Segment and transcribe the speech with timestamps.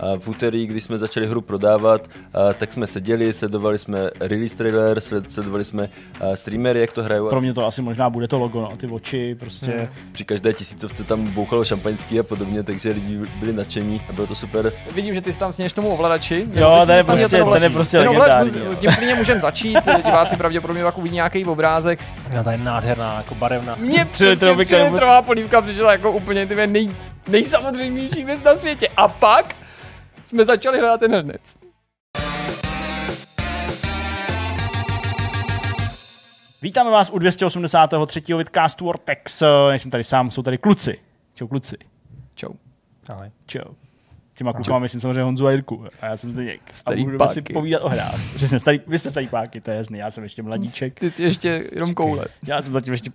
[0.00, 2.08] A v úterý, když jsme začali hru prodávat,
[2.58, 5.88] tak jsme seděli, sledovali jsme release trailer, sledovali jsme
[6.34, 7.28] streamery, jak to hrajou.
[7.28, 9.70] Pro mě to asi možná bude to logo, no, ty oči prostě.
[9.70, 9.88] Hmm.
[10.12, 14.34] Při každé tisícovce tam bouchalo šampaňský a podobně, takže lidi byli nadšení a bylo to
[14.34, 14.72] super.
[14.94, 16.46] Vidím, že ty jsi tam sněš tomu ovladači.
[16.54, 18.76] Jo, to je prostě, ten je prostě ten legendární.
[18.76, 22.00] Tím klidně můžeme začít, diváci pravděpodobně jako vidí nějaký obrázek.
[22.36, 23.76] No, ta je nádherná, jako barevná.
[23.76, 24.50] Mně přesně
[24.82, 26.90] litrová polívka přišla jako úplně ty nej,
[27.28, 28.88] nejsamodřejmější věc na světě.
[28.96, 29.54] A pak
[30.28, 31.40] jsme začali hrát ten hned.
[36.62, 38.34] Vítáme vás u 283.
[38.34, 39.42] vidcastu Vortex.
[39.68, 40.98] Nejsem tady sám, jsou tady kluci.
[41.34, 41.76] Čau kluci.
[42.34, 42.52] Čau.
[43.08, 43.30] Ahoj.
[43.46, 43.74] Čau
[44.38, 45.84] těma klukama, myslím samozřejmě Honzu a Jirku.
[46.00, 46.60] A já jsem zde něk.
[46.70, 47.34] Starý a páky.
[47.34, 48.20] si povídat o hrách.
[48.34, 51.00] Přesně, starý, vy jste starý páky, to je jasný, já jsem ještě mladíček.
[51.00, 52.24] Ty jsi ještě jenom koule.
[52.46, 53.10] Já jsem zatím ještě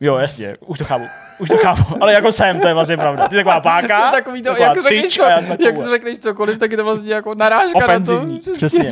[0.00, 1.04] Jo, jasně, už to chápu,
[1.38, 3.28] už to chápu, ale jako jsem, to je vlastně pravda.
[3.28, 5.22] Ty jsi taková páka, takový to, jak řekneš, co,
[5.64, 8.52] jak řekneš cokoliv, tak je to vlastně jako narážka Ofenzivní, na to.
[8.52, 8.90] Přesně.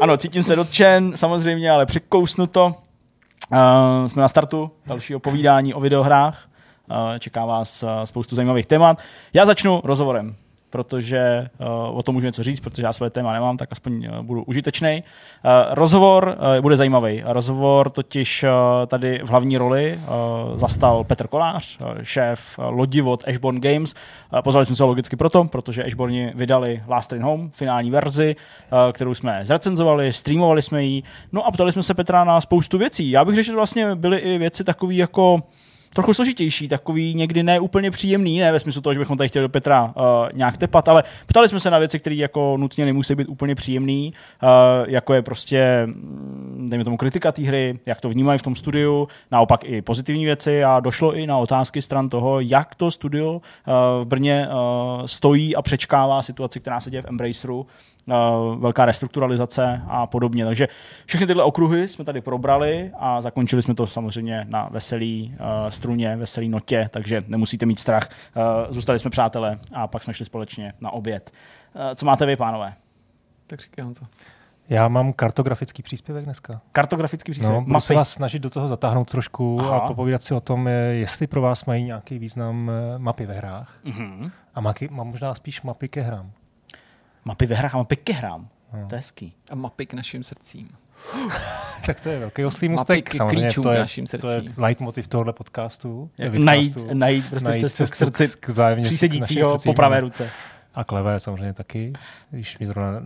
[0.00, 2.74] Ano, cítím se dotčen, samozřejmě, ale překousnu to.
[3.52, 6.48] Uh, jsme na startu dalšího povídání o videohrách.
[6.90, 9.02] Uh, čeká vás uh, spoustu zajímavých témat.
[9.34, 10.34] Já začnu rozhovorem
[10.70, 14.22] protože uh, o tom můžu něco říct, protože já své téma nemám, tak aspoň uh,
[14.22, 15.02] budu užitečný.
[15.44, 17.22] Uh, rozhovor uh, bude zajímavý.
[17.26, 18.50] Rozhovor totiž uh,
[18.86, 23.94] tady v hlavní roli uh, zastal Petr Kolář, uh, šéf uh, lodi od Ashborn Games.
[24.32, 28.36] Uh, pozvali jsme se logicky proto, protože Ashborni vydali Last Train Home, finální verzi,
[28.72, 31.02] uh, kterou jsme zrecenzovali, streamovali jsme ji.
[31.32, 33.10] No a ptali jsme se Petra na spoustu věcí.
[33.10, 35.42] Já bych řekl, že vlastně byly i věci takové jako
[35.94, 39.42] trochu složitější, takový někdy ne úplně příjemný, ne ve smyslu toho, že bychom tady chtěli
[39.44, 39.92] do Petra uh,
[40.32, 44.12] nějak tepat, ale ptali jsme se na věci, které jako nutně nemusí být úplně příjemný,
[44.42, 44.48] uh,
[44.88, 49.08] jako je prostě, mm, dejme tomu, kritika té hry, jak to vnímají v tom studiu,
[49.30, 53.40] naopak i pozitivní věci a došlo i na otázky stran toho, jak to studio uh,
[54.02, 57.66] v Brně uh, stojí a přečkává situaci, která se děje v Embraceru,
[58.58, 60.44] velká restrukturalizace a podobně.
[60.44, 60.68] Takže
[61.06, 66.16] všechny tyhle okruhy jsme tady probrali a zakončili jsme to samozřejmě na veselý uh, struně,
[66.16, 68.08] veselý notě, takže nemusíte mít strach.
[68.36, 71.30] Uh, zůstali jsme přátelé a pak jsme šli společně na oběd.
[71.94, 72.74] Co máte vy, pánové?
[73.46, 74.04] Tak říkej, Honzo.
[74.68, 76.60] Já mám kartografický příspěvek dneska.
[76.72, 77.60] Kartografický příspěvek?
[77.60, 79.76] No, budu se vás snažit do toho zatáhnout trošku Aha.
[79.78, 83.78] a popovídat si o tom, jestli pro vás mají nějaký význam mapy ve hrách.
[83.84, 84.30] Mm-hmm.
[84.54, 86.30] A mapy, možná spíš mapy ke hrám.
[87.28, 88.48] Mapy ve hrách a mapy ke hrám.
[88.72, 88.88] Hmm.
[88.88, 89.32] To je hezký.
[89.50, 90.68] A mapy k našim srdcím.
[91.86, 93.14] tak to je velký oslý mustek.
[93.14, 96.10] Samozřejmě to je, našim to je leitmotiv tohohle podcastu.
[96.38, 98.28] najít, najít prostě najít cestu k srdci
[98.82, 100.30] přísedícího po pravé ruce.
[100.74, 101.92] A k levé samozřejmě taky,
[102.30, 103.00] když mi zrovna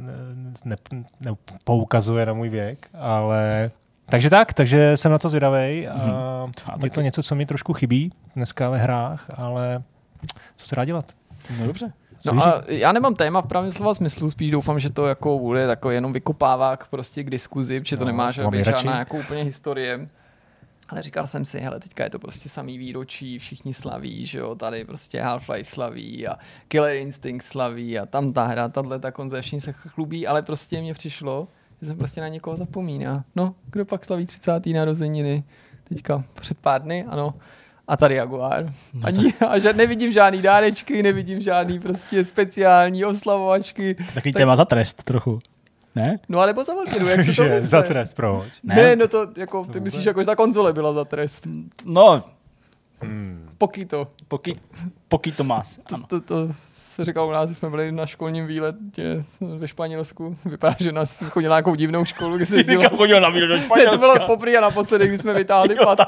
[1.51, 3.71] nepoukazuje ne, ne, na můj věk, ale
[4.07, 6.85] takže tak, takže jsem na to zvědavý a mm-hmm.
[6.85, 9.83] je to něco, co mi trošku chybí dneska ve hrách, ale
[10.57, 11.13] co se dá dělat?
[11.59, 11.93] No dobře.
[12.25, 15.61] No a já nemám téma v pravém slova smyslu, spíš doufám, že to jako bude
[15.61, 20.09] jako jenom vykopávák prostě k diskuzi, protože to no, nemá žádná jako úplně historie.
[20.89, 24.55] Ale říkal jsem si, hele, teďka je to prostě samý výročí, všichni slaví, že jo,
[24.55, 26.37] tady prostě Half-Life slaví a
[26.69, 30.81] Killer Instinct slaví a tam ta hra, tahle ta konze, všichni se chlubí, ale prostě
[30.81, 31.49] mě přišlo,
[31.81, 33.25] že jsem prostě na někoho zapomíná.
[33.37, 34.67] No, kdo pak slaví 30.
[34.67, 35.45] narozeniny?
[35.85, 37.35] Teďka před pár dny, ano,
[37.93, 38.73] a tady Jaguar.
[38.95, 43.95] No Ani, a že nevidím žádný dárečky, nevidím žádný prostě speciální oslavovačky.
[44.15, 44.41] Takový tak...
[44.41, 45.39] téma za trest trochu.
[45.95, 46.19] Ne?
[46.29, 47.69] No ale nebo za odměnu, jak se to myslí?
[47.69, 48.49] Za trest, proč?
[48.63, 51.47] Ne, ne no to jako, ty myslíš, jako, že ta konzole byla za trest.
[51.85, 52.23] No,
[53.03, 53.49] Hmm.
[53.59, 54.09] Pokýto.
[54.29, 54.57] Poký,
[55.09, 55.79] pokýto más.
[55.89, 56.55] To, to, to,
[56.93, 60.37] se říkal u nás, jsme byli na školním výletě ve Španělsku.
[60.45, 62.97] Vypadá, že nás chodil na nějakou divnou školu, kde se jezdilo.
[62.97, 63.93] chodil na výlet do Španělska.
[63.93, 65.99] Ne, to bylo poprvé a naposledy, kdy jsme vytáhli pat,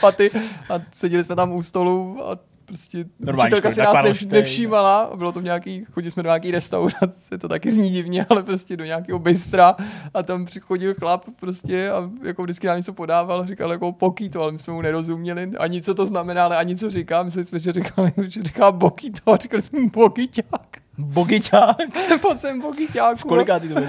[0.00, 0.30] paty
[0.70, 5.16] a seděli jsme tam u stolu a prostě Normální učitelka si nás nev, nevšímala, a
[5.16, 8.76] bylo to v nějaký, chodili jsme do nějaký restaurace, to taky zní divně, ale prostě
[8.76, 9.76] do nějakého bystra
[10.14, 14.52] a tam přichodil chlap prostě a jako vždycky nám něco podával, říkal jako pokýto, ale
[14.52, 17.72] my jsme mu nerozuměli, ani co to znamená, ale ani co říká, mysleli jsme, že
[17.72, 20.81] říkal, že říká bokýto a říkali jsme mu bokyťák.
[20.98, 21.76] Bogiťák.
[22.20, 23.16] Pojď sem Bogiťáku.
[23.16, 23.86] V kolikátý to bylo?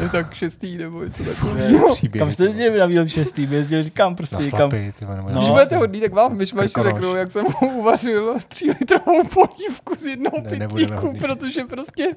[0.00, 1.94] je tak šestý nebo něco takového.
[2.18, 3.48] Kam jste jezdili na výlet šestý?
[3.50, 4.36] Jezdil, říkám prostě.
[4.36, 8.66] Na slapy, ty no, Když budete hodný, tak vám myšmaš řeknu, jak jsem uvařil tři
[8.66, 12.16] litrovou polívku z jednoho ne, pitlíku, protože prostě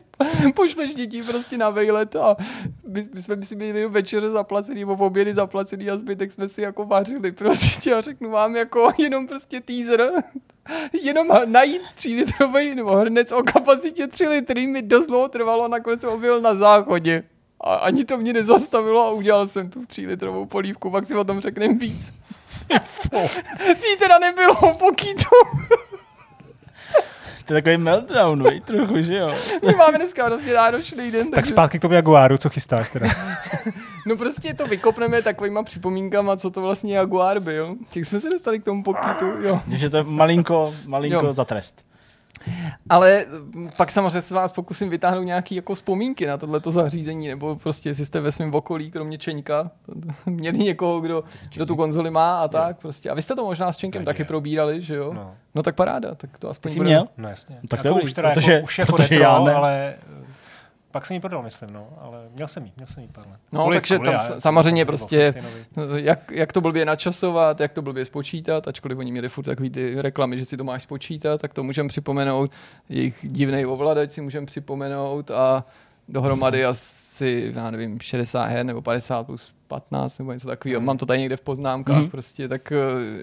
[0.55, 2.35] pošleš děti prostě na vejlet a
[2.87, 6.61] my, my jsme si měli jenom večer zaplacený, nebo obědy zaplacený a zbytek jsme si
[6.61, 10.11] jako vařili prostě a řeknu vám jako jenom prostě teaser
[11.01, 16.01] jenom najít 3 litrový nebo hrnec o kapacitě 3 litry mi dost dlouho trvalo, nakonec
[16.01, 17.23] jsem objevil na záchodě.
[17.61, 21.23] A ani to mě nezastavilo a udělal jsem tu 3 litrovou polívku, pak si o
[21.23, 22.13] tom řekneme víc.
[23.81, 25.29] Tý teda nebylo pokýtu.
[27.47, 29.33] To je takový meltdown, vej, trochu, že jo.
[29.65, 31.23] My máme dneska vlastně náročný den.
[31.23, 31.49] Tak takže...
[31.49, 33.07] zpátky k tomu Jaguaru, co chystáš teda?
[34.05, 37.75] no prostě to vykopneme takovýma připomínkama, co to vlastně Jaguar byl.
[37.89, 39.61] Těch jsme se dostali k tomu pokytu, jo.
[39.67, 41.33] Že to je malinko, malinko jo.
[41.33, 41.86] za trest.
[42.89, 43.25] Ale
[43.77, 48.05] pak samozřejmě se vás pokusím vytáhnout nějaké jako vzpomínky na tohleto zařízení, nebo prostě jestli
[48.05, 49.71] jste ve svém okolí, kromě Čeňka,
[50.25, 51.23] měli někoho, kdo,
[51.53, 52.77] kdo tu konzoli má a tak.
[52.77, 53.09] Prostě.
[53.09, 55.13] A vy jste to možná s Čenkem taky probírali, že jo?
[55.13, 55.35] No.
[55.55, 56.89] no tak paráda, tak to aspoň Jsi bude...
[56.89, 57.07] měl?
[57.17, 57.59] No jasně.
[57.69, 59.53] Tak to jako už teda protože, jako, už jako retro, já ne.
[59.53, 59.95] ale
[60.91, 63.39] pak jsem ji prodal, myslím, no, ale měl jsem ji, měl jsem ji pár let.
[63.51, 65.33] No, Kulis, takže tam já, samozřejmě prostě,
[65.95, 70.01] jak, jak to blbě načasovat, jak to blbě spočítat, ačkoliv oni měli furt takový ty
[70.01, 72.51] reklamy, že si to máš spočítat, tak to můžeme připomenout,
[72.89, 75.65] jejich divný ovladač si můžeme připomenout a
[76.07, 80.81] dohromady asi, já nevím, 60 her nebo 50 plus 15 nebo něco takového.
[80.81, 82.09] Mám to tady někde v poznámkách mm.
[82.09, 82.77] prostě, tak eh,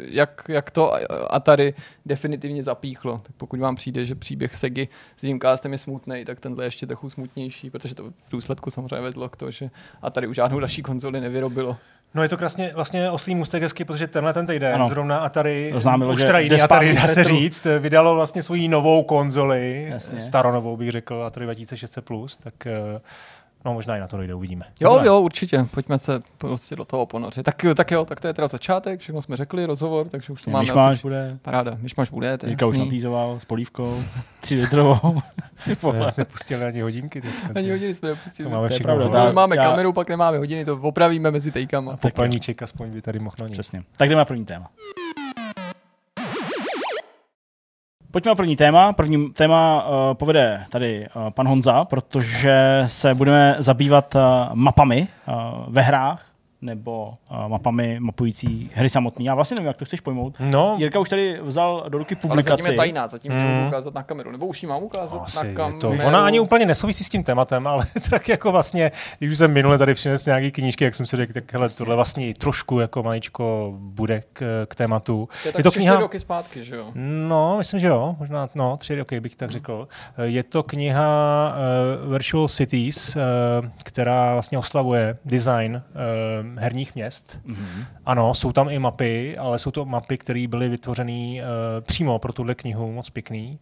[0.09, 0.93] jak, jak to
[1.35, 1.75] Atari
[2.07, 3.21] definitivně zapíchlo.
[3.23, 6.87] Tak pokud vám přijde, že příběh Segy s Dreamcastem je smutný, tak tenhle je ještě
[6.87, 9.71] trochu smutnější, protože to v důsledku samozřejmě vedlo k tomu, že
[10.03, 11.77] Atari už žádnou další konzoli nevyrobilo.
[12.15, 14.89] No je to krásně vlastně oslý můstek hezky, protože tenhle ten týden ano.
[14.89, 19.87] zrovna Atari, Oznámilo, už teda jiný Atari, dá se říct, vydalo vlastně svoji novou konzoli,
[19.91, 20.21] Jasně.
[20.21, 23.01] staronovou bych řekl, Atari 2600+, plus, tak eh,
[23.65, 24.65] No možná i na to dojde, uvidíme.
[24.81, 25.67] Jo, jo, určitě.
[25.71, 27.43] Pojďme se prostě do toho ponořit.
[27.43, 30.63] Tak, tak jo, tak to je teda začátek, všechno jsme řekli, rozhovor, takže už máme
[30.63, 31.03] Myšmaš asi...
[31.03, 31.39] bude.
[31.43, 34.03] Paráda, myšmaš bude, to Jirka už natýzoval s polívkou,
[34.41, 35.21] tři litrovou.
[35.79, 37.49] jsme nepustili ani hodinky dneska.
[37.55, 38.49] Ani hodiny jsme nepustili.
[38.49, 39.63] To máme to je pravda, tak, máme já...
[39.63, 41.97] kameru, pak nemáme hodiny, to opravíme mezi tejkama.
[41.97, 43.83] Popelníček aspoň by tady mohl Přesně.
[43.97, 44.71] Tak jdeme na první téma.
[48.15, 48.93] Pojďme na první téma.
[48.93, 54.21] První téma uh, povede tady uh, pan Honza, protože se budeme zabývat uh,
[54.55, 55.35] mapami uh,
[55.69, 56.34] ve hrách
[56.65, 59.25] nebo uh, mapami mapující hry samotný.
[59.25, 60.35] Já vlastně nevím, jak to chceš pojmout.
[60.41, 60.77] No.
[60.79, 62.51] Jirka už tady vzal do ruky publikaci.
[62.51, 63.39] Ale zatím je tajná, zatím mm.
[63.39, 64.31] můžu ukázat na kameru.
[64.31, 65.79] Nebo už ji mám ukázat Asi na kameru.
[65.79, 65.91] To.
[65.91, 69.79] Ona ani úplně nesouvisí s tím tématem, ale tak jako vlastně, když už jsem minule
[69.79, 73.75] tady přinesl nějaké knížky, jak jsem si řekl, tak hele, tohle vlastně trošku jako maličko
[73.79, 75.29] bude k, k tématu.
[75.43, 76.01] To je, tak je to kniha...
[76.01, 76.87] roky zpátky, že jo?
[77.29, 78.17] No, myslím, že jo.
[78.19, 79.53] Možná, no, tři roky bych tak mm.
[79.53, 79.89] řekl.
[80.23, 81.55] Je to kniha
[82.05, 83.23] uh, Virtual Cities, uh,
[83.85, 87.39] která vlastně oslavuje design uh, herních měst.
[87.47, 87.85] Mm-hmm.
[88.07, 91.47] Ano, jsou tam i mapy, ale jsou to mapy, které byly vytvořeny uh,
[91.81, 93.59] přímo pro tuhle knihu, moc pěkný.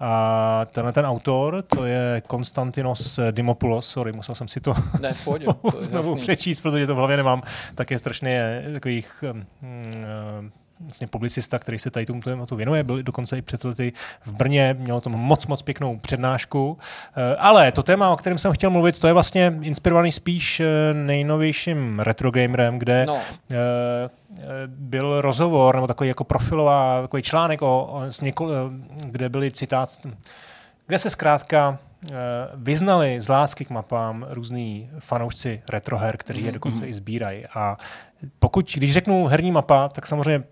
[0.00, 5.44] A tenhle ten autor, to je Konstantinos Dimopoulos, sorry, musel jsem si to ne, pohodě,
[5.44, 7.42] znovu, to znovu přečíst, protože to v hlavě nemám,
[7.74, 9.24] tak je strašně takových
[9.62, 13.92] um, vlastně publicista, který se tady tomu tématu věnuje, byl dokonce i před lety
[14.24, 16.78] v Brně, měl tom moc, moc pěknou přednášku.
[17.16, 20.94] Eh, ale to téma, o kterém jsem chtěl mluvit, to je vlastně inspirovaný spíš eh,
[20.94, 23.18] nejnovějším retrogamerem, kde no.
[23.52, 23.56] Eh,
[24.66, 28.48] byl rozhovor, nebo takový jako profilová, takový článek, o, o, něko,
[29.04, 29.88] kde byly citát,
[30.86, 31.78] kde se zkrátka
[32.54, 36.88] vyznali z lásky k mapám různí fanoušci retroher, kteří je mhm, dokonce mm-hmm.
[36.88, 37.46] i sbírají.
[37.54, 37.76] A
[38.38, 40.44] pokud, když řeknu herní mapa, tak samozřejmě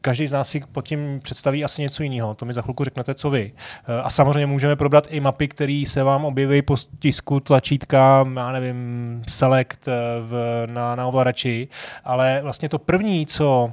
[0.00, 2.34] každý z nás si pod tím představí asi něco jiného.
[2.34, 3.52] To mi za chvilku řeknete, co vy.
[3.88, 8.52] Eh, a samozřejmě můžeme probrat i mapy, které se vám objeví po tisku tlačítka, já
[8.52, 11.68] nevím, select eh, v, na, na ovladači,
[12.04, 13.72] ale vlastně to první, co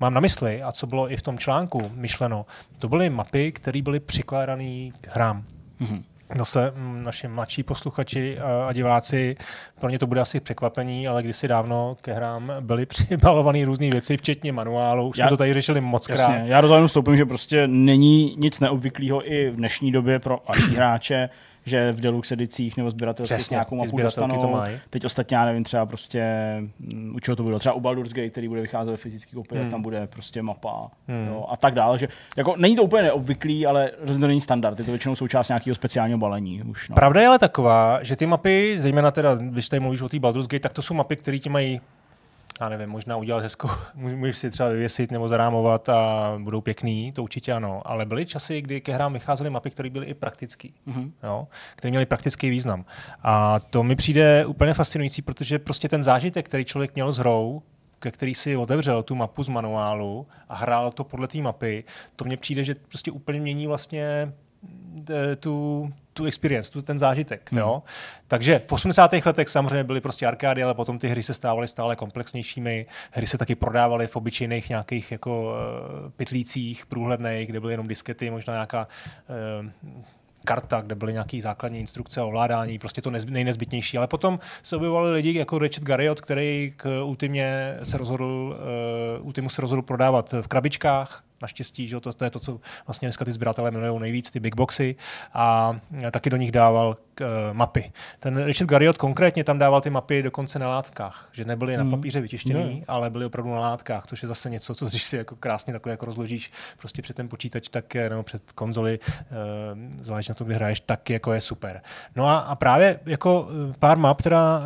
[0.00, 2.46] mám na mysli a co bylo i v tom článku myšleno,
[2.78, 5.44] to byly mapy, které byly přikládané k hrám.
[5.80, 6.02] Mm-hmm
[6.38, 8.38] zase mm, naši mladší posluchači
[8.68, 9.36] a diváci,
[9.80, 14.16] pro ně to bude asi překvapení, ale kdysi dávno ke hrám byly přibalované různé věci,
[14.16, 15.08] včetně manuálu.
[15.08, 16.18] Už já, jsme to tady řešili moc krát.
[16.18, 20.50] Jasně, já do toho vstoupím, že prostě není nic neobvyklého i v dnešní době pro
[20.50, 21.28] aší hráče
[21.64, 24.40] že v deluxe edicích nebo sběratelských nějakou mapu dostanou.
[24.40, 24.78] To mají.
[24.90, 26.22] Teď ostatně, já nevím, třeba prostě,
[26.78, 29.60] mm, u čeho to bylo, třeba u Baldur's Gate, který bude vycházet ve fyzický kopii,
[29.60, 29.70] hmm.
[29.70, 31.26] tam bude prostě mapa hmm.
[31.28, 31.98] jo, a tak dále.
[31.98, 35.48] Že, jako, není to úplně neobvyklý, ale rozhodně to není standard, je to většinou součást
[35.48, 36.62] nějakého speciálního balení.
[36.62, 36.94] Už, no.
[36.94, 40.46] Pravda je ale taková, že ty mapy, zejména teda, když tady mluvíš o té Baldur's
[40.46, 41.80] Gate, tak to jsou mapy, které ti mají
[42.60, 47.22] já nevím, možná udělat hezkou, můžeš si třeba vyvěsit nebo zarámovat a budou pěkný, to
[47.22, 51.10] určitě ano, ale byly časy, kdy ke hrám vycházely mapy, které byly i praktické, mm-hmm.
[51.22, 52.84] jo, které měly praktický význam.
[53.22, 57.62] A to mi přijde úplně fascinující, protože prostě ten zážitek, který člověk měl s hrou,
[57.98, 61.84] ke který si otevřel tu mapu z manuálu a hrál to podle té mapy,
[62.16, 64.32] to mně přijde, že prostě úplně mění vlastně
[65.10, 67.52] eh, tu, tu experience, tu, ten zážitek.
[67.52, 67.60] Hmm.
[67.60, 67.82] Jo?
[68.28, 69.12] Takže v 80.
[69.26, 72.86] letech samozřejmě byly prostě arkády, ale potom ty hry se stávaly stále komplexnějšími.
[73.10, 78.30] Hry se taky prodávaly v obyčejných nějakých jako uh, pytlících průhledných, kde byly jenom diskety,
[78.30, 78.88] možná nějaká
[79.62, 79.92] uh,
[80.44, 83.98] karta, kde byly nějaké základní instrukce o ovládání, prostě to nejnezbytnější.
[83.98, 88.58] Ale potom se objevovali lidi jako Richard Garriott, který k ultimě se rozhodl,
[89.20, 93.06] uh, ultimu se rozhodl prodávat v krabičkách, naštěstí, že to, to je to, co vlastně
[93.06, 94.96] dneska ty sběratelé milují nejvíc, ty big boxy
[95.34, 95.76] a
[96.10, 97.92] taky do nich dával k, eh, mapy.
[98.20, 101.90] Ten Richard Garriott konkrétně tam dával ty mapy dokonce na látkách, že nebyly na hmm.
[101.90, 102.82] papíře vytištěný, mm.
[102.88, 105.92] ale byly opravdu na látkách, což je zase něco, co když si jako krásně takhle
[105.92, 110.54] jako rozložíš prostě před ten počítač tak, nebo před konzoli, uh, zvlášť na to, kde
[110.54, 111.80] hraješ, tak jako je super.
[112.16, 114.64] No a, a právě jako eh, pár map, která uh,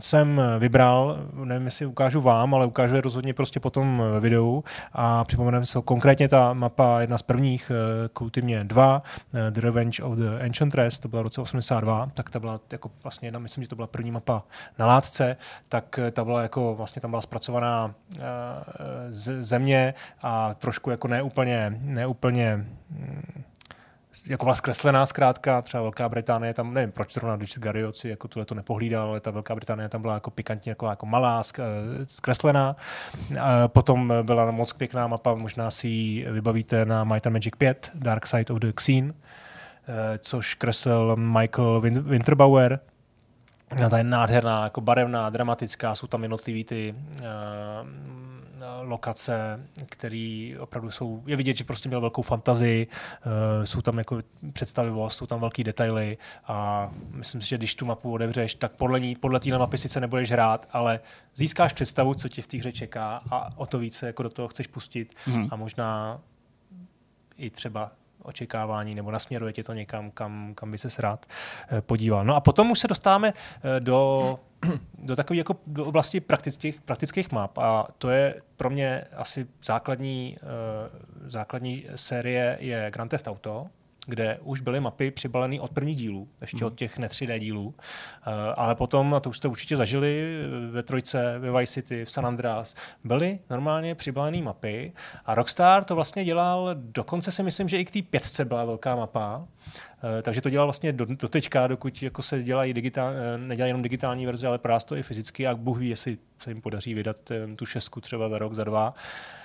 [0.00, 5.66] jsem vybral, nevím, jestli ukážu vám, ale ukážu je rozhodně prostě potom videu a připomeneme
[5.66, 7.70] se konkrétně ta mapa, jedna z prvních,
[8.12, 9.02] Kultimně 2,
[9.50, 12.90] The Revenge of the Ancient Rest, to byla roce 80 72, tak ta byla jako
[13.02, 14.44] vlastně jedna, myslím, že to byla první mapa
[14.78, 15.36] na látce,
[15.68, 18.20] tak eh, ta byla jako vlastně tam byla zpracovaná eh,
[19.08, 22.56] z země a trošku jako neúplně, neúplně
[22.90, 23.44] mm,
[24.26, 28.44] jako byla zkreslená zkrátka, třeba Velká Británie tam, nevím proč zrovna Richard Garrioci jako tuhle
[28.46, 31.62] to nepohlídal, ale ta Velká Británie tam byla jako pikantně jako, jako malá, eh,
[32.04, 32.76] zkreslená.
[33.40, 37.90] A potom byla moc pěkná mapa, možná si ji vybavíte na Might and Magic 5,
[37.94, 39.12] Dark Side of the Xene,
[40.18, 42.80] což kreslil Michael Winterbauer,
[43.90, 47.24] ta je nádherná, jako barevná, dramatická, jsou tam jednotlivý ty uh,
[48.80, 54.22] lokace, které opravdu jsou, je vidět, že prostě měl velkou fantazii, uh, jsou tam jako
[54.52, 59.00] představivost, jsou tam velký detaily a myslím si, že když tu mapu odevřeš, tak podle
[59.00, 61.00] ní, podle téhle mapy sice nebudeš hrát, ale
[61.34, 64.48] získáš představu, co tě v té hře čeká a o to více jako do toho
[64.48, 65.48] chceš pustit hmm.
[65.50, 66.20] a možná
[67.36, 67.92] i třeba
[68.24, 71.26] očekávání nebo nasměruje tě to někam, kam, kam by se rád
[71.68, 72.24] eh, podíval.
[72.24, 74.40] No a potom už se dostáváme eh, do,
[74.98, 80.36] do takové jako do oblasti praktických, praktických map a to je pro mě asi základní,
[80.42, 83.66] uh, základní série je Grand Theft Auto,
[84.06, 86.66] kde už byly mapy přibalené od prvních dílů, ještě mm.
[86.66, 87.66] od těch ne 3D dílů.
[87.66, 87.74] Uh,
[88.56, 90.38] ale potom, a to už jste určitě zažili
[90.70, 94.92] ve Trojce, ve Vice City, v San Andreas, byly normálně přibalené mapy
[95.26, 98.96] a Rockstar to vlastně dělal, dokonce si myslím, že i k té pětce byla velká
[98.96, 99.46] mapa, uh,
[100.22, 104.26] takže to dělal vlastně do, do teďka, dokud jako se dělají digitál, nedělají jenom digitální
[104.26, 107.16] verze, ale právě to i fyzicky a Bůh ví, jestli se jim podaří vydat
[107.56, 108.90] tu šestku třeba za rok, za dva.
[108.90, 109.43] Uh,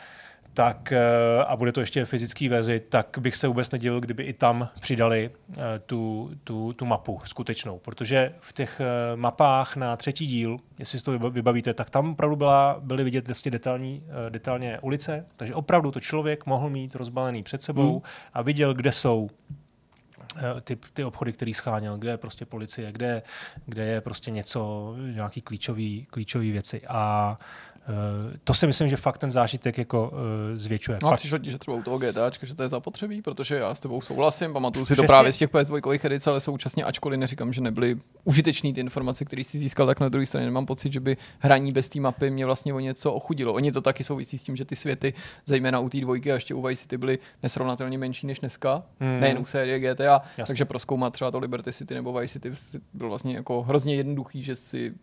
[0.60, 1.00] tak eh,
[1.48, 5.32] a bude to ještě fyzický verzi, tak bych se vůbec nedělil, kdyby i tam přidali
[5.52, 11.00] eh, tu, tu, tu mapu skutečnou, protože v těch eh, mapách na třetí díl, jestli
[11.00, 15.92] si to vybavíte, tak tam opravdu byla, byly vidět vlastně detailní, detailně ulice, takže opravdu
[15.92, 18.02] to člověk mohl mít rozbalený před sebou hmm.
[18.34, 19.30] a viděl, kde jsou
[20.62, 23.22] ty, ty obchody, který scháněl, kde je prostě policie, kde,
[23.66, 26.82] kde je prostě něco, nějaký klíčový, klíčový věci.
[26.88, 27.38] A
[28.44, 30.20] to si myslím, že fakt ten zážitek jako uh,
[30.54, 31.00] zvětšuje.
[31.04, 33.76] No a přišlo ti, že třeba u toho GTA, že to je zapotřebí, protože já
[33.76, 37.54] s tebou souhlasím, pamatuju si to právě z těch PS2 edic, ale současně, ačkoliv neříkám,
[37.54, 41.00] že nebyly užitečné ty informace, které si získal, tak na druhé straně nemám pocit, že
[41.00, 43.54] by hraní bez té mapy mě vlastně o něco ochudilo.
[43.54, 45.14] Oni to taky souvisí s tím, že ty světy,
[45.46, 49.20] zejména u té dvojky a ještě u Vice City, byly nesrovnatelně menší než dneska, hmm.
[49.20, 50.44] nejen u série GTA, Jasně.
[50.48, 52.52] takže proskoumat třeba to Liberty City nebo Vice City
[52.94, 54.94] bylo vlastně jako hrozně jednoduchý, že si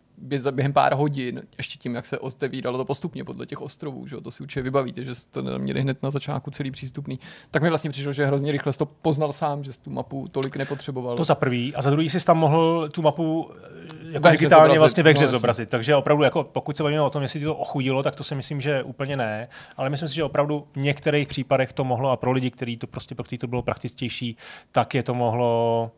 [0.51, 4.31] během pár hodin, ještě tím, jak se otevíralo to postupně podle těch ostrovů, že to
[4.31, 7.19] si určitě vybavíte, že jste měli hned na začátku celý přístupný,
[7.51, 11.17] tak mi vlastně přišlo, že hrozně rychle to poznal sám, že tu mapu tolik nepotřeboval.
[11.17, 11.75] To za prvý.
[11.75, 14.79] A za druhý jsi tam mohl tu mapu eh, jako digitálně zobrazit.
[14.79, 15.69] vlastně ve hře no, zobrazit.
[15.69, 18.61] Takže opravdu, jako, pokud se bavíme o tom, jestli to ochudilo, tak to si myslím,
[18.61, 19.47] že úplně ne.
[19.77, 22.87] Ale myslím si, že opravdu v některých případech to mohlo a pro lidi, kteří to
[22.87, 24.37] prostě pro který to bylo praktičtější,
[24.71, 25.91] tak je to mohlo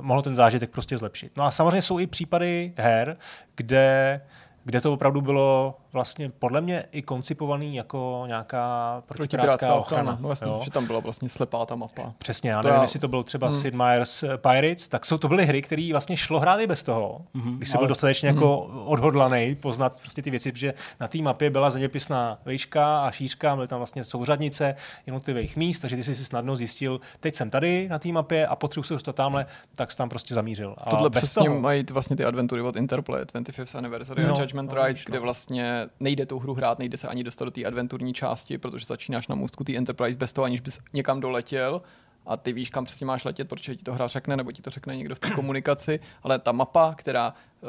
[0.00, 1.32] mohlo ten zážitek prostě zlepšit.
[1.36, 3.16] No a samozřejmě jsou i případy her,
[3.56, 4.20] kde
[4.68, 9.80] kde to opravdu bylo vlastně podle mě i koncipovaný jako nějaká protipirátská ochrana.
[9.80, 10.18] ochrana.
[10.20, 10.60] No jasně, jo?
[10.64, 12.14] že tam byla vlastně slepá ta mapa.
[12.18, 12.82] Přesně, já nevím, já...
[12.82, 13.60] jestli to byl třeba hmm.
[13.60, 17.20] Sid Meier's Pirates, tak jsou to byly hry, které vlastně šlo hrát i bez toho,
[17.34, 17.80] hmm, když jsi ale...
[17.80, 18.36] byl dostatečně hmm.
[18.38, 23.56] jako odhodlaný poznat prostě ty věci, protože na té mapě byla zeměpisná výška a šířka,
[23.56, 24.74] byly tam vlastně souřadnice
[25.06, 28.56] jednotlivých míst, takže ty jsi si snadno zjistil, teď jsem tady na té mapě a
[28.56, 30.74] potřebuji se dostat tamhle, tak jsi tam prostě zamířil.
[30.78, 31.60] A Tohle přesně toho...
[31.60, 35.77] mají vlastně ty adventury od Interplay, 25th Anniversary no, a Judgment no, Rights, kde vlastně
[36.00, 39.34] nejde tu hru hrát, nejde se ani dostat do té adventurní části, protože začínáš na
[39.34, 41.82] můstku té Enterprise bez toho, aniž bys někam doletěl
[42.26, 44.70] a ty víš, kam přesně máš letět, protože ti to hra řekne, nebo ti to
[44.70, 47.68] řekne někdo v té komunikaci, ale ta mapa, která uh,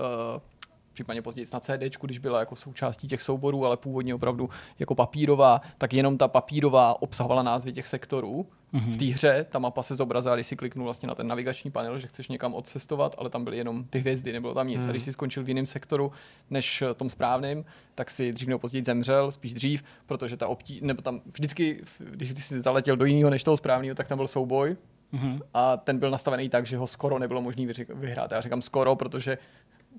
[0.93, 4.49] případně později na CD, když byla jako součástí těch souborů, ale původně opravdu
[4.79, 8.47] jako papírová, tak jenom ta papírová obsahovala názvy těch sektorů.
[8.73, 8.93] Mm-hmm.
[8.93, 11.99] V té hře ta mapa se zobrazila, když si kliknul vlastně na ten navigační panel,
[11.99, 14.83] že chceš někam odcestovat, ale tam byly jenom ty hvězdy, nebylo tam nic.
[14.83, 14.89] Mm.
[14.89, 15.05] A když mhm.
[15.05, 16.11] si skončil v jiném sektoru
[16.49, 21.01] než tom správném, tak si dřív nebo později zemřel, spíš dřív, protože ta obtí, nebo
[21.01, 24.77] tam vždycky, když jsi zaletěl do jiného než toho správného, tak tam byl souboj,
[25.13, 25.41] Mm-hmm.
[25.53, 28.31] A ten byl nastavený tak, že ho skoro nebylo možné vyhrát.
[28.31, 29.37] Já říkám skoro, protože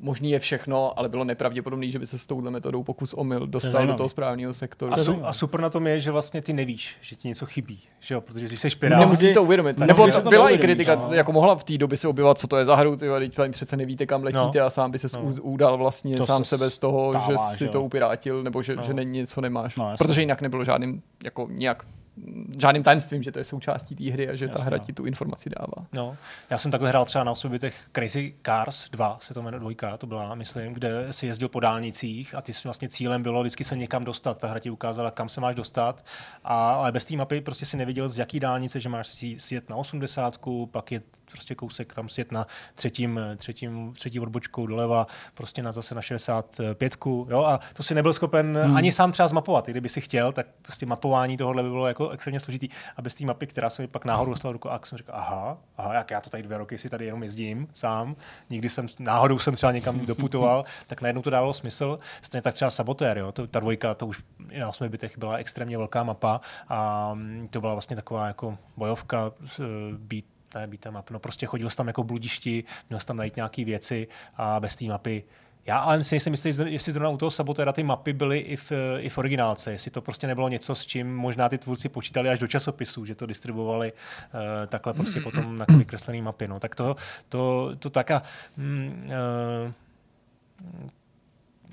[0.00, 3.87] možný je všechno, ale bylo nepravděpodobné, že by se s touhle metodou pokus omyl dostal
[3.87, 4.95] do toho správného sektoru.
[4.95, 7.80] A, su, a super na tom je, že vlastně ty nevíš, že ti něco chybí,
[8.00, 9.00] že jo, protože když jsi špirál.
[9.00, 9.78] Nemusíš to uvědomit.
[9.78, 11.12] Nebo byla i kritika, no.
[11.12, 13.76] jako mohla v té době se objevovat, co to je za hru, ty teď přece
[13.76, 14.64] nevíte, kam letíte no.
[14.64, 15.23] a sám by se no.
[15.42, 18.76] udal vlastně to sám sebe z toho, stává, že si že to upirátil, nebo že,
[18.76, 18.83] no.
[18.83, 19.76] že není něco nemáš.
[19.76, 21.85] No, protože jinak nebylo žádným jako nějak
[22.61, 24.85] žádným tajemstvím, že to je součástí té hry a že Jasně, ta hra no.
[24.85, 25.87] ti tu informaci dává.
[25.93, 26.17] No,
[26.50, 30.07] já jsem takhle hrál třeba na osobitech Crazy Cars 2, se to jmenuje dvojka, to
[30.07, 34.05] byla, myslím, kde si jezdil po dálnicích a ty vlastně cílem bylo vždycky se někam
[34.05, 34.39] dostat.
[34.39, 36.05] Ta hra ti ukázala, kam se máš dostat,
[36.45, 39.71] a, ale bez té mapy prostě si neviděl, z jaký dálnice, že máš si sjet
[39.71, 40.39] na 80,
[40.71, 41.00] pak je
[41.31, 46.97] prostě kousek tam sjet na třetím, třetím, třetí odbočkou doleva, prostě na zase na 65,
[47.29, 48.77] jo, a to si nebyl schopen hmm.
[48.77, 49.69] ani sám třeba zmapovat.
[49.69, 52.69] I kdyby si chtěl, tak prostě mapování tohohle by bylo jako extrémně složitý.
[52.97, 55.14] A bez té mapy, která se mi pak náhodou dostala do ruku, a jsem říkal,
[55.19, 58.17] aha, aha, jak já to tady dvě roky si tady jenom jezdím sám,
[58.50, 61.99] nikdy jsem, náhodou jsem třeba někam doputoval, tak najednou to dávalo smysl.
[62.23, 64.23] Stejně tak třeba Sabotér, jo, to, ta dvojka, to už
[64.59, 69.33] na osmi bytech byla extrémně velká mapa a mm, to byla vlastně taková jako bojovka,
[69.99, 71.11] být ne, být map.
[71.11, 74.76] No prostě chodil jsi tam jako bludišti, měl jsi tam najít nějaké věci a bez
[74.76, 75.25] té mapy
[75.67, 78.73] já ale si nejsem jistý, jestli zrovna u toho Sabotéra ty mapy byly i v,
[78.99, 82.38] i v originálce, jestli to prostě nebylo něco, s čím možná ty tvůrci počítali až
[82.38, 86.49] do časopisů, že to distribuovali uh, takhle prostě potom na vykreslené mapy.
[86.49, 86.61] No.
[86.61, 86.97] Tak to,
[87.29, 88.23] to, to tak a
[88.57, 89.11] mm,
[89.64, 90.90] uh,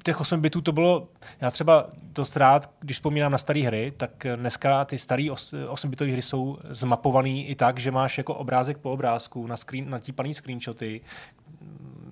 [0.08, 1.08] těch 8 bitů to bylo,
[1.42, 5.28] já třeba dost rád, když vzpomínám na staré hry, tak dneska ty staré
[5.70, 9.90] 8 bitové hry jsou zmapované i tak, že máš jako obrázek po obrázku na screen,
[9.90, 11.02] natípaný screenshoty,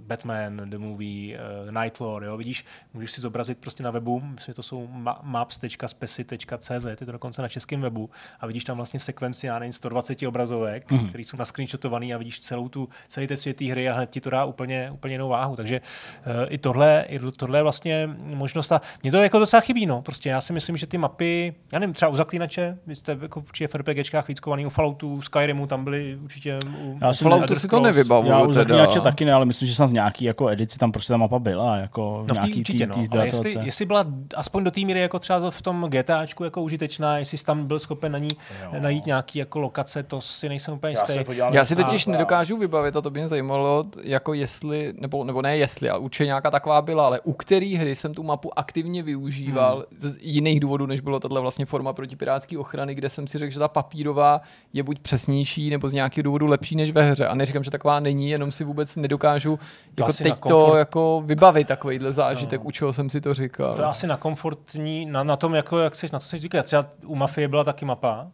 [0.06, 4.54] Batman, The Movie, uh, Night Lord, jo, vidíš, můžeš si zobrazit prostě na webu, myslím,
[4.56, 8.10] to jsou ma- maps.speci.cz, je to dokonce na českém webu
[8.40, 11.10] a vidíš tam vlastně sekvenci, já nevím, 120 obrazovek, mm-hmm.
[11.10, 14.30] které jsou nascreenshotované a vidíš celou tu, celý ten svět hry a hned ti to
[14.30, 15.82] dá úplně, úplně jinou váhu, takže
[16.28, 20.02] uh, i tohle, i tohle je vlastně možnost a mě to jako docela chybí, no,
[20.02, 23.40] prostě já si myslím, že ty mapy, já nevím, třeba u Zaklínače, vy jste jako
[23.40, 27.68] určitě v RPGčkách víc kovaný, u Falloutu, Skyrimu, tam byli určitě u já Falloutu si
[27.68, 28.32] to nevybavuju.
[28.32, 31.18] Já u Zaklínače taky ne, ale myslím, že jsem nějaký jako edici tam prostě ta
[31.18, 31.78] mapa byla.
[31.78, 33.08] Jako no v nějaký určitě, tý, no.
[33.12, 37.18] Ale jestli, jestli, byla aspoň do té míry jako třeba v tom GTAčku jako užitečná,
[37.18, 38.30] jestli jsi tam byl schopen na ní
[38.64, 38.80] jo.
[38.80, 41.14] najít nějaký jako lokace, to si nejsem úplně jistý.
[41.32, 45.24] Já, Já si totiž a, nedokážu vybavit, a to by mě zajímalo, jako jestli, nebo,
[45.24, 48.60] nebo ne jestli, ale určitě nějaká taková byla, ale u který hry jsem tu mapu
[48.60, 50.02] aktivně využíval hmm.
[50.02, 53.54] z jiných důvodů, než bylo tato vlastně forma proti pirátské ochrany, kde jsem si řekl,
[53.54, 54.42] že ta papírová
[54.74, 57.28] je buď přesnější nebo z nějakého důvodu lepší než ve hře.
[57.28, 59.60] A neříkám, že taková není, jenom si vůbec nedokážu
[60.00, 62.68] jako teď to jako vybavit takovýhle zážitek, no.
[62.68, 63.76] u čeho jsem si to říkal.
[63.76, 66.62] To je asi na komfortní, na, na tom, jako, jak jsi, na co jsi zvyklý.
[66.64, 68.28] Třeba u Mafie byla taky mapa,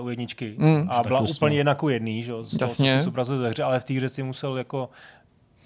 [0.00, 0.54] uh, u jedničky.
[0.58, 0.88] Mm.
[0.90, 2.32] A byla úplně jedna ku jedný, že?
[2.42, 3.04] z toho, Jasně.
[3.24, 4.88] co ze hře, ale v té hře si musel jako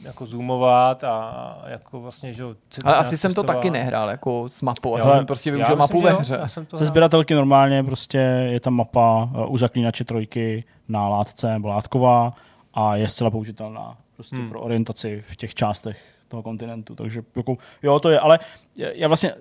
[0.05, 2.45] jako zoomovat a jako vlastně, že
[2.85, 6.13] Ale asi jsem to taky nehrál jako s mapou, asi jsem prostě využil mapu ve
[6.13, 6.41] hře.
[6.75, 8.19] Se sběratelky normálně prostě
[8.51, 12.33] je tam mapa uh, u zaklínače trojky na látce nebo látková
[12.75, 14.49] a je zcela použitelná prostě hmm.
[14.49, 16.95] pro orientaci v těch částech toho kontinentu.
[16.95, 18.39] Takže jako, jo, to je, ale
[18.77, 19.35] já vlastně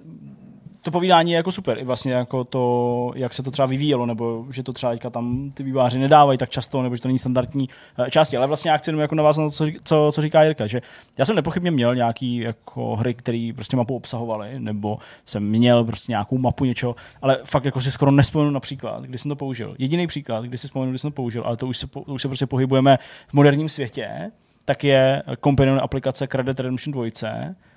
[0.81, 1.79] to povídání je jako super.
[1.79, 5.63] I vlastně jako to, jak se to třeba vyvíjelo, nebo že to třeba tam ty
[5.63, 8.37] výváři nedávají tak často, nebo že to není standardní eh, části.
[8.37, 10.81] Ale vlastně já chci jenom jako navázat na to, co, co, co, říká Jirka, že
[11.19, 16.11] já jsem nepochybně měl nějaký jako hry, které prostě mapu obsahovaly, nebo jsem měl prostě
[16.11, 19.75] nějakou mapu něčeho, ale fakt jako si skoro nespomenu například, kdy jsem to použil.
[19.77, 22.21] Jediný příklad, kdy si vzpomenu, kdy jsem to použil, ale to už se, to už
[22.21, 24.31] se prostě pohybujeme v moderním světě,
[24.65, 27.05] tak je companion aplikace Credit Redemption 2,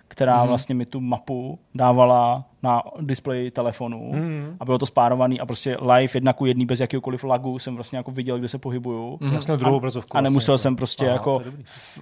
[0.09, 0.49] která mm-hmm.
[0.49, 4.57] vlastně mi tu mapu dávala na displeji telefonu mm.
[4.61, 7.97] a bylo to spárovaný a prostě live jedna ku jedný bez jakéhokoliv lagu jsem vlastně
[7.99, 9.19] jako viděl, kde se pohybuju.
[9.21, 9.31] Mm.
[9.31, 10.17] Vlastně druhou obrazovku.
[10.17, 11.43] A nemusel vlastně, jsem prostě Aha, jako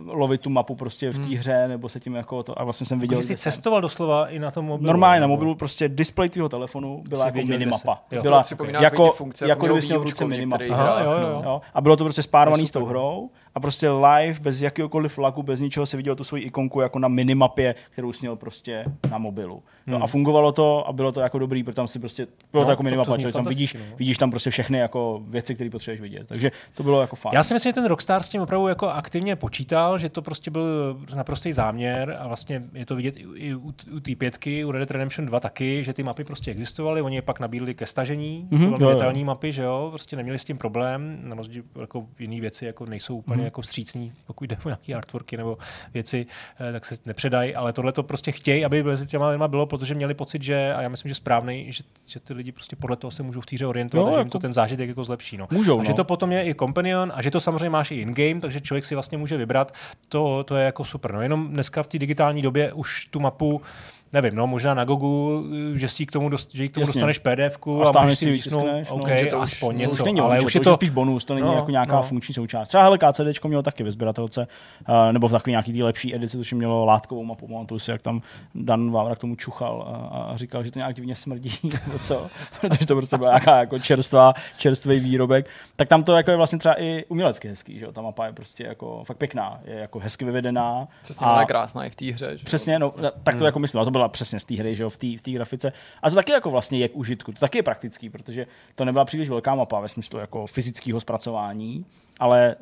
[0.07, 1.35] lovit tu mapu prostě v té mm.
[1.35, 3.23] hře nebo se tím jako to a vlastně jsem viděl.
[3.23, 3.83] Jsi cestoval jsem.
[3.83, 4.87] doslova i na tom mobilu.
[4.87, 8.03] Normálně na mobilu prostě displej tvého telefonu byla jako minimapa.
[8.23, 8.45] Byla
[8.81, 11.61] jako, funkce, jako, jako kdyby měl v ruce minimapa.
[11.75, 15.61] A bylo to prostě spárovaný s tou hrou a prostě live bez jakéhokoliv lagu, bez
[15.61, 19.63] ničeho se viděl tu svoji ikonku jako na minimapě, kterou směl prostě na mobilu.
[19.87, 20.03] No hmm.
[20.03, 22.73] a fungovalo to a bylo to jako dobrý, protože tam si prostě, bylo no, to
[22.73, 23.81] jako minimapa, to, to tam vidíš, no.
[23.97, 26.29] vidíš tam prostě všechny jako věci, které potřebuješ vidět.
[26.29, 27.35] Takže to bylo jako fajn.
[27.35, 30.51] Já si myslím, že ten Rockstar s tím opravdu jako aktivně počítal, že to prostě
[30.51, 34.79] byl naprostý záměr a vlastně je to vidět i u, u té pětky, u Red
[34.79, 38.49] Dead Redemption 2 taky, že ty mapy prostě existovaly, oni je pak nabídli ke stažení,
[38.51, 42.67] mm-hmm, detailní mapy, že jo, prostě neměli s tím problém, na rozdíl jako jiné věci
[42.67, 43.45] jako nejsou úplně mm-hmm.
[43.45, 45.59] jako vstřícní, pokud jde o nějaké artworky nebo
[45.95, 46.27] věci,
[46.69, 49.95] eh, tak se nepředají, ale tohle to prostě chtějí, aby mezi těma lidma bylo, protože
[49.95, 52.97] měli pocit, pocit, že, a já myslím, že správný, že, že ty lidi prostě podle
[52.97, 54.27] toho se můžou v týře orientovat no, a že jako...
[54.27, 55.37] jim to ten zážitek jako zlepší.
[55.37, 55.49] No.
[55.51, 55.85] Můžou, a no.
[55.85, 58.85] že to potom je i companion a že to samozřejmě máš i in-game, takže člověk
[58.85, 59.73] si vlastně může vybrat,
[60.09, 61.13] to, to je jako super.
[61.13, 63.63] No jenom dneska v té digitální době už tu mapu
[64.13, 65.45] nevím, no, možná na Gogu,
[65.75, 68.67] že si k tomu, dost, že k tomu dostaneš pdf a, a můžeš si vytisknout,
[68.67, 71.47] no, okay, to aspoň něco, už není ale už je to, spíš bonus, to není
[71.47, 72.03] no, jako nějaká no.
[72.03, 72.69] funkční součást.
[72.69, 74.47] Třeba hele, KCD mělo taky ve sběratelce,
[74.89, 78.03] uh, nebo v takové nějaký tý lepší edici, to mělo látkovou mapu, pamatuju si, jak
[78.03, 78.23] tam
[78.55, 82.27] Dan Vávra k tomu čuchal a, a, říkal, že to nějak divně smrdí, nebo co,
[82.61, 85.49] protože to prostě byla nějaká jako čerstvá, čerstvý výrobek.
[85.77, 87.93] Tak tam to jako je vlastně třeba i umělecky hezký, že jo?
[87.93, 90.89] ta mapa je prostě jako fakt pěkná, je jako hezky vyvedená.
[91.03, 92.37] Přesně, a, je krásná i v té hře.
[92.37, 92.91] Že přesně, no,
[93.23, 93.45] tak to hmm.
[93.45, 95.73] jako myslím, to byla přesně z té hry, že jo, v té v grafice.
[96.03, 99.05] A to taky jako vlastně je k užitku, to taky je praktický, protože to nebyla
[99.05, 101.85] příliš velká mapa ve smyslu jako fyzického zpracování,
[102.21, 102.57] ale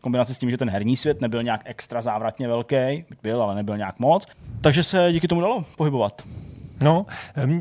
[0.00, 3.76] kombinace s tím, že ten herní svět nebyl nějak extra závratně velký, byl, ale nebyl
[3.76, 4.26] nějak moc,
[4.60, 6.22] takže se díky tomu dalo pohybovat.
[6.80, 7.06] No,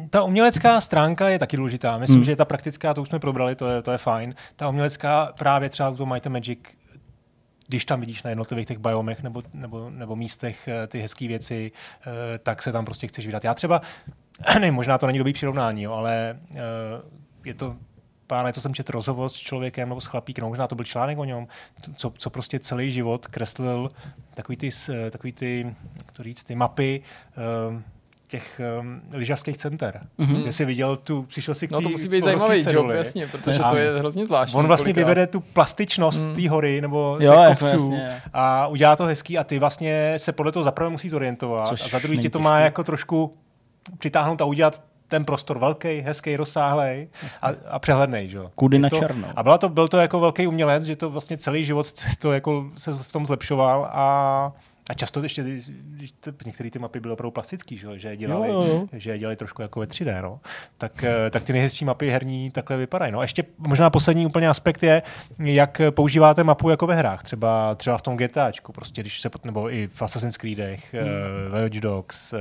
[0.09, 1.97] ta umělecká stránka je taky důležitá.
[1.97, 2.23] Myslím, hmm.
[2.23, 4.35] že ta praktická, to už jsme probrali, to je, to je fajn.
[4.55, 6.59] Ta umělecká právě třeba u toho Might Magic
[7.67, 11.71] když tam vidíš na jednotlivých těch biomech nebo, nebo, nebo místech eh, ty hezké věci,
[12.01, 13.43] eh, tak se tam prostě chceš vydat.
[13.43, 13.81] Já třeba,
[14.59, 16.57] ne, možná to není dobrý přirovnání, jo, ale eh,
[17.45, 17.75] je to
[18.27, 21.25] pár co jsem četl rozhovor s člověkem nebo s chlapíkem, možná to byl článek o
[21.25, 21.47] něm,
[21.95, 23.89] co, co prostě celý život kreslil
[24.33, 24.69] takový ty,
[25.09, 25.75] takový ty,
[26.13, 27.01] to říct, ty mapy
[28.33, 30.01] těch um, lyžařských center.
[30.19, 30.41] Mm-hmm.
[30.41, 33.59] Kde jsi viděl tu, přišel si k No to musí být zajímavý job, jasně, protože
[33.59, 34.59] a to je hrozně zvláštní.
[34.59, 35.07] On vlastně kolikrát.
[35.07, 36.35] vyvede tu plastičnost mm.
[36.35, 38.21] té hory nebo jo, těch jako kopců jasně.
[38.33, 41.87] a udělá to hezký a ty vlastně se podle toho zaprvé musí zorientovat Což a
[41.87, 43.37] za druhý ti to má jako trošku
[43.97, 47.07] přitáhnout a udělat ten prostor velký, hezký, rozsáhlý
[47.41, 48.29] a, a přehledný.
[48.29, 48.39] Že?
[48.55, 49.27] Kudy na černo.
[49.35, 52.65] A byla to, byl to jako velký umělec, že to vlastně celý život to jako
[52.77, 54.51] se v tom zlepšoval a
[54.89, 56.13] a často ještě, když
[56.45, 58.87] některé ty mapy byly opravdu plastický, že, že, je dělali, jo, jo.
[58.93, 60.39] že je dělali trošku jako ve 3D, no,
[60.77, 63.11] tak, eh, tak ty nejhezčí mapy herní takhle vypadají.
[63.11, 65.01] No a ještě možná poslední úplně aspekt je,
[65.39, 69.73] jak používáte mapu jako ve hrách, třeba, třeba v tom GTAčku, prostě když se, nebo
[69.73, 71.03] i v Assassin's Creedech, hmm.
[71.53, 72.39] uh, Watch Dogs, uh,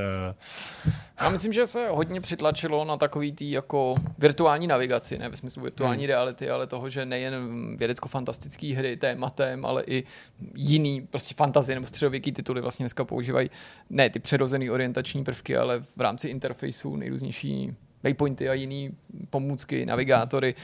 [1.22, 5.62] já myslím, že se hodně přitlačilo na takový tý jako virtuální navigaci, ne ve smyslu
[5.62, 6.08] virtuální hmm.
[6.08, 7.34] reality, ale toho, že nejen
[7.76, 10.04] vědecko-fantastické hry tématem, ale i
[10.54, 13.50] jiný prostě fantazie nebo středověký tituly vlastně dneska používají
[13.90, 18.94] ne ty přirozené orientační prvky, ale v rámci interfejsu nejrůznější waypointy a jiné
[19.30, 20.54] pomůcky, navigátory.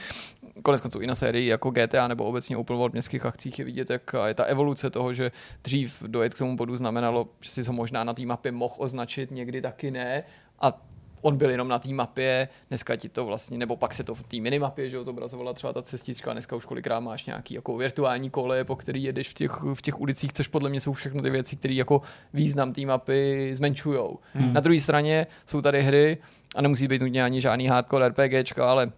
[0.63, 3.65] Konec konců i na sérii jako GTA nebo obecně Open World v městských akcích je
[3.65, 5.31] vidět, jak je ta evoluce toho, že
[5.63, 9.31] dřív dojet k tomu bodu znamenalo, že si ho možná na té mapě mohl označit,
[9.31, 10.23] někdy taky ne.
[10.61, 10.81] A
[11.21, 14.23] on byl jenom na té mapě, dneska ti to vlastně, nebo pak se to v
[14.23, 18.29] té minimapě, že jo, zobrazovala třeba ta cestička, dneska už kolikrát máš nějaký jako virtuální
[18.29, 21.29] kole, po který jedeš v těch, v těch ulicích, což podle mě jsou všechno ty
[21.29, 22.01] věci, které jako
[22.33, 24.19] význam té mapy zmenšujou.
[24.33, 24.53] Hmm.
[24.53, 26.17] Na druhé straně jsou tady hry,
[26.55, 28.91] a nemusí být nutně ani žádný hardcore RPGčka, ale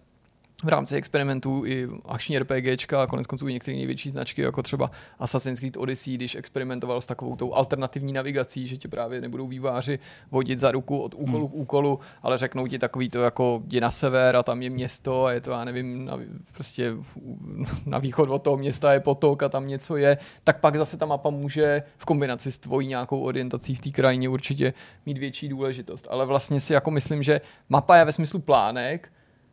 [0.64, 4.92] v rámci experimentů i akční RPGčka a konec konců i některé největší značky, jako třeba
[5.20, 10.00] Assassin's Creed Odyssey, když experimentoval s takovou tou alternativní navigací, že ti právě nebudou výváři
[10.32, 11.50] vodit za ruku od úkolu hmm.
[11.50, 15.26] k úkolu, ale řeknou ti takový to jako jdi na sever a tam je město
[15.26, 16.20] a je to, já nevím, na,
[16.54, 16.94] prostě
[17.86, 21.06] na východ od toho města je potok a tam něco je, tak pak zase ta
[21.06, 24.74] mapa může v kombinaci s tvojí nějakou orientací v té krajině určitě
[25.06, 26.08] mít větší důležitost.
[26.10, 29.12] Ale vlastně si jako myslím, že mapa je ve smyslu plánek,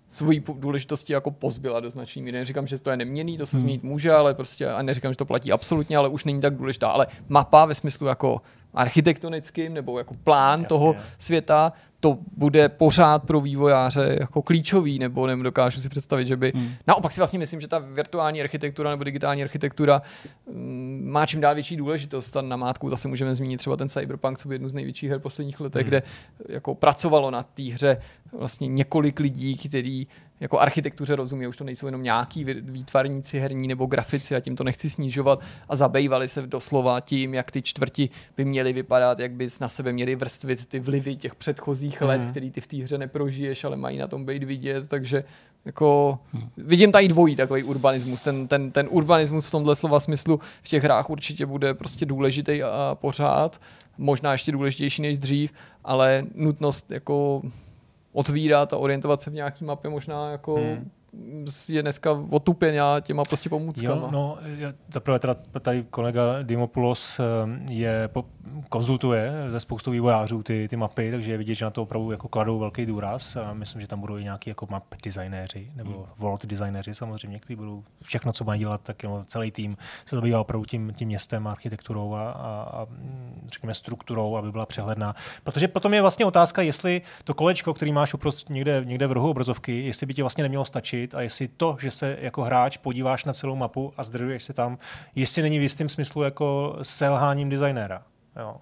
[0.08, 2.38] svojí důležitosti jako pozbyla do značné míry.
[2.38, 3.60] Neříkám, že to je neměný, to se hmm.
[3.60, 6.88] změnit může, ale prostě a neříkám, že to platí absolutně, ale už není tak důležitá.
[6.88, 8.40] Ale mapa ve smyslu jako
[8.78, 10.68] architektonickým nebo jako plán Jasně.
[10.68, 16.52] toho světa to bude pořád pro vývojáře jako klíčový, nebo nedokážu si představit, že by...
[16.54, 16.70] Hmm.
[16.86, 20.02] Naopak si vlastně myslím, že ta virtuální architektura nebo digitální architektura
[20.44, 22.36] um, má čím dál větší důležitost.
[22.36, 25.20] A na mátku zase můžeme zmínit třeba ten Cyberpunk, co by jednu z největších her
[25.20, 25.88] posledních letech, hmm.
[25.88, 26.02] kde
[26.48, 28.00] jako pracovalo na té hře
[28.32, 30.08] vlastně několik lidí, kteří
[30.40, 34.64] jako architektuře rozumí, už to nejsou jenom nějaký výtvarníci herní nebo grafici a tím to
[34.64, 39.60] nechci snižovat a zabývali se doslova tím, jak ty čtvrti by měly vypadat, jak bys
[39.60, 42.30] na sebe měli vrstvit ty vlivy těch předchozích let, mm.
[42.30, 45.24] který ty v té hře neprožiješ, ale mají na tom být vidět, takže
[45.64, 46.48] jako hmm.
[46.56, 48.20] vidím tady dvojí takový urbanismus.
[48.20, 52.62] Ten, ten, ten urbanismus v tomhle slova smyslu v těch hrách určitě bude prostě důležitý
[52.62, 53.60] a pořád,
[53.98, 55.52] možná ještě důležitější než dřív,
[55.84, 57.42] ale nutnost jako
[58.18, 60.90] otvírat a orientovat se v nějaký mapě možná jako hmm.
[61.68, 64.02] je dneska otupená těma prostě pomůckama.
[64.02, 64.38] Jo, no,
[64.92, 67.20] zaprvé teda tady kolega Dimopoulos
[67.68, 68.24] je, po,
[68.68, 72.28] konzultuje ze spoustou vývojářů ty, ty mapy, takže je vidět, že na to opravdu jako
[72.28, 76.06] kladou velký důraz a myslím, že tam budou i nějaký jako map designéři nebo hmm.
[76.18, 80.40] world designéři samozřejmě, kteří budou všechno, co mají dělat, tak jo, celý tým se zabývá
[80.40, 82.86] opravdu tím, tím městem, architekturou a, a, a
[83.52, 85.14] řekněme strukturou, aby byla přehledná.
[85.44, 89.30] Protože potom je vlastně otázka, jestli to kolečko, který máš uprost někde, někde v rohu
[89.30, 93.24] obrazovky, jestli by ti vlastně nemělo stačit a jestli to, že se jako hráč podíváš
[93.24, 94.78] na celou mapu a zdržuješ se tam,
[95.14, 98.02] jestli není v jistém smyslu jako selháním designéra.
[98.36, 98.56] Jo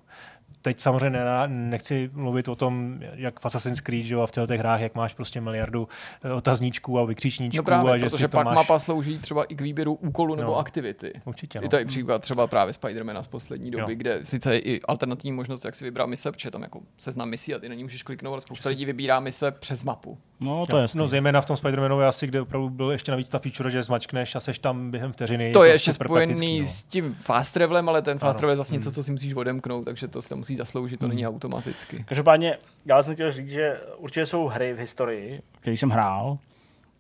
[0.67, 4.59] teď samozřejmě ne, nechci mluvit o tom, jak v Assassin's Creed, že a v těch
[4.61, 5.89] hrách, jak máš prostě miliardu
[6.25, 7.57] eh, otazníčků a vykřičníčků.
[7.57, 8.55] No právě, a že protože pak máš...
[8.55, 11.13] mapa slouží třeba i k výběru úkolu no, nebo aktivity.
[11.25, 11.59] Určitě.
[11.59, 11.63] No.
[11.63, 13.97] Je to i příklad třeba právě Spidermana z poslední doby, jo.
[13.99, 17.55] kde sice je i alternativní možnost, jak si vybrat mise, protože tam jako seznam misí
[17.55, 20.19] a ty na ní můžeš kliknout, ale spousta lidí vybírá mise přes mapu.
[20.41, 23.39] No, to je No, zejména v tom Spider-Manu asi, kde opravdu byl ještě navíc ta
[23.39, 25.53] feature, že zmačkneš a seš tam během vteřiny.
[25.53, 26.67] To je ještě spojený no.
[26.67, 28.95] s tím fast travelem, ale ten fast travel je zase něco, hmm.
[28.95, 31.15] co si musíš odemknout, takže to se musí zasloužit, to hmm.
[31.15, 32.05] není automaticky.
[32.09, 36.39] Každopádně, já jsem chtěl říct, že určitě jsou hry v historii, které jsem hrál,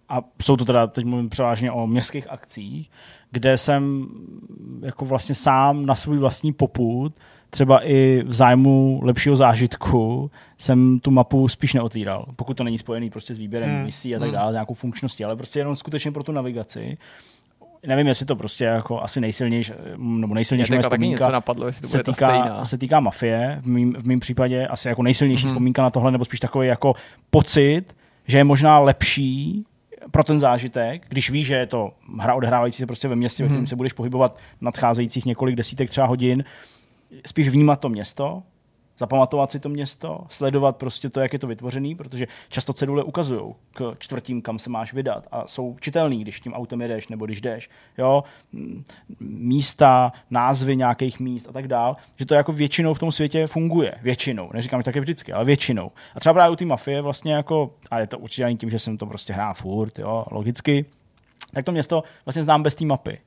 [0.09, 2.91] a jsou to teda, teď mluvím převážně o městských akcích,
[3.31, 4.07] kde jsem
[4.83, 7.15] jako vlastně sám na svůj vlastní poput
[7.51, 13.11] třeba i v zájmu lepšího zážitku jsem tu mapu spíš neotvíral, pokud to není spojený
[13.11, 13.85] prostě s výběrem hmm.
[13.85, 14.35] misí a tak hmm.
[14.35, 16.99] dále, nějakou funkčností, ale prostě jenom skutečně pro tu navigaci.
[17.87, 22.03] Nevím, jestli to prostě jako asi nejsilnější, nebo nejsilnější moje vzpomínka napadlo, jestli to se,
[22.03, 23.59] týká, se týká mafie.
[23.63, 25.53] V mým, v mým případě asi jako nejsilnější hmm.
[25.53, 26.95] vzpomínka na tohle, nebo spíš takový jako
[27.31, 27.85] pocit,
[28.27, 29.65] že je možná lepší
[30.11, 33.49] pro ten zážitek, když víš, že je to hra odehrávající se prostě ve městě, hmm.
[33.49, 33.67] ve kterém mhm.
[33.67, 36.45] se budeš pohybovat nadcházejících několik desítek třeba hodin,
[37.27, 38.43] spíš vnímat to město,
[38.99, 43.55] zapamatovat si to město, sledovat prostě to, jak je to vytvořený, protože často cedule ukazují
[43.73, 47.41] k čtvrtím, kam se máš vydat a jsou čitelný, když tím autem jedeš nebo když
[47.41, 47.71] jdeš.
[47.99, 48.25] Jo?
[49.21, 53.95] Místa, názvy nějakých míst a tak dál, že to jako většinou v tom světě funguje.
[54.03, 54.51] Většinou.
[54.53, 55.93] Neříkám, že tak je vždycky, ale většinou.
[56.15, 58.79] A třeba právě u té mafie vlastně jako, a je to určitě ani tím, že
[58.79, 60.85] jsem to prostě hrál furt, jo, logicky,
[61.53, 63.19] tak to město vlastně znám bez té mapy.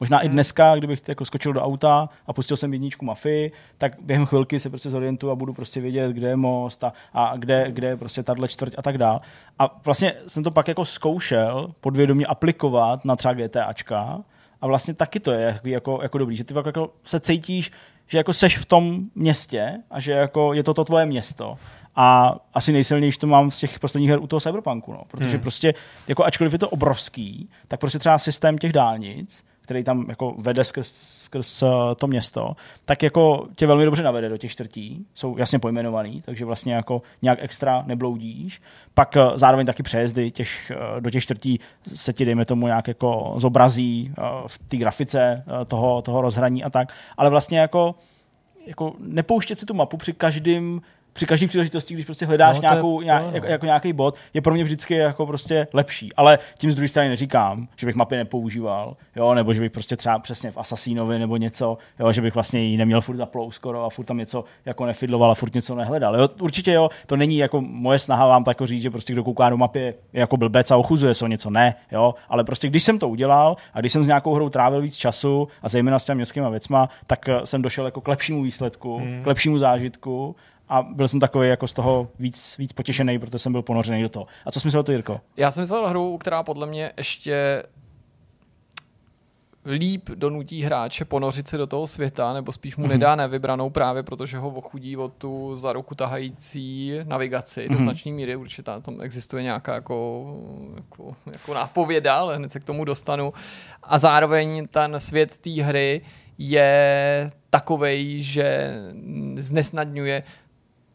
[0.00, 0.26] Možná hmm.
[0.26, 4.60] i dneska, kdybych jako skočil do auta a pustil jsem jedničku mafii, tak během chvilky
[4.60, 7.96] se prostě zorientuju a budu prostě vědět, kde je most a, a kde, kde je
[7.96, 9.20] prostě tahle čtvrť a tak dál.
[9.58, 14.18] A vlastně jsem to pak jako zkoušel podvědomě aplikovat na třeba GTAčka
[14.60, 17.70] a vlastně taky to je jako, jako dobrý, že ty jako se cítíš,
[18.06, 21.54] že jako seš v tom městě a že jako je to to tvoje město.
[21.96, 25.02] A asi nejsilnější to mám z těch posledních her u toho Cyberpunku, no.
[25.08, 25.40] protože hmm.
[25.40, 25.74] prostě,
[26.08, 30.64] jako ačkoliv je to obrovský, tak prostě třeba systém těch dálnic který tam jako vede
[30.64, 35.38] skrz, skrz eh, to město, tak jako tě velmi dobře navede do těch čtvrtí, jsou
[35.38, 38.62] jasně pojmenovaný, takže vlastně jako nějak extra nebloudíš.
[38.94, 41.60] Pak eh, zároveň taky přejezdy těch, eh, do těch čtvrtí
[41.94, 44.12] se ti, dejme tomu, nějak jako zobrazí
[44.46, 47.94] v té grafice toho, toho rozhraní a tak, ale vlastně jako
[48.66, 50.80] jako nepouštět si tu mapu při každém
[51.12, 53.30] při každé příležitosti, když prostě hledáš no, nějakou, je, nějak, no.
[53.34, 56.12] jako, jako, nějaký bod, je pro mě vždycky jako prostě lepší.
[56.16, 59.96] Ale tím z druhé strany neříkám, že bych mapy nepoužíval, jo, nebo že bych prostě
[59.96, 63.84] třeba přesně v Assassinovi nebo něco, jo, že bych vlastně ji neměl furt zaplou skoro
[63.84, 66.20] a furt tam něco jako nefidloval a furt něco nehledal.
[66.20, 69.50] Jo, určitě jo, to není jako moje snaha vám tak říct, že prostě kdo kouká
[69.50, 72.84] do mapy je jako blbec a ochuzuje se o něco, ne, jo, ale prostě když
[72.84, 76.04] jsem to udělal a když jsem s nějakou hrou trávil víc času a zejména s
[76.04, 79.22] těmi městskými věcma, tak eh, jsem došel jako k lepšímu výsledku, hmm.
[79.22, 80.36] k lepšímu zážitku
[80.68, 84.08] a byl jsem takový jako z toho víc, víc potěšený, protože jsem byl ponořený do
[84.08, 84.26] toho.
[84.46, 85.20] A co jsi myslel ty, Jirko?
[85.36, 87.62] Já jsem myslel hru, která podle mě ještě
[89.66, 92.88] líp donutí hráče ponořit se do toho světa, nebo spíš mu mm-hmm.
[92.88, 97.68] nedá nevybranou právě, protože ho ochudí o tu za ruku tahající navigaci mm-hmm.
[97.68, 97.84] do mhm.
[97.84, 98.36] značné míry.
[98.36, 100.26] Určitě tam existuje nějaká jako,
[100.76, 103.32] jako, jako nápověda, ale hned se k tomu dostanu.
[103.82, 106.00] A zároveň ten svět té hry
[106.38, 108.74] je takovej, že
[109.38, 110.22] znesnadňuje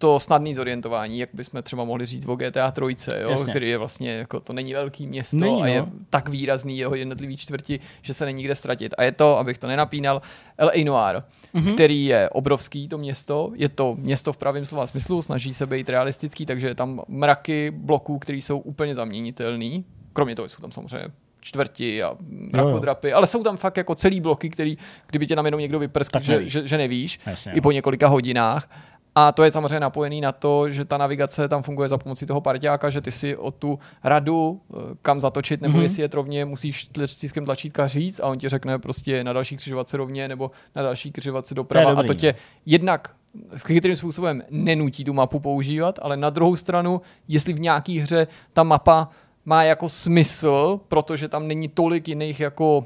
[0.03, 4.11] to snadné zorientování, jak bychom třeba mohli říct o GTA 3, jo, který je vlastně,
[4.11, 5.61] jako to není velký město není, no.
[5.61, 5.87] a je no.
[6.09, 8.93] tak výrazný jeho jednotlivý čtvrti, že se není kde ztratit.
[8.97, 10.21] A je to, abych to nenapínal,
[10.57, 10.83] L.A.
[10.83, 11.23] Noir,
[11.55, 11.73] mm-hmm.
[11.73, 13.51] který je obrovský, to město.
[13.55, 17.71] Je to město v pravém slova smyslu, snaží se být realistický, takže je tam mraky
[17.71, 19.85] bloků, které jsou úplně zaměnitelný.
[20.13, 21.09] Kromě toho jsou tam samozřejmě
[21.43, 25.61] čtvrti a mrakodrapy, ale jsou tam fakt jako celý bloky, který, kdyby tě tam jenom
[25.61, 28.69] někdo vyprskl, že, že, že nevíš, Jasně, i po několika hodinách.
[29.15, 32.41] A to je samozřejmě napojený na to, že ta navigace tam funguje za pomocí toho
[32.41, 35.81] parťáka, že ty si o tu radu, eh, kam zatočit, nebo mm-hmm.
[35.81, 39.97] jestli je rovně, musíš stiskem tlačítka říct a on ti řekne prostě na další křižovatce
[39.97, 41.93] rovně nebo na další křižovatce doprava.
[41.93, 42.39] To a to tě no.
[42.65, 43.15] jednak
[43.57, 48.63] chytrým způsobem nenutí tu mapu používat, ale na druhou stranu, jestli v nějaké hře ta
[48.63, 49.09] mapa
[49.45, 52.85] má jako smysl, protože tam není tolik jiných jako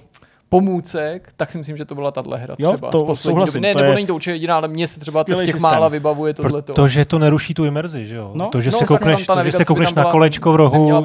[0.49, 3.59] pomůcek, tak si myslím, že to byla tahle hra jo, třeba to z poslední doby.
[3.59, 5.61] Ne, to nebo je není to určitě jediná, ale mě se třeba z těch systém.
[5.61, 6.61] mála vybavuje tohle.
[6.61, 8.31] Protože to neruší tu imerzi, že jo?
[8.33, 11.03] No, to, že no, se koukneš, to, že se koukneš na kolečko v rohu,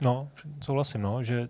[0.00, 0.28] no,
[0.60, 1.48] souhlasím, no, že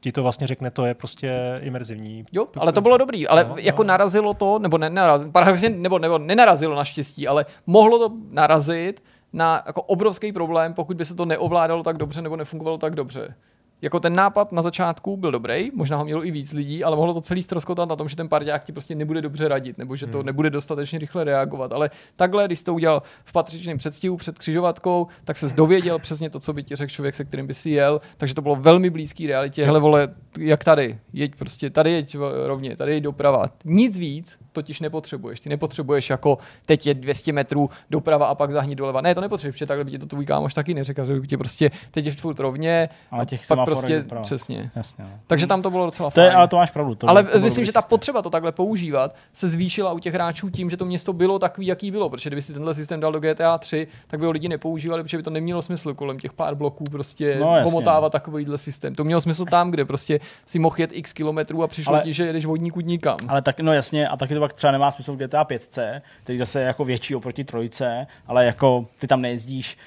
[0.00, 2.24] ti to vlastně řekne, to je prostě imerzivní.
[2.32, 3.86] Jo, ale to bylo dobrý, ale No, jako no.
[3.86, 9.62] narazilo to, nebo ne, narazilo, paradoxně, nebo, nebo nenarazilo naštěstí, ale mohlo to narazit na
[9.66, 13.34] jako obrovský problém, pokud by se to neovládalo tak dobře nebo nefungovalo tak dobře.
[13.82, 17.14] Jako ten nápad na začátku byl dobrý, možná ho mělo i víc lidí, ale mohlo
[17.14, 20.06] to celý ztroskotat na tom, že ten parťák ti prostě nebude dobře radit, nebo že
[20.06, 20.26] to Hmm.
[20.26, 21.72] nebude dostatečně rychle reagovat.
[21.72, 26.30] Ale takhle, když jsi to udělal v patřičném předstihu před křižovatkou, tak se dověděl přesně
[26.30, 28.90] to, co by ti řekl člověk, se kterým by si jel, takže to bylo velmi
[28.90, 29.64] blízký realitě.
[29.64, 30.08] Hele, vole,
[30.38, 33.44] jak tady, jeď prostě, tady jeď rovně, tady jeď doprava.
[33.64, 35.40] Nic víc totiž nepotřebuješ.
[35.40, 39.00] Ty nepotřebuješ jako teď je 200 metrů doprava a pak zahni doleva.
[39.00, 41.36] Ne, to nepotřebuješ, protože takhle by ti to tvůj kámoš taky neřekl, že by ti
[41.36, 44.22] prostě teď je furt rovně, Ale a těch pak semaforek prostě doprava.
[44.22, 44.70] přesně.
[44.76, 45.04] Jasně.
[45.04, 45.10] No.
[45.26, 46.36] Takže tam to bylo docela To je, fajn.
[46.38, 46.94] ale to máš pravdu.
[46.94, 50.50] To, ale to myslím, že ta potřeba to takhle používat se zvýšila u těch hráčů
[50.50, 52.10] tím, že to město bylo takový, jaký bylo.
[52.10, 55.16] Protože kdyby si tenhle systém dal do GTA 3, tak by ho lidi nepoužívali, protože
[55.16, 58.94] by to nemělo smysl kolem těch pár bloků prostě No, jasně, pomotávat takovýhle systém.
[58.94, 62.12] To mělo smysl tam, kde prostě si mohl jet x kilometrů a přišlo Ale- ti,
[62.12, 63.16] že jedeš vodníkud nikam.
[63.28, 65.78] Ale tak, no jasně, a taky to pak třeba nemá smysl v GTA 5,
[66.22, 69.78] který zase je jako větší oproti trojce, ale jako ty tam nejezdíš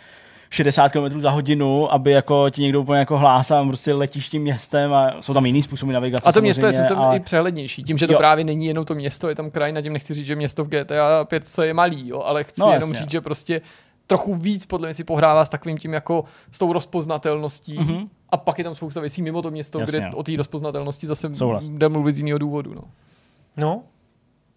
[0.49, 4.93] 60 km za hodinu, aby jako ti někdo úplně jako hlásal, prostě letíš tím městem
[4.93, 6.29] a jsou tam jiný způsoby navigace.
[6.29, 7.83] A to město je sice ale- i přehlednější.
[7.83, 8.17] Tím, že to Jo.
[8.17, 11.25] právě není jenom to město, je tam krajina, tím nechci říct, že město v GTA
[11.25, 13.01] 5 je malý, jo, ale chci No, no, jenom jasně.
[13.01, 13.61] říct, že prostě
[14.07, 17.79] trochu víc podle mě si pohrává s takovým tím jako s tou rozpoznatelností.
[17.79, 17.87] Mhm.
[17.95, 18.07] Mm-hmm.
[18.29, 21.35] A pak je tam spousta věcí mimo to město, Jasně, kde o té rozpoznatelnosti zase
[21.35, 21.69] Souhlas.
[21.69, 22.73] jde mluvit z jiného důvodu.
[22.75, 22.81] No.
[23.57, 23.81] No,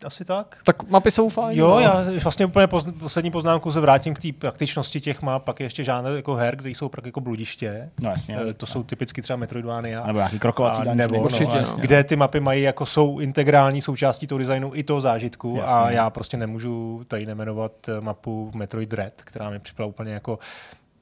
[0.05, 0.59] asi tak.
[0.65, 1.59] Tak mapy jsou fajn.
[1.59, 1.81] Jo, no.
[1.81, 5.67] já vlastně úplně poz, poslední poznámku se vrátím k té praktičnosti těch map, pak je
[5.67, 7.91] ještě žádné jako her, kde jsou pak jako bludiště.
[8.01, 8.39] No jasně.
[8.51, 10.07] Eh, to jsou typicky třeba Metroidvania.
[10.07, 11.57] Nebo nějaký krokovací A nebo, nebo Určitě, no.
[11.57, 15.77] jasně, kde ty mapy mají jako jsou integrální součástí toho designu i toho zážitku Jasně.
[15.77, 20.39] a já prostě nemůžu tady nemenovat eh, mapu Metroid Dread, která mi přišla úplně jako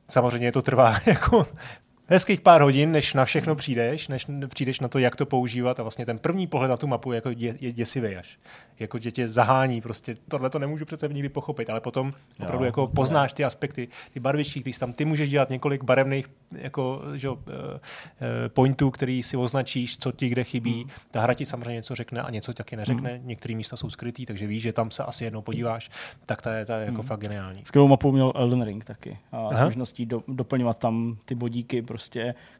[0.09, 1.47] samozřejmě to trvá jako
[2.11, 5.83] hezkých pár hodin, než na všechno přijdeš, než přijdeš na to, jak to používat a
[5.83, 8.38] vlastně ten první pohled na tu mapu jako je, je děsivý až.
[8.79, 12.87] Jako tě, tě zahání, prostě tohle to nemůžu přece nikdy pochopit, ale potom opravdu jako
[12.87, 18.49] poznáš ty aspekty, ty barvičky, ty tam ty můžeš dělat několik barevných jako, že, eh,
[18.49, 20.87] pointů, který si označíš, co ti kde chybí.
[21.11, 23.20] Ta hra ti samozřejmě něco řekne a něco taky neřekne.
[23.25, 25.90] Některé místa jsou skrytý, takže víš, že tam se asi jednou podíváš,
[26.27, 27.62] tak ta je, ta je jako fakt geniální.
[27.64, 29.18] Skvělou mapu měl Elden Ring taky.
[29.33, 32.00] A s možností do, doplňovat tam ty bodíky, prostě,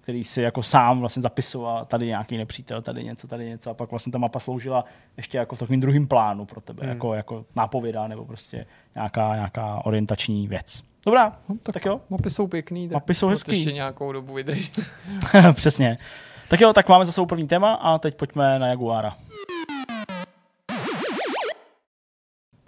[0.01, 3.71] který si jako sám vlastně zapisoval, tady nějaký nepřítel, tady něco, tady něco.
[3.71, 4.85] A pak vlastně ta mapa sloužila
[5.17, 6.89] ještě jako v takovým druhým plánu pro tebe, Hmm.
[6.91, 10.83] jako, jako nápověda nebo prostě nějaká, nějaká orientační věc.
[11.07, 13.53] Dobrá, no, tak, tak jo, Mapy jsou pěkný, tak Mapy jsou hezký.
[13.57, 14.73] ještě nějakou dobu vydrží.
[15.53, 15.97] přesně.
[16.49, 19.17] Tak jo, tak máme za sebou první téma a teď pojďme na Jaguara.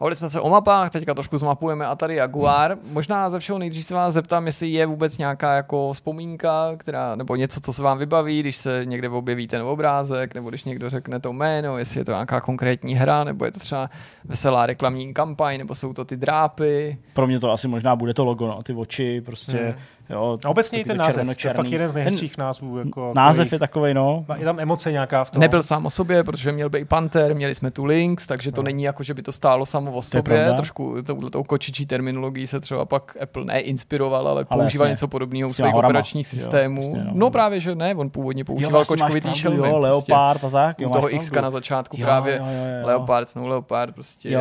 [0.03, 2.77] Bavili jsme se o mapách, teďka trošku zmapujeme a tady Jaguar.
[2.93, 7.37] Možná ze všeho nejdřív se vás zeptám, jestli je vůbec nějaká jako vzpomínka, která, nebo
[7.37, 11.21] něco, co se vám vybaví, když se někde objeví ten obrázek, nebo když někdo řekne
[11.21, 13.91] to jméno, jestli je to nějaká konkrétní hra, nebo je to třeba
[14.25, 16.99] veselá reklamní kampaň, nebo jsou to ty drápy.
[17.13, 19.75] Pro mě to asi možná bude to logo, no, ty oči, prostě, Hmm.
[20.13, 20.39] Jo.
[20.45, 22.79] A obecně i ten to název, to je fakt jeden z Ten nejhezčích názvů.
[22.79, 24.25] Jako Název je takový, no.
[24.37, 25.41] Je tam emoce nějaká v tom.
[25.41, 28.83] Nebyl sám o sobě, protože měl být Panther, měli jsme tu Lynx, takže to není
[28.83, 30.23] jako, že by to stálo samo o sobě.
[30.23, 30.53] pravda.
[30.55, 34.93] Trošku touhletou kočičí terminologií se třeba pak Apple neinspiroval, ale používal jasně.
[34.93, 36.81] něco podobného u svých operačních Jo, systémů.
[36.83, 37.11] jasně, no.
[37.15, 37.31] no.
[37.31, 39.57] právě, že ne, on původně používal vlastně kočkovitý šelmy.
[39.69, 40.13] Jo, prostě.
[40.13, 40.81] Leopard a tak.
[40.81, 42.41] Jo, U toho X na začátku právě.
[42.85, 44.39] Leopard, Snow Leopard, prostě.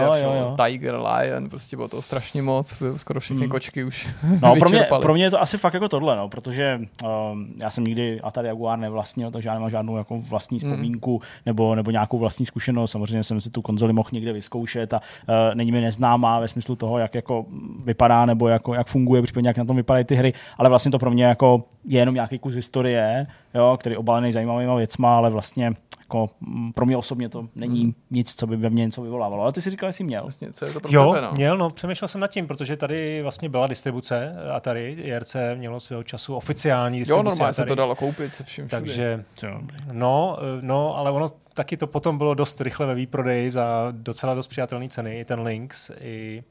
[0.66, 3.50] Tiger, Lion, prostě bylo toho strašně moc, skoro všechny Hmm.
[3.52, 4.08] kočky už
[4.42, 5.02] No, pro mě, vyčerpaly.
[5.02, 8.48] pro mě je to asi fakt jako tohle, no, protože um, já jsem nikdy Atari
[8.48, 10.72] Jaguar nevlastnil, takže já nemám žádnou jako vlastní Hmm.
[10.72, 12.92] vzpomínku nebo, nebo nějakou vlastní zkušenost.
[12.92, 16.76] Samozřejmě jsem si tu konzoli mohl někde vyzkoušet a uh, není mi neznámá ve smyslu
[16.76, 17.46] toho, jak jako
[17.86, 21.00] vypadá nebo jako, jak funguje, případně jak na tom vypadají ty hry, ale vlastně to
[21.00, 25.74] pro mě jako je jenom nějaký kus historie, jo, který obalený zajímavými věcma, ale vlastně
[26.12, 27.94] jako, mm, pro mě osobně to není Hmm.
[28.12, 29.44] nic, co by ve mně něco vyvolávalo.
[29.44, 30.22] Ale ty si říkal, že jsi měl.
[30.22, 31.32] Vlastně, co je to pro Jo, tebe, no?
[31.32, 36.04] měl, no, přemýšlel jsem nad tím, protože tady vlastně byla distribuce Atari, JRC mělo svého
[36.04, 38.80] času oficiální Jo, distribuci normálně se to dalo koupit se vším všude.
[38.82, 39.62] Takže, Jo.
[39.92, 44.34] no, eh, no, ale ono taky to potom bylo dost rychle ve výprodeji za docela
[44.36, 46.44] dost přijatelné ceny, i ten Lynx, i,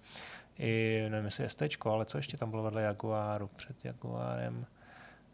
[0.59, 4.67] i nevím, jestli ST, ale co ještě tam bylo vedle Jaguaru, před Jaguarem.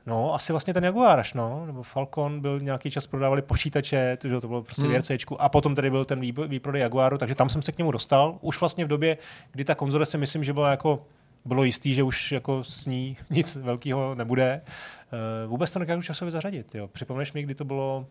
[0.06, 4.40] No, asi vlastně ten Jaguar až, no, nebo Falcon byl nějaký čas prodávali počítače, to,
[4.40, 4.92] to bylo prostě Hmm.
[4.92, 8.38] VRCčku, a potom tady byl ten výprodej Jaguaru, takže tam jsem se k němu dostal,
[8.40, 9.18] už vlastně v době,
[9.52, 11.06] kdy ta konzole si myslím, že byla jako
[11.44, 14.60] bylo jistý, že už jako s ní nic velkého nebude.
[15.44, 16.74] Uh, vůbec to nekážu časově zařadit.
[16.74, 16.88] Jo.
[16.88, 18.06] Připomeneš mi, kdy to bylo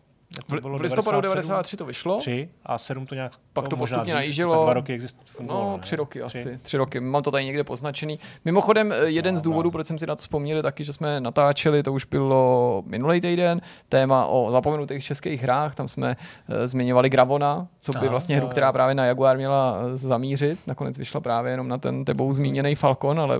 [0.49, 2.17] to bylo v listopadu 93 to vyšlo.
[2.17, 4.63] Tři a sedm to nějak Pak to postupně najíždělo.
[4.63, 4.99] Dva roky
[5.39, 6.39] No, tři roky tři.
[6.39, 6.59] asi.
[6.61, 6.99] Tři roky.
[6.99, 8.19] Mám to tady někde poznačený.
[8.45, 11.93] Mimochodem, jeden z důvodů, proč jsem si na to vzpomněl, taky, že jsme natáčeli, to
[11.93, 15.75] už bylo minulý týden, téma o zapomenutých českých hrách.
[15.75, 16.17] Tam jsme
[16.49, 20.59] uh, zmiňovali Gravona, co by vlastně hru, která právě na Jaguar měla eh, zamířit.
[20.67, 23.39] Nakonec vyšla právě jenom na ten tebou zmíněný Falcon, ale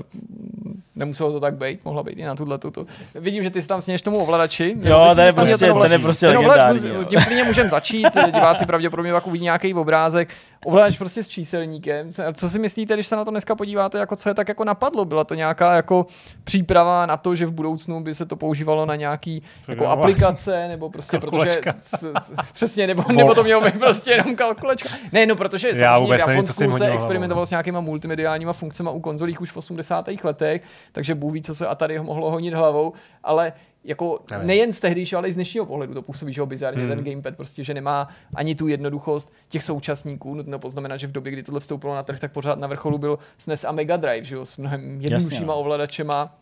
[0.95, 2.85] nemuselo to tak být, mohla být i na tuhle tuto.
[3.15, 4.75] Vidím, že ty jsi tam sněš tomu ovladači.
[4.81, 6.74] Jo, to je prostě, ten je prostě legendární.
[7.05, 10.33] Tím klidně můžeme začít, diváci pravděpodobně pak uvidí nějaký obrázek.
[10.65, 12.09] Ovladač prostě s číselníkem.
[12.33, 15.05] Co si myslíte, když se na to dneska podíváte, jako co je tak jako napadlo?
[15.05, 16.05] Byla to nějaká jako
[16.43, 20.89] příprava na to, že v budoucnu by se to používalo na nějaký jako aplikace, nebo
[20.89, 22.13] prostě protože s,
[22.53, 24.89] přesně, nebo, nebo to mělo být prostě jenom kalkulačka.
[25.11, 29.51] Ne, no protože Já v Japonsku se experimentovalo s nějakýma multimediálníma funkcemi u konzolích už
[29.51, 30.05] v 80.
[30.23, 30.61] letech,
[30.91, 33.53] takže Bůh ví, co se Atari mohlo honit hlavou, ale
[33.85, 34.47] jako Nevím.
[34.47, 36.89] nejen z tehdejšího, ale i z dnešního pohledu to působí, že ho bizarně hmm.
[36.89, 40.35] ten gamepad prostě, že nemá ani tu jednoduchost těch současníků.
[40.35, 43.19] Nutno poznamenat, že v době, kdy tohle vstoupilo na trh, tak pořád na vrcholu byl
[43.37, 45.59] SNES a Mega Drive, že jo, s mnohem jednoduššíma no.
[45.59, 46.35] ovladačema.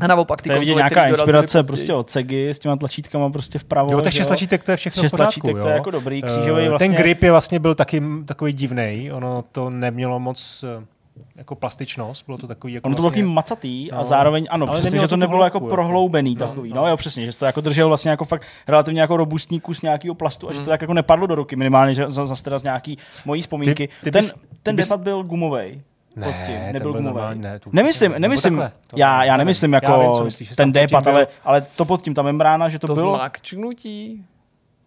[0.00, 3.58] A naopak ty to je konzole, nějaká inspirace prostě od Segy s těma tlačítkama prostě
[3.58, 3.92] vpravo.
[3.92, 5.62] Jo, tak šest tlačítek to je všechno v pořádku, tlačítek jo.
[5.62, 6.88] to je jako dobrý, křížový vlastně.
[6.88, 10.84] Ten grip je vlastně byl taky takový divný, ono to nemělo moc eh,
[11.36, 13.22] jako plastičnost, bylo to takový jako Ono to vlastně...
[13.22, 16.76] bylo macatý no, a zároveň, ano, přesně, že to nebylo jako prohloubený no, takový, no.
[16.76, 16.88] no.
[16.88, 20.48] jo, přesně, že to jako držel vlastně jako fakt relativně jako robustní kus nějakého plastu
[20.48, 20.70] a že to hmm.
[20.70, 23.88] tak jako nepadlo do ruky, minimálně že zase teda z nějaký mojí vzpomínky.
[23.88, 24.88] Ty, ty ten, bys, ten bys...
[24.88, 25.82] depad byl gumový.
[26.16, 26.72] Ne, tím.
[26.72, 27.20] nebyl gumový.
[27.34, 31.26] Ne, tu, nemyslím, nemyslím, takhle, já, já nemyslím jako já vím, myslíš, ten depad, ale,
[31.44, 33.12] ale to pod tím, ta membrána, že to, to bylo...
[33.12, 34.24] To zmákčnutí,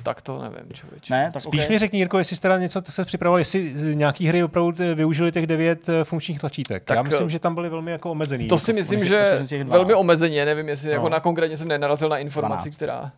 [0.06, 1.14] tak to nevím, člověče.
[1.14, 1.76] Ne, tak Spíš okay.
[1.76, 5.48] mi řekni, Jirko, jestli jste teda něco se připravoval, jestli nějaký hry opravdu využili těch
[5.48, 6.84] devět eh, funkčních tlačítek.
[6.84, 8.48] Tak, Já myslím, že tam byly velmi jako omezený.
[8.48, 11.06] To jako, si myslím, že velmi omezeně, nevím, jestli jako no.
[11.06, 12.76] jako na konkrétně jsem nenarazil na informaci, 12.
[12.76, 13.12] která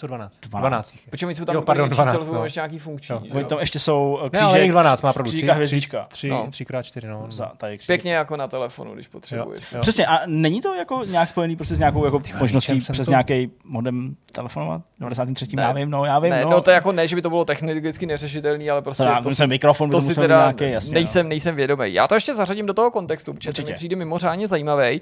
[0.00, 0.40] co 12?
[0.40, 0.60] 12.
[0.60, 0.94] 12.
[1.10, 2.44] Protože my jsme tam jo, pardon, 12, čísel, no.
[2.44, 3.16] ještě nějaký funkční.
[3.24, 3.34] Jo.
[3.34, 5.30] Oni tam ještě jsou křížek, ne, ale jich 12 má pravdu.
[5.30, 6.06] Křížka, hvězdička.
[6.10, 6.46] 3, no.
[6.46, 7.26] 3x4, no.
[7.28, 9.60] Za, tady Pěkně jako na telefonu, když potřebuješ.
[9.60, 9.82] Jo, jo.
[9.82, 13.10] Přesně, a není to jako nějak spojený prostě s nějakou jako možností přes to...
[13.10, 14.82] nějaký modem telefonovat?
[15.00, 15.56] 93.
[15.56, 15.62] Ne.
[15.62, 16.30] já vím, no, já vím.
[16.30, 16.50] Ne, no.
[16.50, 16.60] no.
[16.60, 19.90] to jako ne, že by to bylo technicky neřešitelný, ale prostě to, to jsem mikrofon,
[19.90, 21.94] to si teda nějaký, jasně, nejsem, nejsem vědomý.
[21.94, 25.00] Já to ještě zařadím do toho kontextu, protože to mi přijde mimořádně zajímavý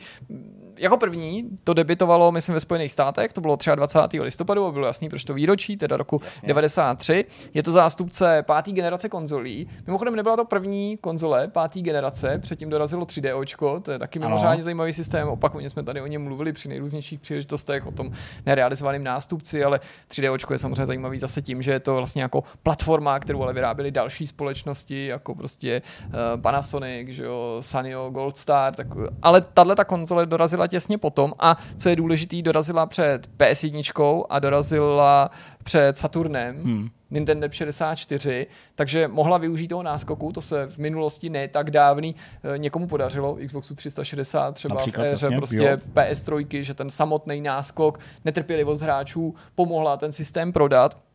[0.78, 4.20] jako první to debitovalo, myslím, ve Spojených státech, to bylo 23.
[4.20, 6.48] listopadu a bylo jasný, proč to výročí, teda roku Jasně.
[6.48, 7.24] 93.
[7.54, 9.68] Je to zástupce páté generace konzolí.
[9.86, 14.62] Mimochodem nebyla to první konzole páté generace, předtím dorazilo 3D, to je taky mimořádně ano.
[14.62, 15.28] zajímavý systém.
[15.28, 18.12] Opakovaně jsme tady o něm mluvili při nejrůznějších příležitostech, o tom
[18.46, 23.18] nerealizovaném nástupci, ale 3D je samozřejmě zajímavý zase tím, že je to vlastně jako platforma,
[23.18, 28.86] kterou ale vyráběly další společnosti, jako prostě uh, Panasonic, že jo, Sanyo, Goldstar, tak,
[29.22, 34.38] ale tahle ta konzole dorazila těsně potom a co je důležitý, dorazila před PS1 a
[34.38, 35.30] dorazila
[35.64, 36.62] před Saturnem.
[36.62, 36.88] Hmm.
[37.10, 42.14] Nintendo 64, takže mohla využít toho náskoku, to se v minulosti ne tak dávný
[42.54, 45.76] eh, někomu podařilo, Xboxu 360 třeba Například, v éře prostě jo.
[45.94, 51.07] PS3, že ten samotný náskok, netrpělivost hráčů pomohla ten systém prodat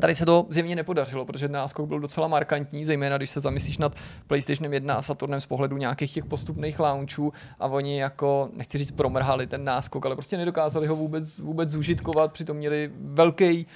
[0.00, 3.78] Tady se to zjevně nepodařilo, protože ten náskok byl docela markantní, zejména když se zamyslíš
[3.78, 3.94] nad
[4.26, 8.90] PlayStationem 1 a Saturnem z pohledu nějakých těch postupných launchů a oni jako, nechci říct
[8.90, 13.66] promrhali ten náskok, ale prostě nedokázali ho vůbec, vůbec zužitkovat, přitom měli velký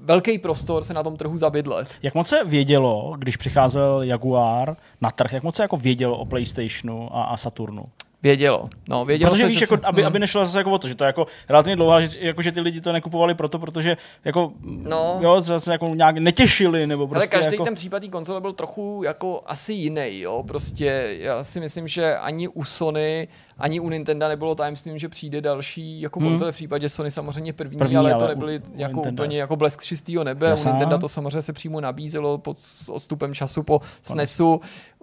[0.00, 1.88] velký prostor se na tom trhu zabydlet.
[2.02, 6.24] Jak moc se vědělo, když přicházel Jaguar na trh, jak moc se jako vědělo o
[6.24, 7.84] PlayStationu a, a Saturnu?
[8.22, 8.68] Vědělo.
[8.88, 10.06] No, vědělo protože se, víš, že jako, aby, hmm.
[10.06, 12.52] aby nešlo zase jako o to, že to je jako relativně dlouhá, že, jako, že
[12.52, 15.18] ty lidi to nekupovali proto, protože jako, no.
[15.20, 17.64] jo, zase jako nějak netěšili, nebo prostě Ale každý jako...
[17.64, 22.16] ten případ té konzole byl trochu jako asi jiný, jo, prostě já si myslím, že
[22.16, 23.28] ani u Sony,
[23.58, 26.28] ani u Nintendo nebylo tajemstvím, že přijde další jako hmm.
[26.28, 29.22] konzole v případě Sony samozřejmě první, první ale, ale to nebyly jako Nintendo.
[29.22, 30.70] úplně jako blesk čistého nebe, Jasná.
[30.70, 32.56] u Nintendo to samozřejmě se přímo nabízelo pod
[32.88, 34.60] odstupem času po SNESu,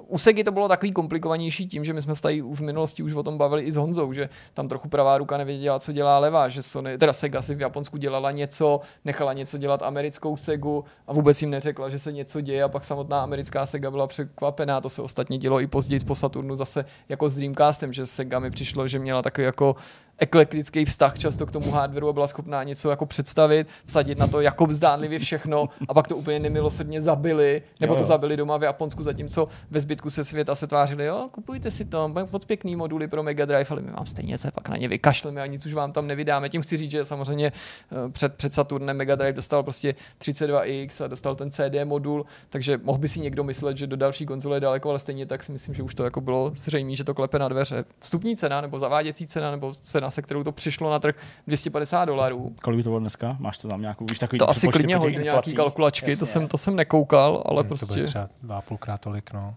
[0.08, 3.14] u Segy to bylo takový komplikovanější tím, že my jsme se tady v minulosti už
[3.14, 6.50] o tom bavili i s Honzou, že tam trochu pravá ruka nevěděla, co dělá levá,
[6.50, 11.14] že Sony, teda Sega si v Japonsku dělala něco, nechala něco dělat americkou Segu a
[11.14, 14.82] vůbec jim neřekla, že se něco děje a pak samotná americká Sega byla překvapená.
[14.82, 18.52] To se ostatně dělo i později po Saturnu zase jako s Dreamcastem, že Sega mi
[18.52, 19.76] přišlo, že měla takový jako
[20.18, 24.42] eklektický vztah často k tomu hardwareu a byla schopná něco jako představit, vsadit na to
[24.42, 28.02] jako zdánlivě všechno a pak to úplně nemilosrdně zabili, nebo jo, jo.
[28.02, 31.86] to zabili doma v Japonsku, zatímco ve zbytku se světa se tvářili, jo, kupujte si
[31.86, 34.88] to, moc pěkný moduly pro Mega Drive, ale my vám stejně se pak na ně
[34.88, 36.50] vykašleme a nic už vám tam nevydáme.
[36.50, 41.08] Tím chci říct, že samozřejmě eh, před, před Saturnem Mega Drive dostal prostě 32X a
[41.08, 44.62] dostal ten CD modul, takže mohl by si někdo myslet, že do další konzole je
[44.62, 47.40] daleko, ale stejně tak si myslím, že už to jako bylo zřejmé, že to klepe
[47.40, 47.86] na dveře.
[48.00, 51.16] Vstupní cena nebo zaváděcí cena nebo cena, se kterou to přišlo na trh
[51.48, 52.56] 250 dolarů.
[52.64, 53.38] Kolik by to bylo dneska?
[53.40, 56.58] Máš to tam nějakou, víš, takový To asi klidně hodně nějaký kalkulačky, to jsem, to
[56.58, 57.86] jsem nekoukal, ale hmm, prostě...
[57.86, 59.56] To bude třeba dva půlkrát tolik, no.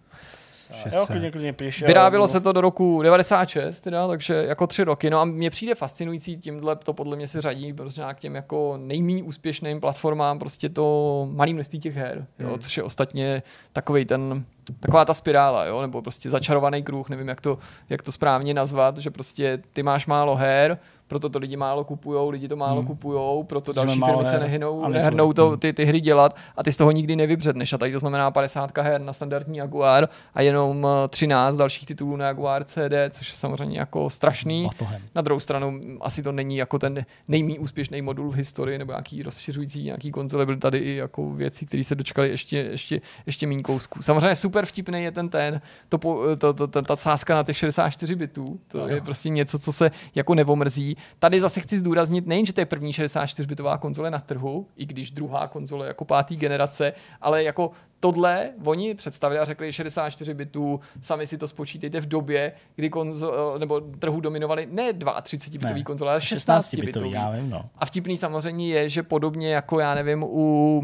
[0.94, 4.84] Jo, klidně, klidně píš, Vyrábělo jo, se to do roku 96, teda, takže jako tři
[4.84, 5.10] roky.
[5.10, 8.74] No a mně přijde fascinující, tímhle to podle mě se řadí prostě nějak těm jako
[8.76, 12.58] nejméně úspěšným platformám, prostě to malý množství těch her, jo, hmm.
[12.58, 13.42] což je ostatně
[13.72, 14.44] takový ten
[14.80, 17.58] taková ta spirála, jo, nebo prostě začarovaný kruh, nevím, jak to,
[17.88, 22.30] jak to správně nazvat, že prostě ty máš málo her, proto to lidi málo kupujou,
[22.30, 22.86] lidi to málo hmm.
[22.86, 25.58] kupujou, proto Protože další firmy se nehynou, nehrnou to, hmm.
[25.58, 27.72] ty, ty hry dělat a ty z toho nikdy nevybředneš.
[27.72, 32.16] A tady to znamená 50 her na standardní Jaguar a jenom 13 eh, dalších titulů
[32.16, 34.64] na Jaguar CD, což je samozřejmě jako strašný.
[34.64, 35.02] Batohem.
[35.14, 39.22] Na druhou stranu asi to není jako ten nejmý úspěšný modul v historii nebo nějaký
[39.22, 43.62] rozšiřující nějaký konzole, byly tady i jako věci, které se dočkaly ještě, ještě, ještě méně
[43.62, 44.02] kousků.
[44.02, 45.98] Samozřejmě super vtipný je ten ten, to,
[46.38, 48.88] to, to, to, ta sázka na těch 64 bitů, to no.
[48.88, 52.66] je prostě něco, co se jako nevomrzí Tady zase chci zdůraznit, nejen, že to je
[52.66, 58.50] první 64-bitová konzole na trhu, i když druhá konzole jako pátý generace, ale jako tohle
[58.64, 63.80] oni představili a řekli 64 bitů, sami si to spočítejte v době, kdy konzol, nebo
[63.80, 64.92] trhu dominovali ne
[65.22, 67.14] 32 bitový konzole, ale 16 bitový.
[67.40, 67.64] No.
[67.78, 70.82] A vtipný samozřejmě je, že podobně jako já nevím u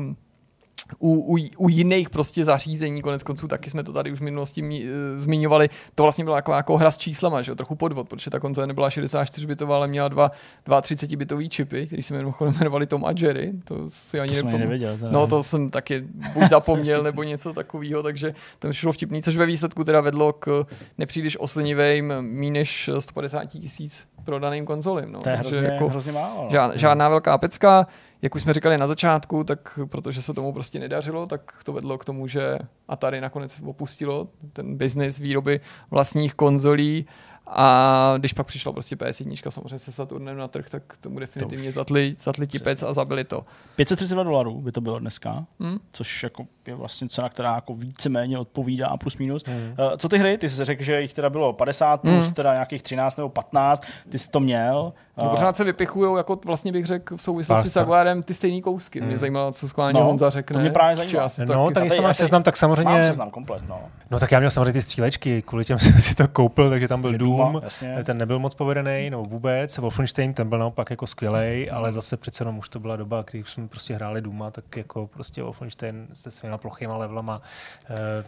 [0.99, 4.63] u, u, u jiných prostě zařízení, konec konců taky jsme to tady už v minulosti
[4.63, 7.57] mí, e, zmiňovali, to vlastně byla jako, jako hra s číslama, že jo?
[7.57, 10.31] trochu podvod, protože ta konzole nebyla 64-bitová, ale měla dva,
[10.65, 14.99] dva 30-bitový čipy, který se jmenovali Tom a Jerry, to si ani to nevěděl.
[14.99, 15.11] Teda.
[15.11, 19.47] No to jsem taky buď zapomněl nebo něco takového, takže to šlo vtipný, což ve
[19.47, 20.67] výsledku teda vedlo k
[20.99, 25.13] nepříliš oslnivým mí než 150 tisíc prodaným konzolím.
[25.13, 25.21] No.
[25.21, 26.49] To je hrozně, jako hrozně málo.
[26.53, 26.73] No.
[26.75, 27.87] Žádná velká pecka
[28.25, 31.99] jak už jsme říkali na začátku, tak protože se tomu prostě nedařilo, tak to vedlo
[31.99, 32.59] k tomu, že
[32.89, 35.61] Atari nakonec opustilo ten biznis výroby
[35.91, 37.07] vlastních konzolí
[37.47, 41.73] a když pak přišla prostě PS1 samozřejmě se Saturnem na trh, tak tomu definitivně to
[41.73, 43.45] zatli, zatli tipec a zabili to.
[43.77, 45.79] 532 dolarů by to bylo dneska, hmm?
[45.93, 49.45] což jako je vlastně cena, která jako víceméně odpovídá plus minus.
[49.47, 49.75] Hmm.
[49.79, 50.39] Uh, co ty hry?
[50.39, 52.35] Ty jsi řekl, že jich teda bylo 50 plus hmm.
[52.35, 54.93] teda nějakých 13 nebo 15, ty jsi to měl.
[55.17, 58.99] No, pořád se vypichují, jako vlastně bych řekl v souvislosti s Jaguarem, ty stejný kousky.
[58.99, 59.09] Hmm.
[59.09, 60.55] Mě zajímalo, co schválně no, Honza řekne.
[60.55, 61.29] To mě právě zajímalo.
[61.47, 62.93] No, tak jestli máš seznam, tak samozřejmě...
[62.93, 63.81] Mám seznam komplet, no.
[64.11, 67.03] No tak já měl samozřejmě ty střílečky, kvůli těm jsem si to koupil, takže tam
[67.03, 67.63] byl Doom, Doom
[68.05, 69.79] ten nebyl moc povedený, no vůbec.
[69.79, 73.45] Wolfenstein, ten byl naopak jako skvělý, ale zase přece jenom už to byla doba, kdy
[73.47, 77.43] jsme prostě hráli Duma, tak jako prostě Wolfenstein se svýma plochýma levelama
[77.91, 78.25] eh,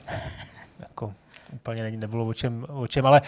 [0.80, 1.12] jako
[1.52, 3.22] úplně nebylo o čem, o čem ale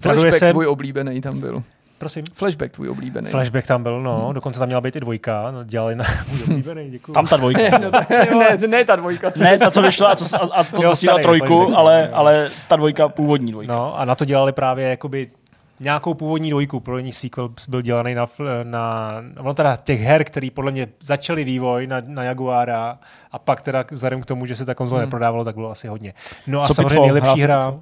[0.00, 0.50] traduje se...
[0.50, 1.62] tvůj oblíbený tam byl.
[2.04, 2.24] Prosím.
[2.34, 3.30] Flashback tvůj oblíbený.
[3.30, 4.34] Flashback tam byl, no, hmm.
[4.34, 7.12] dokonce tam měla být i dvojka, no, dělali na můj oblíbený, děkuji.
[7.12, 7.60] Tam ta dvojka.
[7.78, 7.90] ne, no,
[8.38, 9.30] ne, ne, ta dvojka.
[9.30, 12.48] Co ne, ta, co vyšla a, co, a, a to, co si trojku, ale, ale
[12.68, 13.72] ta dvojka, původní dvojka.
[13.72, 15.30] No a na to dělali právě jakoby
[15.80, 18.26] nějakou původní dvojku, pro ní sequel byl dělaný na,
[18.62, 22.98] na no teda těch her, který podle mě začaly vývoj na, na Jaguara
[23.32, 25.06] a pak teda vzhledem k tomu, že se ta konzole hmm.
[25.06, 26.14] neprodávalo, tak bylo asi hodně.
[26.46, 27.74] No a Co samozřejmě nejlepší hra,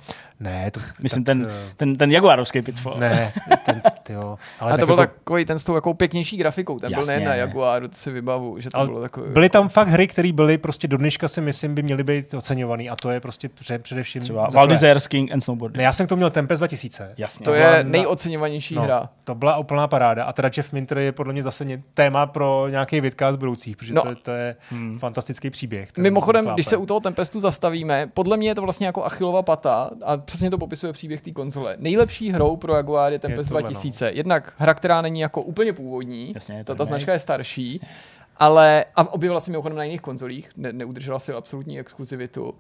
[0.43, 2.97] ne, to, Myslím tak, ten, eh, ten, ten Jaguarovský Pitfall.
[2.99, 3.33] Ne,
[3.65, 6.93] ten, tyjo, ale a to byl jako, takový ten s tou jako pěknější grafikou, ten
[6.93, 7.13] jasně.
[7.13, 9.33] byl ne na Jaguaru, to si vybavu, že to ale bylo takový.
[9.33, 12.91] Byly tam fakt hry, které byly prostě do dneška si myslím by měly být oceňovaný
[12.91, 14.23] a to je prostě před, především...
[14.23, 15.77] Třeba Valdizers King and Snowboard.
[15.77, 17.15] Ne, já jsem to měl Tempest 2000.
[17.17, 17.45] Jasně.
[17.45, 19.09] To, to je nejoceňovanější no, hra.
[19.25, 21.65] To byla úplná paráda a teda Jeff Minter je podle mě zase
[21.95, 24.03] téma pro nějaký vidka z budoucích, protože no.
[24.03, 24.99] to, je, to je hmm.
[24.99, 25.89] fantastický příběh.
[25.99, 29.91] Mimochodem, když se u toho Tempestu zastavíme, podle mě je to vlastně jako Achillova pata
[30.05, 31.77] a přesně to popisuje příběh té konzole.
[31.79, 34.05] Nejlepší hrou pro Jaguar je Tempest je 2000.
[34.05, 34.11] No.
[34.15, 37.89] Jednak hra, která není jako úplně původní, Jasně, ta, ta značka je starší, Jasně.
[38.37, 42.55] ale a objevila se mimochodem na jiných konzolích, ne, neudržela si absolutní exkluzivitu.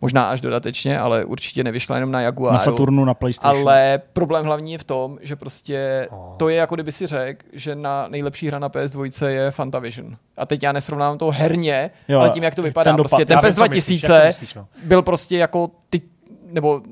[0.00, 2.52] Možná až dodatečně, ale určitě nevyšla jenom na Jaguaru.
[2.52, 3.68] Na Saturnu, na PlayStation.
[3.68, 6.36] Ale problém hlavní je v tom, že prostě oh.
[6.36, 10.16] to je jako kdyby si řekl, že na nejlepší hra na PS2 je Fantavision.
[10.36, 12.96] A teď já nesrovnávám to herně, jo, ale tím, jak to vypadá.
[12.96, 14.66] Prostě ten PS 2000 myslíš, no.
[14.84, 16.00] byl prostě jako ty,
[16.52, 16.82] nebo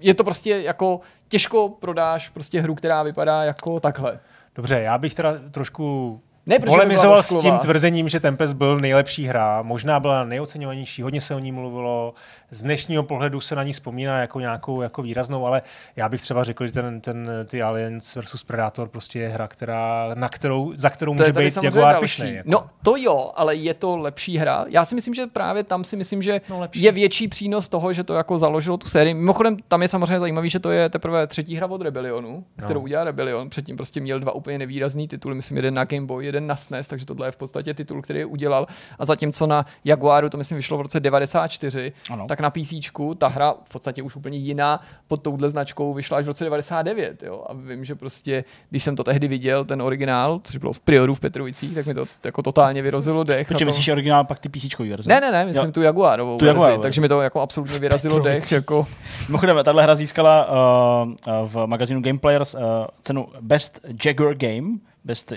[0.00, 4.20] je to prostě jako těžko prodáš prostě hru, která vypadá jako takhle.
[4.54, 9.24] Dobře, já bych teda trošku Ne, protože polemizoval s tím tvrzením, že Tempest byl nejlepší
[9.24, 12.14] hra, možná byla nejoceňovanější, hodně se o ní mluvilo,
[12.50, 15.62] z dnešního pohledu se na ní vzpomíná jako nějakou jako výraznou, ale
[15.96, 20.10] já bych třeba řekl, že ten, ten ty Aliens versus Predator prostě je hra, která,
[20.14, 22.34] na kterou, za kterou To je může být Jaguar pišnej.
[22.34, 22.50] Jako.
[22.50, 24.64] No to jo, ale je to lepší hra.
[24.68, 26.82] Já si myslím, že právě tam si myslím, že No, lepší.
[26.82, 29.14] je větší přínos toho, že to jako založilo tu sérii.
[29.14, 32.64] Mimochodem, tam je samozřejmě zajímavý, že to je teprve třetí hra od Rebellionu, No.
[32.64, 33.50] kterou udělal Rebellion.
[33.50, 36.88] Předtím prostě měl dva úplně nevýrazný tituly, myslím jeden na Game Boy, jeden na SNES,
[36.88, 38.66] takže tohle je v podstatě titul, který je udělal.
[38.98, 42.26] A zatímco na Jaguaru, to myslím vyšlo v roce 94, Ano.
[42.28, 42.72] tak na PC
[43.18, 47.22] ta hra v podstatě už úplně jiná pod touhle značkou vyšla až v roce 99.
[47.22, 47.44] Jo?
[47.48, 51.14] A vím, že prostě, když jsem to tehdy viděl, ten originál, což bylo v Prioru
[51.14, 53.48] v Petrovicích, tak mi to jako totálně vyrazilo dech.
[53.48, 53.64] To...
[53.64, 55.08] myslíš originál pak ty PC verze?
[55.08, 55.72] Ne, ne, ne, myslím Jo.
[55.72, 58.52] tu Jaguarovou Tu verzi, Jaguarovou takže mi to jako absolutně vyrazilo dech.
[58.52, 58.86] Jako,
[59.28, 62.60] Mimochodem, tahle hra získala uh, uh, v magazínu Game Players uh,
[63.02, 64.68] cenu Best Jaguar Game,
[65.04, 65.32] Best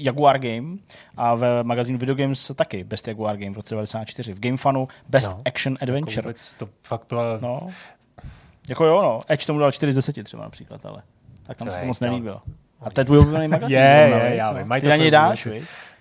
[0.00, 0.76] Jaguar Game
[1.16, 4.32] a v magazínu Video Games taky Best Jaguar Game v roce 94.
[4.34, 5.42] V Game Funu Best No.
[5.46, 6.22] Action Jako Adventure.
[6.22, 7.38] vůbec to fakt byla...
[7.40, 7.68] No.
[8.68, 9.18] Jako jo, no.
[9.28, 11.02] Edge tomu dal 4 z 10 třeba například, ale
[11.46, 12.40] tak tam To se to moc nelíbilo.
[12.80, 13.78] A to je tvůj oblíbený magazín.
[13.78, 14.58] Je, je, viď, já no.
[14.58, 15.48] vím, mají Ty na něj dáš?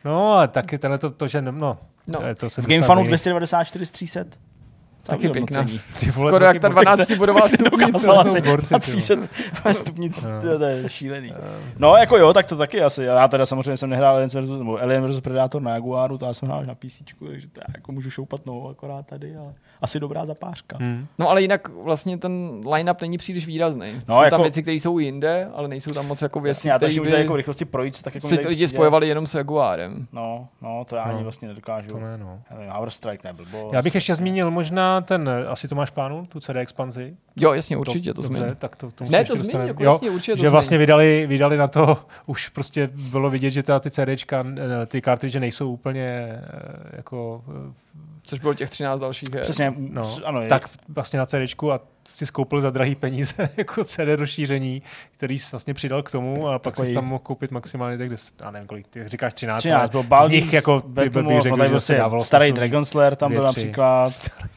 [0.06, 2.20] No a taky tenhle to, to že no, No.
[2.20, 3.10] to, to se V Game dostat Funu nejvíc.
[3.10, 4.20] 294 z 300.
[5.08, 5.66] taky pěkná.
[6.00, 6.84] Ty vole, Skoro jak ta borci.
[6.86, 8.00] 12 bodová stupnice.
[8.32, 9.16] Se borci, na ty 300
[9.72, 10.58] stupnic, No.
[10.58, 11.34] to, je šílený.
[11.78, 13.04] No jako jo, tak to taky asi.
[13.04, 14.50] Já teda samozřejmě jsem nehrál Alien vs.
[14.50, 15.22] nebo Alien vs.
[15.22, 16.98] Predator na Jaguaru, to já jsem hrál na PC,
[17.30, 20.78] takže to já jako můžu šoupat nohou akorát tady, ale asi dobrá zapářka.
[20.80, 21.06] Hmm.
[21.20, 24.02] No ale jinak vlastně ten line-up není příliš výrazný.
[24.08, 26.74] No, jsou jako- tam věci, které jsou jinde, ale nejsou tam moc jako věci, já
[26.74, 28.78] to které ještě by můžu jako v rychlosti projít, tak jako si tady lidi přijde.
[28.78, 30.08] spojovali jenom s Jaguarem.
[30.12, 31.24] No, no, to já ani No.
[31.24, 31.90] vlastně nedokážu.
[31.90, 32.40] To ne, no.
[32.52, 33.70] Já nevím, Hour Strike nebyl.
[33.74, 37.16] Já bych ještě zmínil možná ten, asi to máš plánu, tu CD expanzi.
[37.36, 38.56] Jo, jasně, určitě to, Dobře, změní.
[38.56, 39.68] tak to, to Ne, to dostaneme.
[39.68, 43.52] jako Jo, jasně, určitě to že vlastně vydali, vydali na to, už prostě bylo vidět,
[43.52, 46.42] že ta, ty CDčka, eh, ty kartridže nejsou úplně eh,
[46.98, 47.74] jako eh,
[48.26, 49.42] Což bylo těch 13 dalších her.
[49.44, 53.50] Přesně, No, no, ano, je, tak vlastně na CDčku a si skoupil za drahý peníze
[53.58, 54.82] jako CD rozšíření,
[55.12, 58.10] který jsi vlastně přidal k tomu a pak Takový- jsi tam mohl koupit maximálně tak,
[58.42, 61.42] já nevím kolik, ty říkáš 13, 13, ale byl z Baldur's nich jako ty bych
[61.42, 64.10] řekl, že byl se si dávalo starý Dragon Slayer tam byl například.
[64.10, 64.50] Starý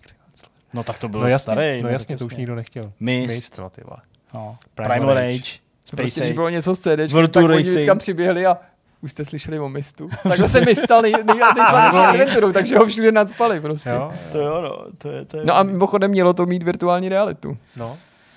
[0.73, 1.83] No tak to byl No jasně, starý.
[1.83, 2.93] no tak jasně, to už nikdo nechtěl.
[3.01, 3.35] Mist.
[3.35, 3.99] Mist, no ty vole.
[4.35, 4.57] No.
[4.75, 5.39] Primal Primal, Rage.
[5.39, 6.35] Prostě, Space když Age.
[6.35, 8.59] bylo něco z CD, tak oni vždycky přiběhli a
[9.03, 10.09] už jste slyšeli o Mistu.
[10.23, 13.91] Takhle se Mist stal nej, nej, nejslavnější adventurou, takže ho všude nadspali prostě.
[13.91, 14.85] Jo, To jo, no.
[14.99, 17.57] To je, to je No a mimochodem mělo to mít virtuální realitu.
[17.77, 17.97] no.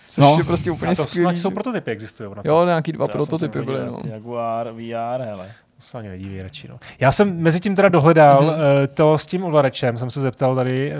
[0.10, 0.36] Což No.
[0.38, 1.26] je prostě úplně skvělý.
[1.26, 2.49] snad jsou prototypy existují na to.
[2.49, 3.86] Jo, nějaký dva To prototypy byly.
[3.86, 3.97] No.
[4.05, 5.51] Jaguar, VR, hele.
[5.80, 6.80] To se ani nedíví radši, no.
[6.99, 8.49] Já jsem mezi tím teda dohledal Mhm.
[8.49, 8.82] mm-hmm.
[8.82, 10.93] uh, to s tím ovladačem, jsem se zeptal tady,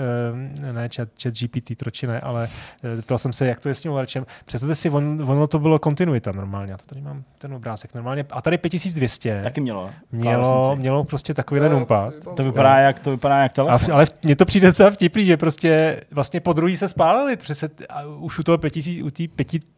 [0.62, 2.48] uh, ne chat, chat GPT, troči ne, ale
[2.84, 4.26] uh, zeptal jsem se, jak to je s tím ovladačem.
[4.44, 8.24] Představte si, on, ono to bylo kontinuita normálně, já to tady mám ten obrázek normálně.
[8.30, 9.90] A tady 5200 Taky mělo.
[10.12, 12.14] mělo, mělo prostě takovýhle Jo, numpad.
[12.36, 13.78] To vypadá jak, to vypadá jak A, telefon.
[13.88, 17.36] v- ale mně to přijde docela vtipný, že prostě vlastně po druhý se spálili.
[17.36, 19.22] Přece, a už u toho 5000, u té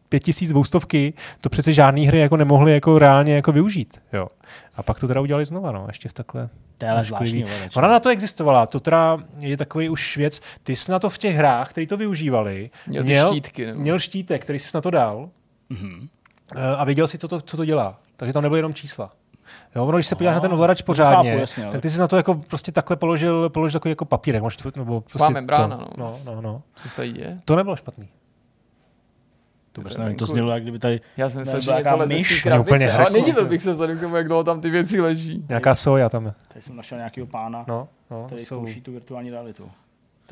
[0.09, 4.01] 5200 to přece žádný hry jako nemohly jako reálně jako využít.
[4.13, 4.27] Jo.
[4.75, 6.49] A pak to teda udělali znova, no, ještě v takhle.
[6.77, 7.43] To je ale ošklivý.
[7.45, 7.69] zvláštní.
[7.75, 10.41] Ona na to existovala, to teda je takový už věc.
[10.63, 13.79] Ty jsi na to v těch hrách, který to využívali, Měl měl, štítky, nebo?
[13.81, 15.29] měl štítek, který jsi na to dal
[15.69, 16.07] Mhm.
[16.55, 17.99] eh, a věděl si, co to, co to dělá.
[18.17, 19.11] Takže tam nebyly jenom čísla.
[19.75, 21.99] Jo, ono, když se podíváš na ten ovladač pořádně, chápu, jasně, ale- tak ty jsi
[21.99, 25.77] na to jako prostě takhle položil, položil takový jako papírek, možná, nebo prostě Taková membrána,
[25.77, 26.17] to, no.
[26.25, 26.33] no.
[26.35, 26.61] no, no.
[26.75, 27.39] Co se tady je?
[27.45, 28.09] To nebylo špatný.
[29.73, 30.33] To vůbec To je nevím, to venku.
[30.33, 31.01] znělo, jak kdyby tady...
[31.17, 32.43] Já jsem myslel, že něco nějaká leze z myš.
[32.45, 32.97] Ne, úplně krabice.
[33.11, 35.45] Ale nedivil bych se vzhledem k tomu, jak dlouho tam ty věci leží.
[35.49, 36.33] Nějaká soja tam.
[36.47, 39.71] Tady jsem našel nějakého pána, No, no, který jsou, zkouší tu virtuální realitu.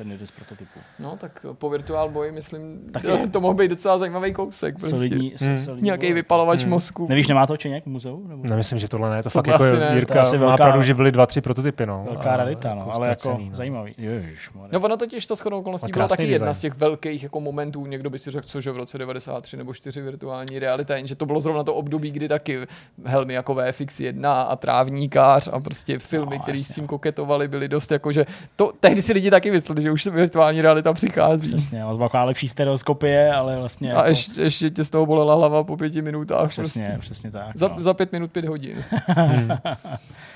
[0.02, 0.80] Ten jeden z prototypů.
[0.98, 3.06] No, tak po Virtual Boy, myslím, Taky.
[3.32, 4.78] to mohl být docela zajímavý kousek.
[4.78, 4.96] Prostě.
[4.96, 5.58] Solidní, Hmm.
[5.58, 6.70] solidní Nějaký vypalovač Hmm.
[6.70, 7.06] mozku.
[7.08, 8.24] Nevíš, nemá to čeněk v muzeu?
[8.28, 8.42] Nebo?
[8.46, 10.82] Nemyslím, že tohle ne, to, To fakt jako ne, to Jirka je asi má pravdu,
[10.82, 12.04] že byly dva, tři prototypy, no.
[12.04, 13.48] Velká A rarita, no, ale jako no.
[13.52, 13.94] zajímavý.
[13.98, 16.54] Ježiš, No ono totiž to shodou okolností bylo taky jedna design.
[16.54, 20.00] z těch velkých jako momentů, někdo by si řekl, cože v roce 93 nebo 4
[20.00, 22.58] virtuální realita, jenže to bylo zrovna to období, kdy taky
[23.04, 27.92] helmy jako VFX1 a Trávníkář a prostě filmy, No, které s tím koketovali, byly dost
[27.92, 28.26] jako, že
[28.56, 31.48] to, tehdy si lidi taky mysleli, že už virtuální realita přichází.
[31.48, 35.34] Přesně, ale taková lepší stereoskopie, ale vlastně A jako, ještě, ještě tě z toho bolela
[35.34, 36.48] hlava po pěti minutách.
[36.48, 36.98] přesně, Prostě.
[37.00, 37.46] přesně tak.
[37.58, 37.82] Za, no.
[37.82, 38.84] za pět minut pět hodin.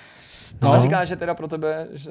[0.63, 0.73] No.
[0.73, 2.11] A říká, že teda pro tebe, že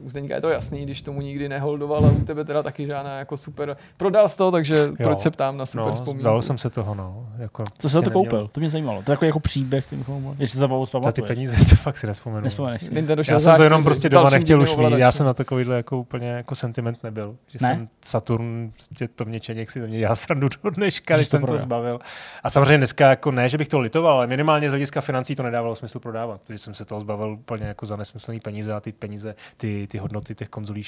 [0.00, 3.18] u Zdeňka je to jasný, když tomu nikdy neholdoval, ale u tebe teda taky žádná
[3.18, 3.76] jako super.
[3.96, 4.94] Prodal jsi to, takže jo.
[5.02, 6.24] proč se ptám na super no, vzpomínku?
[6.24, 7.28] Dal jsem se toho, no.
[7.38, 8.48] Jako, Co se to koupil?
[8.52, 9.02] To mě zajímalo.
[9.02, 9.94] To je jako, jako příběh,
[10.38, 12.50] jestli to bylo Za ty peníze to fakt si nespomenu.
[12.50, 12.92] Si.
[13.28, 14.92] Já jsem to jenom prostě doma nechtěl už mít.
[14.96, 17.36] Já jsem na takovýhle jako úplně jako sentiment nebyl.
[17.48, 17.68] Že ne?
[17.68, 21.42] jsem Saturn, prostě to mě čeněk si to mě dělá srandu do dneška, když jsem
[21.42, 21.98] to zbavil.
[22.42, 25.42] A samozřejmě dneska jako ne, že bych to litoval, ale minimálně z hlediska financí to
[25.42, 28.92] nedávalo smysl prodávat, protože jsem se toho zbavil úplně jako za nesmyslné peníze a ty
[28.92, 30.82] peníze, ty, ty hodnoty těch konzolí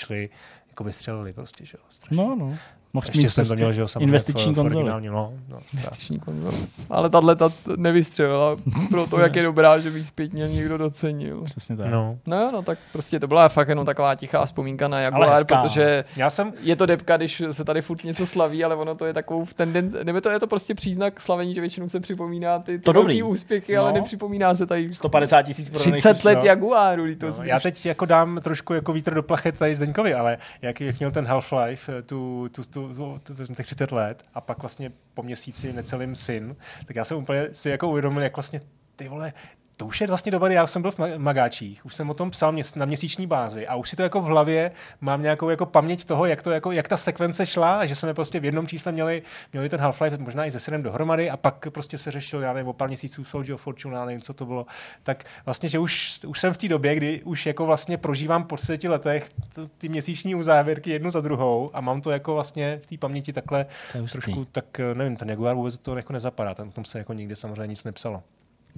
[0.69, 1.85] jako vystřelili prostě, že jo.
[2.11, 2.59] No, no.
[2.93, 5.01] Mohl Ještě jsem to měl, že jo, investiční konzole.
[5.01, 6.55] No, no, investiční konzole.
[6.91, 8.57] Ale tahle ta nevystřelila
[8.91, 11.43] pro to, jak je dobrá, že by zpětně někdo docenil.
[11.43, 11.91] Přesně tak.
[11.91, 12.19] No.
[12.27, 16.31] no, no, tak prostě to byla fakt jenom taková tichá vzpomínka na Jaguar, protože Já
[16.31, 16.53] jsem...
[16.61, 20.05] je to depka, když se tady furt něco slaví, ale ono to je takovou tendenci,
[20.05, 23.23] nebo to je to prostě příznak slavení, že většinou se připomíná ty, ty to dobrý.
[23.23, 23.83] úspěchy, no.
[23.83, 26.45] ale nepřipomíná se tady 150 tisíc 30 let no.
[26.45, 27.15] Jaguaru.
[27.15, 30.81] To no, já teď jako dám trošku jako vítr do plachet tady Zdeňkovi, ale jak,
[30.81, 34.93] jak měl ten Half-Life, tu, tu, tu tu, tu, těch 30 let a pak vlastně
[35.15, 36.57] po měsíci necelým syn,
[36.87, 38.61] tak já jsem úplně si jako uvědomil, jak vlastně
[38.97, 39.33] ty vole,
[39.79, 42.55] to už je vlastně doba, já jsem byl v Magáčích, už jsem o tom psal
[42.77, 44.71] na měsíční bázi a už si to jako v hlavě
[45.01, 48.41] mám nějakou jako paměť toho, jak, to jako, jak ta sekvence šla, že jsme prostě
[48.41, 49.23] v jednom čísle měli,
[49.53, 52.69] měli ten Half-Life možná i ze sedem dohromady a pak prostě se řešil, já nevím,
[52.69, 54.67] o pár měsíců Soldier of Fortune, já nevím, co to bylo.
[55.03, 58.57] Tak vlastně, že už, už jsem v té době, kdy už jako vlastně prožívám po
[58.57, 59.31] 30 letech
[59.79, 63.67] ty měsíční uzávěrky jednu za druhou a mám to jako vlastně v té paměti takhle
[64.13, 67.67] trošku, tak nevím, ten Jaguar vůbec to jako nezapadá, tam tom se jako nikdy samozřejmě
[67.67, 68.23] nic nepsalo.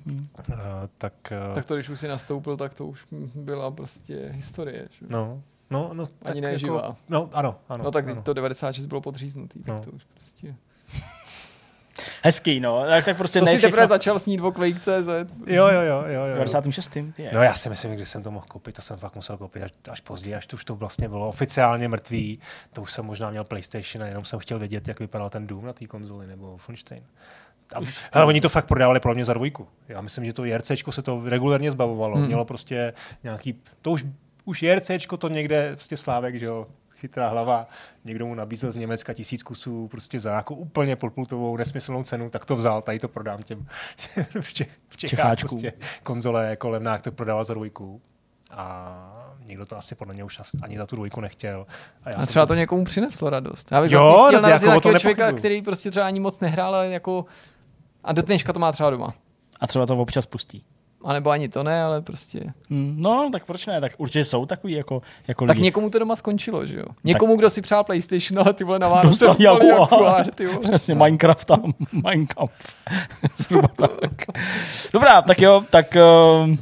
[0.07, 0.29] Hmm.
[0.49, 0.57] Uh,
[0.99, 1.13] tak,
[1.49, 4.89] uh, tak to, když už si nastoupil, tak to už byla prostě historie.
[4.91, 5.07] Že?
[5.09, 6.07] No, no, no.
[6.25, 6.77] Ani neživá.
[6.77, 7.85] Jako, no, ano, ano.
[7.85, 8.23] No tak ano.
[8.23, 9.75] to 96 bylo podříznutý, no.
[9.75, 10.55] tak to už prostě...
[12.23, 12.85] Hezký, no.
[12.87, 15.09] Tak, tak prostě to ne si teprve začal snít o Quake.cz.
[15.47, 16.35] Jo, jo, jo, jo, jo.
[16.35, 16.97] 96.
[17.33, 19.71] No já si myslím, když jsem to mohl koupit, to jsem fakt musel koupit až,
[19.91, 22.41] až později, až to už to vlastně bylo oficiálně mrtvý.
[22.73, 25.65] To už jsem možná měl PlayStation a jenom jsem chtěl vědět, jak vypadal ten Doom
[25.65, 27.03] na té konzoli nebo Wolfenstein.
[27.75, 27.79] A,
[28.12, 29.68] ale oni to fakt prodávali pro mě za dvojku.
[29.89, 32.16] Já myslím, že to JRC se to regulérně zbavovalo.
[32.16, 32.27] Hmm.
[32.27, 32.93] Mělo prostě
[33.23, 34.05] nějaký, to už,
[34.45, 36.66] už JRC to někde, prostě Slávek, že jo,
[37.01, 37.66] chytrá hlava,
[38.05, 42.47] někdo mu nabízel z Německa tisíc kusů prostě za jako úplně podpultovou nesmyslnou cenu, tak
[42.47, 43.66] to vzal, tady to prodám těm
[44.41, 48.01] v, Čech, v Čechách prostě konzole jako levná, to prodával za dvojku.
[48.51, 51.66] A někdo to asi podle mě už ani za tu dvojku nechtěl.
[52.05, 52.49] A, já a třeba to...
[52.49, 53.73] to někomu přineslo radost.
[53.73, 56.89] Já bych jo, vlastně chtěl narazit jako člověka, který prostě třeba ani moc nehrál, ale
[56.89, 57.25] jako
[58.05, 59.15] a do dneška to má třeba doma.
[59.61, 60.65] A třeba to občas pustí.
[61.05, 62.53] A nebo ani to ne, ale prostě.
[62.71, 63.81] Hmm, no, tak proč ne?
[63.81, 65.65] Tak určitě jsou takový jako, jako Tak lidi.
[65.65, 66.85] někomu to doma skončilo, že jo?
[67.05, 67.39] Někomu, tak...
[67.39, 70.59] kdo si přál PlayStation, ale ty vole na Vánoce dostal Jaguar, ty vole.
[70.63, 71.57] Přesně, Minecraft a
[71.93, 72.73] Minecraft.
[73.77, 74.25] tak.
[74.93, 76.03] Dobrá, tak jo, tak, eh,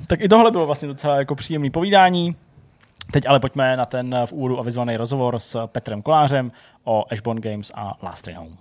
[0.06, 2.36] tak i tohle bylo vlastně docela jako příjemný povídání.
[3.12, 6.52] Teď ale pojďme na ten v úvodu avizovaný rozhovor s Petrem Kolářem
[6.84, 8.56] o Ashborn Games a Last Train Home.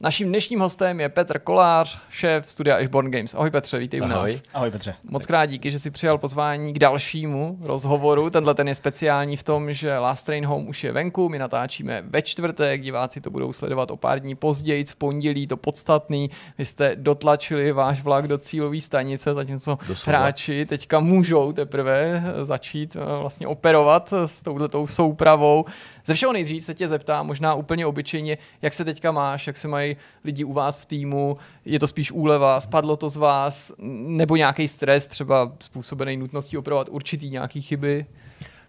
[0.00, 3.34] Naším dnešním hostem je Petr Kolář, šéf studia Ashborn Games.
[3.34, 4.12] Ahoj Petře, vítej Ahoj.
[4.12, 4.42] u nás.
[4.54, 4.94] Ahoj Petře.
[5.04, 8.30] Moc krát díky, že si přijal pozvání k dalšímu rozhovoru.
[8.30, 12.02] Tenhle ten je speciální v tom, že Last Train Home už je venku, my natáčíme
[12.06, 16.30] ve čtvrtek, diváci to budou sledovat o pár dní později, v pondělí to podstatný.
[16.58, 20.18] Vy jste dotlačili váš vlak do cílové stanice, zatímco Doslova.
[20.18, 25.64] hráči teďka můžou teprve začít eh, vlastně operovat s touhletou soupravou.
[26.04, 29.68] Ze všeho nejdřív se tě zeptám, možná úplně obyčejně, jak se teďka máš, jak se
[29.68, 29.87] mají
[30.24, 33.72] lidi u vás v týmu, je to spíš úleva, spadlo to z vás,
[34.06, 38.06] nebo nějaký stres třeba způsobený nutností opravovat určitý nějaký chyby?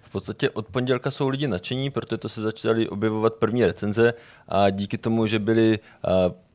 [0.02, 4.14] V podstatě od pondělka jsou lidi nadšení, protože to se začaly objevovat první recenze
[4.48, 5.80] a díky tomu, že byli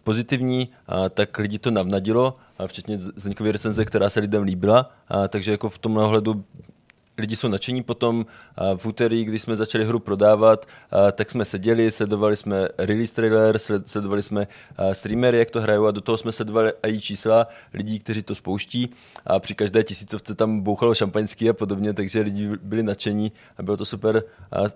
[0.04, 0.68] pozitivní,
[1.10, 2.36] tak lidi to navnadilo,
[2.66, 4.90] včetně Zdeňkovy recenze, která se lidem líbila,
[5.28, 6.44] takže jako v tomhle ohledu
[7.18, 8.26] lidi jsou nadšení potom.
[8.76, 10.66] V úterý, když jsme začali hru prodávat,
[11.12, 14.46] tak jsme seděli, sledovali jsme release trailer, sledovali jsme
[14.92, 18.90] streamery, jak to hrajou a do toho jsme sledovali i čísla lidí, kteří to spouští
[19.26, 23.76] a při každé tisícovce tam bouchalo šampaňský a podobně, takže lidi byli nadšení a bylo
[23.76, 24.22] to super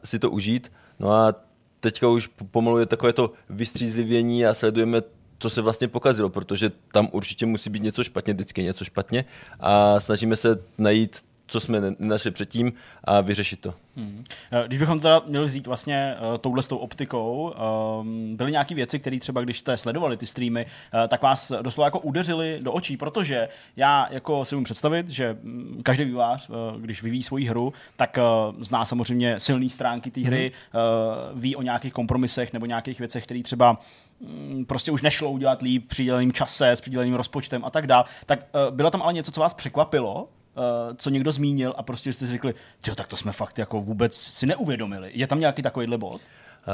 [0.04, 0.72] si to užít.
[0.98, 1.34] No a
[1.80, 5.02] teďka už pomalu je takové to vystřízlivění a sledujeme
[5.40, 9.24] co se vlastně pokazilo, protože tam určitě musí být něco špatně, vždycky něco špatně
[9.60, 12.72] a snažíme se najít co jsme nenašli předtím
[13.04, 13.74] a vyřešit to.
[13.96, 14.24] Hmm.
[14.66, 17.54] Když bychom teda měli vzít vlastně uh, touhle s tou optikou,
[18.00, 21.86] um, byly nějaké věci, které třeba, když jste sledovali ty streamy, uh, tak vás doslova
[21.86, 26.80] jako udeřili do očí, protože já jako si můžu představit, že mm, každý vývář, uh,
[26.80, 30.82] když vyvíjí svoji hru, tak uh, zná samozřejmě silné stránky té hry, hmm.
[31.32, 33.80] uh, ví o nějakých kompromisech nebo nějakých věcech, které třeba
[34.18, 38.04] um, prostě už nešlo udělat líp při přiděleným čase, s přiděleným rozpočtem a tak dál.
[38.26, 40.28] Tak uh, bylo tam ale něco, co vás překvapilo,
[40.96, 42.54] co někdo zmínil a prostě jste si řekli,
[42.86, 45.10] jo, tak to jsme fakt jako vůbec si neuvědomili.
[45.14, 46.20] Je tam nějaký takovýhle bod?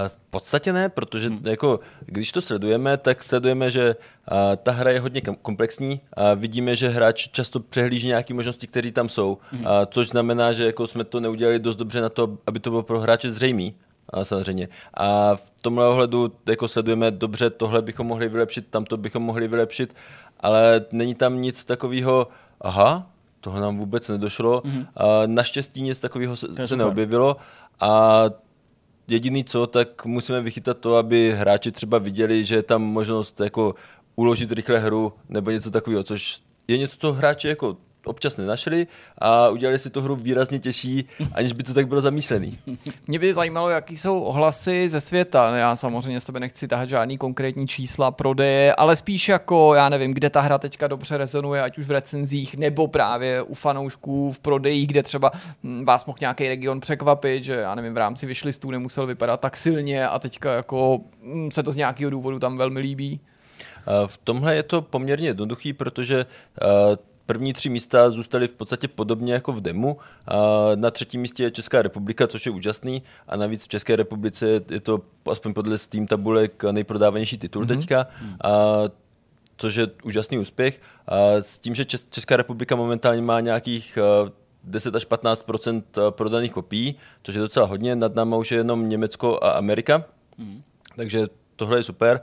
[0.08, 1.40] V podstatě ne, protože hmm.
[1.44, 3.96] jako, když to sledujeme, tak sledujeme, že
[4.28, 8.92] a, ta hra je hodně komplexní a vidíme, že hráč často přehlíží nějaké možnosti, které
[8.92, 9.66] tam jsou, hmm.
[9.66, 12.82] a, což znamená, že jako jsme to neudělali dost dobře na to, aby to bylo
[12.82, 13.74] pro hráče zřejmý.
[14.08, 14.68] A samozřejmě.
[14.94, 19.94] A v tomhle ohledu jako sledujeme dobře, tohle bychom mohli vylepšit, tamto bychom mohli vylepšit,
[20.40, 22.28] ale není tam nic takového,
[22.60, 23.10] aha,
[23.44, 24.60] toho nám vůbec nedošlo.
[24.60, 24.86] Mm-hmm.
[24.96, 27.36] A naštěstí nic takového se, se neobjevilo
[27.80, 28.24] a
[29.08, 33.74] jediný co, tak musíme vychytat to, aby hráči třeba viděli, že je tam možnost jako
[34.16, 38.86] uložit rychle hru nebo něco takového, což je něco, co hráči jako občas nenašli
[39.18, 42.58] a udělali si tu hru výrazně těžší, aniž by to tak bylo zamýšlený.
[43.06, 45.56] Mě by zajímalo, jaký jsou ohlasy ze světa.
[45.56, 50.14] Já samozřejmě s tebe nechci tahat žádný konkrétní čísla prodeje, ale spíš jako, já nevím,
[50.14, 54.38] kde ta hra teďka dobře rezonuje, ať už v recenzích, nebo právě u fanoušků v
[54.38, 55.32] prodeji, kde třeba
[55.62, 59.56] hm, vás mohl nějaký region překvapit, že já nevím, v rámci vyšlistů nemusel vypadat tak
[59.56, 63.20] silně a teďka jako hm, se to z nějakého důvodu tam velmi líbí.
[64.06, 66.26] V tomhle je to poměrně jednoduchý, protože
[67.26, 69.96] První tři místa zůstaly v podstatě podobně jako v demu.
[70.74, 73.02] Na třetím místě je Česká republika, což je úžasný.
[73.28, 75.00] A navíc v České republice je to
[75.30, 77.76] aspoň podle Steam tabulek nejprodávanější titul mm-hmm.
[77.78, 78.06] teďka.
[78.44, 78.82] A
[79.56, 80.80] což je úžasný úspěch.
[81.06, 83.98] A s tím, že Česká republika momentálně má nějakých
[84.64, 87.96] 10 až 15% prodaných kopií, což je docela hodně.
[87.96, 90.04] Nad náma už je jenom Německo a Amerika.
[90.38, 90.62] Mm.
[90.96, 92.20] Takže tohle je super.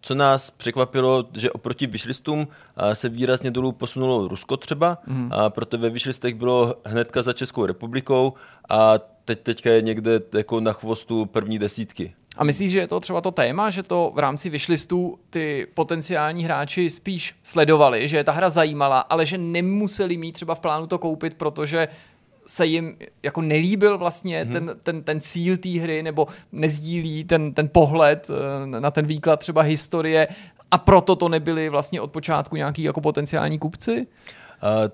[0.00, 2.48] Co nás překvapilo, že oproti vyšlistům
[2.92, 5.30] se výrazně dolů posunulo Rusko třeba, mm.
[5.48, 8.32] proto ve vyšlistech bylo hnedka za Českou republikou
[8.68, 12.14] a teď teďka je někde jako na chvostu první desítky.
[12.36, 16.44] A myslíš, že je to třeba to téma, že to v rámci vyšlistů ty potenciální
[16.44, 20.86] hráči spíš sledovali, že je ta hra zajímala, ale že nemuseli mít třeba v plánu
[20.86, 21.88] to koupit, protože
[22.48, 24.52] se jim jako nelíbil vlastně hmm.
[24.52, 29.40] ten, ten, ten cíl té hry nebo nezdílí ten, ten pohled eh, na ten výklad
[29.40, 30.28] třeba historie
[30.70, 34.06] a proto to nebyli vlastně od počátku nějaký jako potenciální kupci?
[34.62, 34.88] Uh,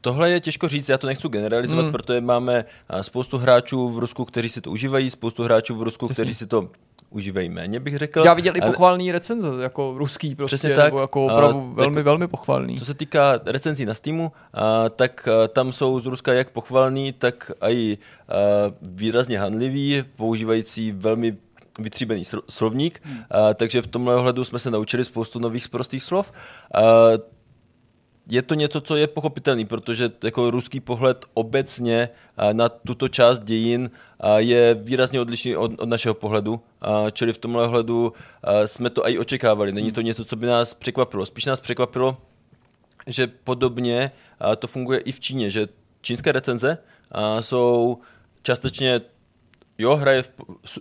[0.00, 1.92] Tohle je těžko říct, já to nechci generalizovat, hmm.
[1.92, 6.06] protože máme eh, spoustu hráčů v Rusku, kteří si to užívají, spoustu hráčů v Rusku,
[6.06, 6.24] Přesně.
[6.24, 6.68] kteří si to
[7.14, 8.24] užívají méně, bych řekl.
[8.24, 8.68] Já viděl ale...
[8.68, 10.84] i pochvalný recenze, jako ruský prostě, Přesně tak.
[10.84, 12.78] nebo jako opravdu uh, velmi, tak, velmi pochvalný.
[12.78, 14.60] Co se týká recenzí na Steamu, uh,
[14.96, 21.36] tak uh, tam jsou z Ruska jak pochvalný, tak i uh, výrazně handlivý, používající velmi
[21.78, 23.16] vytříbený slovník, hmm.
[23.16, 26.32] uh, takže v tomhle ohledu jsme se naučili spoustu nových sprostých slov.
[26.76, 26.82] Uh,
[28.30, 32.08] je to něco, co je pochopitelný, protože jako ruský pohled obecně
[32.52, 33.90] na tuto část dějin
[34.36, 36.60] je výrazně odlišný od, od našeho pohledu,
[37.12, 38.12] čili v tomhle ohledu
[38.66, 39.72] jsme to i očekávali.
[39.72, 41.26] Není to něco, co by nás překvapilo.
[41.26, 42.16] Spíš nás překvapilo,
[43.06, 44.10] že podobně
[44.58, 45.68] to funguje i v Číně, že
[46.00, 46.78] čínské recenze
[47.40, 47.98] jsou
[48.42, 49.00] částečně
[49.78, 50.24] jo, hra je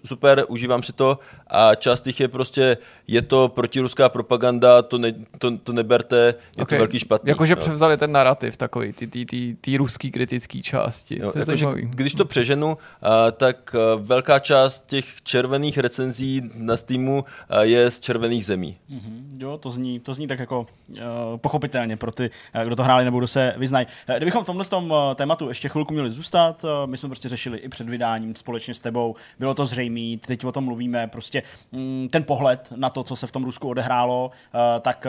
[0.05, 2.77] super, užívám si to a část těch je prostě,
[3.07, 6.77] je to protiruská propaganda, to, ne, to, to neberte, je okay.
[6.77, 7.29] to velký špatný.
[7.29, 11.19] Jakože převzali ten narrativ takový, ty, ty, ty, ty ruský kritický části.
[11.21, 16.77] Jo, jako, že, když to přeženu, a, tak a, velká část těch červených recenzí na
[16.77, 18.77] Steamu a, je z červených zemí.
[18.91, 20.97] Mm-hmm, jo, to zní, to zní tak jako uh,
[21.37, 22.29] pochopitelně pro ty,
[22.63, 23.87] kdo to hráli nebo kdo se vyznají.
[24.17, 27.89] Kdybychom v tomhle tom tématu ještě chvilku měli zůstat, my jsme prostě řešili i před
[27.89, 32.73] vydáním společně s tebou, bylo to zřejmé, teď o tom mluvíme, prostě mm, ten pohled
[32.75, 35.07] na to, co se v tom Rusku odehrálo, uh, tak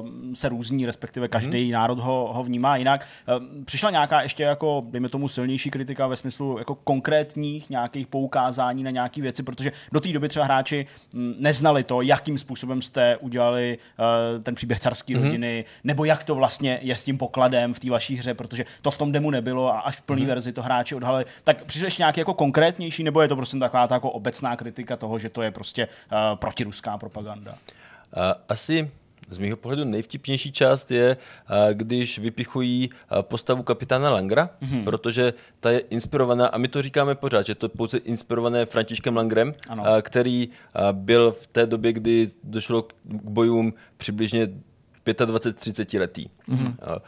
[0.00, 1.72] uh, se různí, respektive každý hmm.
[1.72, 3.06] národ ho, ho vnímá jinak.
[3.28, 8.82] Uh, přišla nějaká ještě jako, dejme tomu, silnější kritika ve smyslu jako konkrétních nějakých poukázání
[8.82, 13.16] na nějaké věci, protože do té doby třeba hráči mm, neznali to, jakým způsobem jste
[13.16, 13.78] udělali
[14.42, 15.24] ten příběh carské hmm.
[15.24, 18.90] rodiny, nebo jak to vlastně je s tím pokladem v té vaší hře, protože to
[18.90, 20.28] v tom demu nebylo a až v plné hmm.
[20.28, 21.24] verzi to hráči odhalili.
[21.44, 24.96] Tak přišli ještě nějaký jako konkrétnější nebo je to prostě taková ta jako obecná kritika
[24.96, 27.52] toho, že to je prostě uh, protiruská propaganda?
[27.52, 28.90] Uh, asi
[29.30, 31.16] z mého pohledu nejvtipnější část je,
[31.72, 32.90] když vypichují
[33.20, 34.84] postavu kapitána Langra, mm-hmm.
[34.84, 39.16] protože ta je inspirovaná, a my to říkáme pořád, že to je pouze inspirované Františkem
[39.16, 39.84] Langrem, ano.
[40.02, 40.48] který
[40.92, 44.48] byl v té době, kdy došlo k bojům přibližně
[45.06, 46.30] 25-30 letý.
[46.48, 46.74] Mm-hmm.
[46.80, 46.98] A,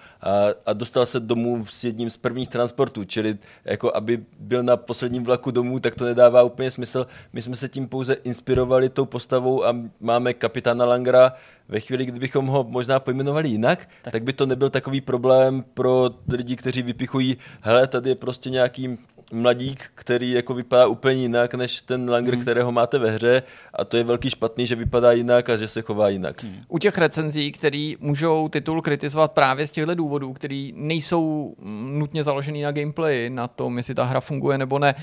[0.66, 5.24] a dostal se domů s jedním z prvních transportů, čili jako aby byl na posledním
[5.24, 7.07] vlaku domů, tak to nedává úplně smysl.
[7.32, 11.32] My jsme se tím pouze inspirovali tou postavou a máme kapitána Langera.
[11.68, 16.11] Ve chvíli, kdybychom ho možná pojmenovali jinak, tak, tak by to nebyl takový problém pro
[16.28, 18.99] lidi, kteří vypichují, hele, tady je prostě nějaký
[19.35, 22.43] mladík, který jako vypadá úplně jinak než ten Langer, hmm.
[22.43, 23.43] kterého máte ve hře
[23.74, 26.43] a to je velký špatný, že vypadá jinak a že se chová jinak.
[26.43, 26.61] Hmm.
[26.68, 31.55] U těch recenzí, který můžou titul kritizovat právě z těchto důvodů, který nejsou
[31.99, 34.95] nutně založený na gameplay, na tom, jestli ta hra funguje nebo ne,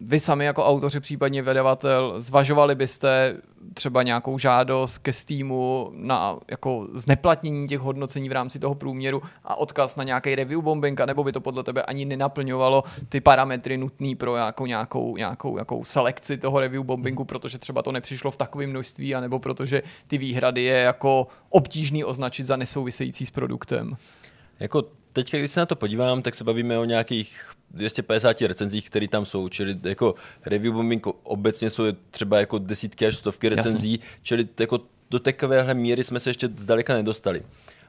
[0.00, 3.36] vy sami jako autoři, případně vydavatel, zvažovali byste
[3.74, 9.54] třeba nějakou žádost ke Steamu na jako zneplatnění těch hodnocení v rámci toho průměru a
[9.54, 14.16] odkaz na nějaký review bombing, nebo by to podle tebe ani nenaplňovalo ty parametry nutné
[14.16, 18.70] pro nějakou, nějakou, nějakou, nějakou selekci toho review bombingu, protože třeba to nepřišlo v takovém
[18.70, 23.96] množství, anebo protože ty výhrady je jako obtížný označit za nesouvisející s produktem.
[24.60, 24.82] Jako
[25.12, 27.40] teď, když se na to podívám, tak se bavíme o nějakých
[27.70, 30.14] 250 recenzích, které tam jsou, čili jako
[30.46, 34.06] review bombing obecně jsou třeba jako desítky až stovky recenzí, Jasně.
[34.22, 34.80] čili jako
[35.10, 37.42] do takovéhle míry jsme se ještě zdaleka nedostali.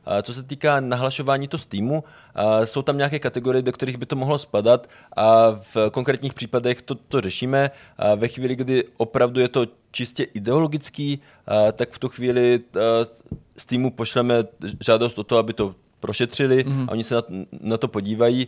[0.06, 2.04] A co se týká nahlašování to Steamu,
[2.36, 6.82] a jsou tam nějaké kategorie, do kterých by to mohlo spadat a v konkrétních případech
[6.82, 7.72] to, to řešíme.
[7.98, 12.60] A ve chvíli, kdy opravdu je to čistě ideologický, a tak v tu chvíli
[13.58, 14.44] Steamu pošleme
[14.80, 16.86] žádost o to, aby to prošetřili mm-hmm.
[16.88, 17.22] a oni se na,
[17.62, 18.48] na to podívají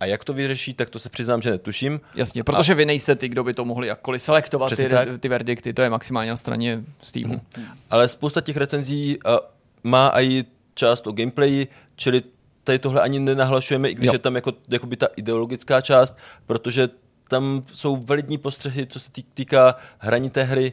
[0.00, 2.00] a jak to vyřeší, tak to se přiznám, že netuším.
[2.14, 2.76] Jasně, protože a...
[2.76, 4.88] vy nejste ty, kdo by to mohli jakkoliv selektovat ty,
[5.20, 7.40] ty verdikty, to je maximálně na straně Steamu.
[7.56, 7.66] Hmm.
[7.90, 9.36] Ale spousta těch recenzí uh,
[9.84, 10.44] má i
[10.74, 12.22] část o gameplayi, čili
[12.64, 14.12] tady tohle ani nenahlašujeme, i když jo.
[14.12, 16.88] je tam jako, jako by ta ideologická část, protože
[17.28, 20.72] tam jsou validní postřehy, co se týká hraní té hry,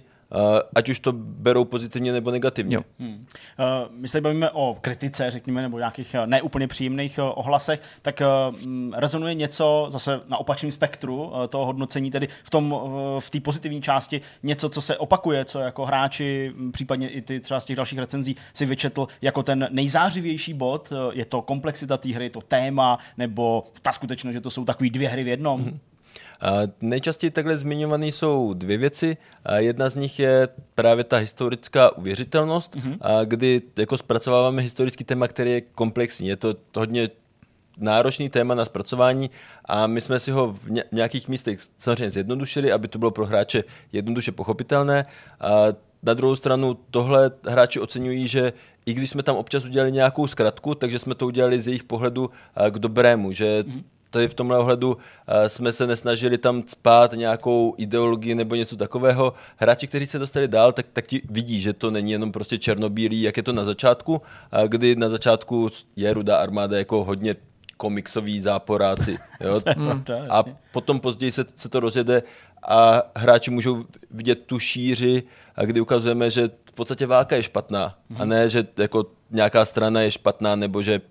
[0.75, 2.75] ať už to berou pozitivně nebo negativně.
[2.75, 2.81] Jo.
[2.99, 3.13] Hmm.
[3.13, 8.55] Uh, my se bavíme o kritice, řekněme, nebo nějakých eh, neúplně příjemných ohlasech, tak uh,
[8.93, 12.75] rezonuje něco zase na opačném spektru uh, toho hodnocení, tedy v tom
[13.19, 17.59] v té pozitivní části něco, co se opakuje, co jako hráči, případně i ty třeba
[17.59, 22.29] z těch dalších recenzí si vyčetl jako ten nejzářivější bod, je to komplexita té hry,
[22.29, 25.61] to téma, nebo ta skutečnost, že to jsou takové dvě hry v jednom.
[25.61, 25.79] Hmm.
[26.81, 29.17] Nejčastěji takhle zmiňované jsou dvě věci.
[29.57, 33.25] Jedna z nich je právě ta historická uvěřitelnost, mm-hmm.
[33.25, 36.27] kdy jako zpracováváme historický téma, který je komplexní.
[36.27, 37.09] Je to hodně
[37.77, 39.29] náročný téma na zpracování
[39.65, 43.63] a my jsme si ho v nějakých místech samozřejmě zjednodušili, aby to bylo pro hráče
[43.91, 45.05] jednoduše pochopitelné.
[45.39, 45.49] A
[46.03, 48.53] na druhou stranu tohle hráči oceňují, že
[48.85, 52.29] i když jsme tam občas udělali nějakou zkratku, takže jsme to udělali z jejich pohledu
[52.69, 54.99] k dobrému, že mm-hmm tady v tomhle ohledu uh,
[55.47, 59.33] jsme se nesnažili tam spát nějakou ideologii nebo něco takového.
[59.57, 63.21] Hráči, kteří se dostali dál, tak, tak ti vidí, že to není jenom prostě černobílý,
[63.21, 64.21] jak je to na začátku,
[64.67, 67.35] kdy na začátku je Ruda armáda jako hodně
[67.77, 69.17] komiksový záporáci.
[69.41, 69.61] Jo?
[70.29, 72.23] a potom později se, se to rozjede
[72.67, 75.23] a hráči můžou vidět tu šíři,
[75.65, 80.11] kdy ukazujeme, že v podstatě válka je špatná a ne, že jako nějaká strana je
[80.11, 81.01] špatná nebo že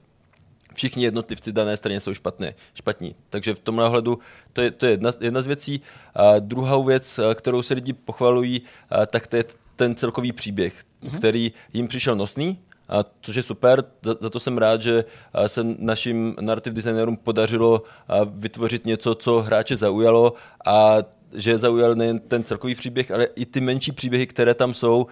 [0.74, 3.14] všichni jednotlivci dané straně jsou špatné, špatní.
[3.30, 4.18] Takže v tomhle ohledu
[4.52, 5.80] to je, to je jedna, jedna z věcí.
[6.14, 8.62] A druhou věc, kterou se lidi pochvalují,
[9.06, 9.44] tak to je
[9.76, 11.16] ten celkový příběh, mm-hmm.
[11.16, 12.58] který jim přišel nosný,
[12.88, 15.04] a což je super, za, za to jsem rád, že
[15.46, 17.82] se našim narrative designerům podařilo
[18.26, 20.34] vytvořit něco, co hráče zaujalo
[20.66, 20.96] a
[21.34, 25.06] že zaujal nejen ten celkový příběh, ale i ty menší příběhy, které tam jsou.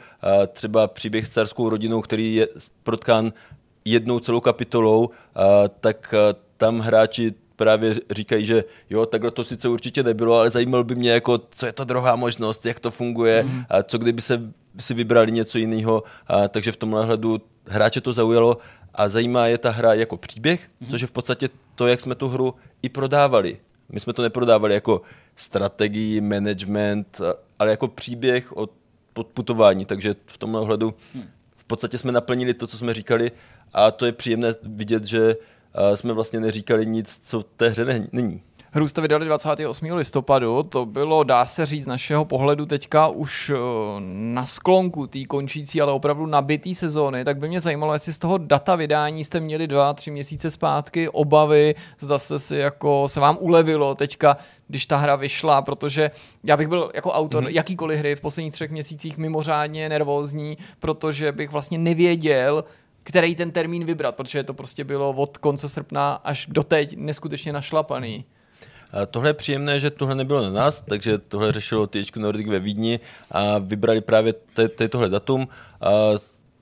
[0.53, 2.49] Třeba příběh s carskou rodinou, který je
[2.83, 3.33] protkán
[3.93, 5.11] jednou celou kapitolou,
[5.81, 6.15] tak
[6.57, 11.11] tam hráči právě říkají, že jo, takhle to sice určitě nebylo, ale zajímalo by mě,
[11.11, 13.65] jako, co je to druhá možnost, jak to funguje, mm.
[13.69, 16.03] a co kdyby se si vybrali něco jiného.
[16.27, 18.59] A, takže v tomhle hledu hráče to zaujalo
[18.95, 20.89] a zajímá je ta hra jako příběh, mm.
[20.89, 23.59] což je v podstatě to, jak jsme tu hru i prodávali.
[23.89, 25.03] My jsme to neprodávali jako
[25.37, 27.21] strategii, management,
[27.59, 28.69] ale jako příběh o
[29.13, 31.23] podputování, takže v tomhle ohledu mm.
[31.57, 33.33] v podstatě jsme naplnili to, co jsme říkali
[33.73, 35.37] a to je příjemné vidět, že
[35.95, 38.43] jsme vlastně neříkali nic, co té hře není.
[38.71, 39.93] Hru jste vydali 28.
[39.93, 43.57] listopadu, to bylo, dá se říct, z našeho pohledu teďka už eh,
[44.11, 48.39] na sklonku té končící, ale opravdu nabitý sezóny, tak by mě zajímalo, jestli z toho
[48.39, 53.37] data vydání jste měli dva, tři měsíce zpátky obavy, zda jste si jako, se vám
[53.41, 54.37] ulevilo teďka,
[54.69, 56.11] když ta hra vyšla, protože
[56.45, 57.55] já bych byl jako autor mm-hmm.
[57.55, 62.65] jakýkoliv hry v posledních třech měsících mimořádně nervózní, protože bych vlastně nevěděl,
[63.09, 67.53] který ten termín vybrat, protože to prostě bylo od konce srpna až do teď neskutečně
[67.53, 68.25] našlapaný.
[69.11, 73.01] Tohle je příjemné, že tohle nebylo na nás, takže tohle řešilo THQ Nordic ve Vídni
[73.31, 74.35] a vybrali právě
[74.91, 75.49] tohle datum.
[75.81, 75.91] A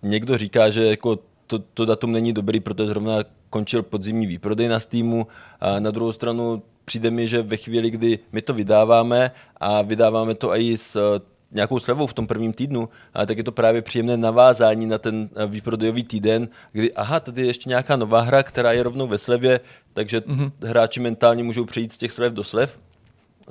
[0.02, 3.14] někdo říká, že jako to, to datum není dobrý, protože zrovna
[3.50, 5.26] končil podzimní výprodej na Steamu.
[5.60, 10.34] A na druhou stranu přijde mi, že ve chvíli, kdy my to vydáváme a vydáváme
[10.34, 11.20] to i s
[11.52, 15.28] nějakou slevou v tom prvním týdnu, a tak je to právě příjemné navázání na ten
[15.46, 19.60] výprodejový týden, kdy aha, tady je ještě nějaká nová hra, která je rovnou ve slevě,
[19.92, 20.52] takže mm-hmm.
[20.62, 22.78] hráči mentálně můžou přejít z těch slev do slev,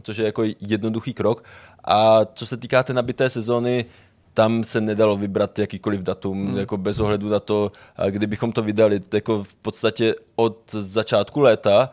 [0.02, 1.44] což je jako jednoduchý krok.
[1.84, 3.86] A co se týká té nabité sezóny,
[4.34, 6.58] tam se nedalo vybrat jakýkoliv datum, hmm.
[6.58, 7.72] jako bez ohledu na to,
[8.10, 11.90] kdybychom to vydali jako v podstatě od začátku léta,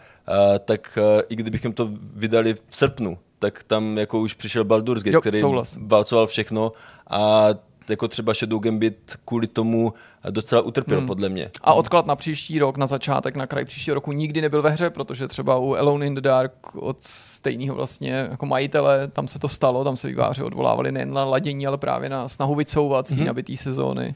[0.64, 0.98] tak
[1.28, 5.40] i kdybychom to vydali v srpnu, tak tam jako už přišel Baldur's Gate, jo, který
[5.40, 5.78] souhlas.
[5.80, 6.72] válcoval všechno
[7.10, 7.48] a
[7.90, 9.92] jako třeba Shadow Gambit kvůli tomu
[10.30, 11.06] docela utrpěl, hmm.
[11.06, 11.50] podle mě.
[11.60, 14.90] A odklad na příští rok, na začátek, na kraj příštího roku nikdy nebyl ve hře,
[14.90, 19.48] protože třeba u Alone in the Dark od stejného vlastně jako majitele, tam se to
[19.48, 23.16] stalo, tam se výváři odvolávali nejen na ladění, ale právě na snahu vycouvat z té
[23.16, 23.26] hmm.
[23.26, 24.14] nabitý sezóny.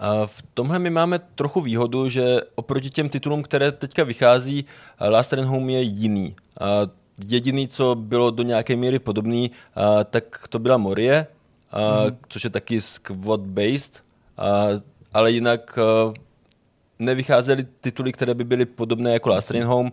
[0.00, 4.64] A v tomhle my máme trochu výhodu, že oproti těm titulům, které teďka vychází,
[5.00, 6.34] Last Run Home je jiný.
[6.60, 6.66] A
[7.26, 9.50] jediný, co bylo do nějaké míry podobný,
[10.10, 11.26] tak to byla Morie,
[12.06, 12.16] mm.
[12.28, 14.02] což je taky squad-based,
[15.12, 15.78] ale jinak
[16.98, 19.92] nevycházely tituly, které by byly podobné jako Last Train Home.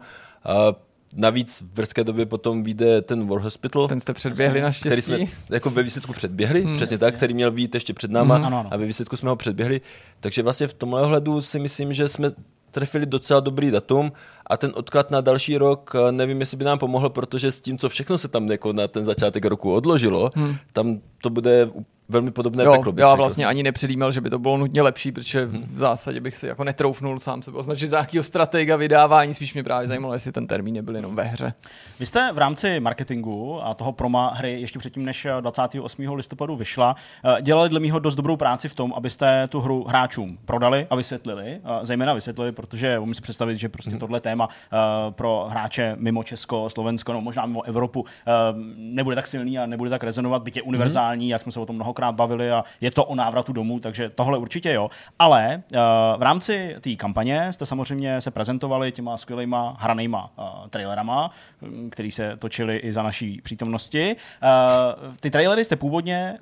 [1.14, 3.88] Navíc v brzké době potom vyjde ten War Hospital.
[3.88, 4.90] Ten jste předběhli naštěstí.
[4.90, 5.18] Který jsme
[5.50, 7.06] jako ve výsledku předběhli, hmm, přesně jasně.
[7.06, 9.82] tak, který měl být ještě před náma hmm, a ve výsledku jsme ho předběhli.
[10.20, 12.32] Takže vlastně v tomhle ohledu si myslím, že jsme
[12.72, 14.12] trefili docela dobrý datum
[14.48, 17.90] a ten odklad na další rok, nevím, jestli by nám pomohl, protože s tím, co
[17.90, 20.56] všechno se tam jako na ten začátek roku odložilo, hmm.
[20.74, 21.70] tam to bude
[22.12, 22.94] velmi podobné jo, peklo.
[22.98, 23.18] Já řekl.
[23.18, 25.64] vlastně ani nepředjímal, že by to bylo nutně lepší, protože hmm.
[25.74, 29.64] v zásadě bych si jako netroufnul sám sebe označit za jakého stratega vydávání, spíš mě
[29.64, 31.54] právě zajímalo, jestli ten termín nebyl jenom ve hře.
[32.00, 36.16] Vy jste v rámci marketingu a toho proma hry ještě předtím, než 28.
[36.16, 36.96] listopadu vyšla,
[37.26, 40.96] eh, dělali dle mého dost dobrou práci v tom, abyste tu hru hráčům prodali a
[40.96, 44.00] vysvětlili, zejména vysvětlili, protože umím si představit, že prostě hmm.
[44.00, 44.78] tohle téma eh,
[45.12, 48.32] pro hráče mimo Česko, Slovensko, no možná mimo Evropu eh,
[48.76, 51.32] nebude tak silný a nebude tak rezonovat, byť je univerzální, hmm.
[51.32, 54.10] jak jsme se o tom mnoho mnohokrát bavili a je to o návratu domů, takže
[54.10, 54.90] tohle určitě jo.
[55.20, 55.80] Ale uh,
[56.18, 61.32] v rámci té kampaně jste samozřejmě se prezentovali těma skvělýma hranýma uh, trailerama,
[61.62, 64.16] hm, který se točili i za naší přítomnosti.
[64.16, 66.38] Uh, ty trailery jste původně,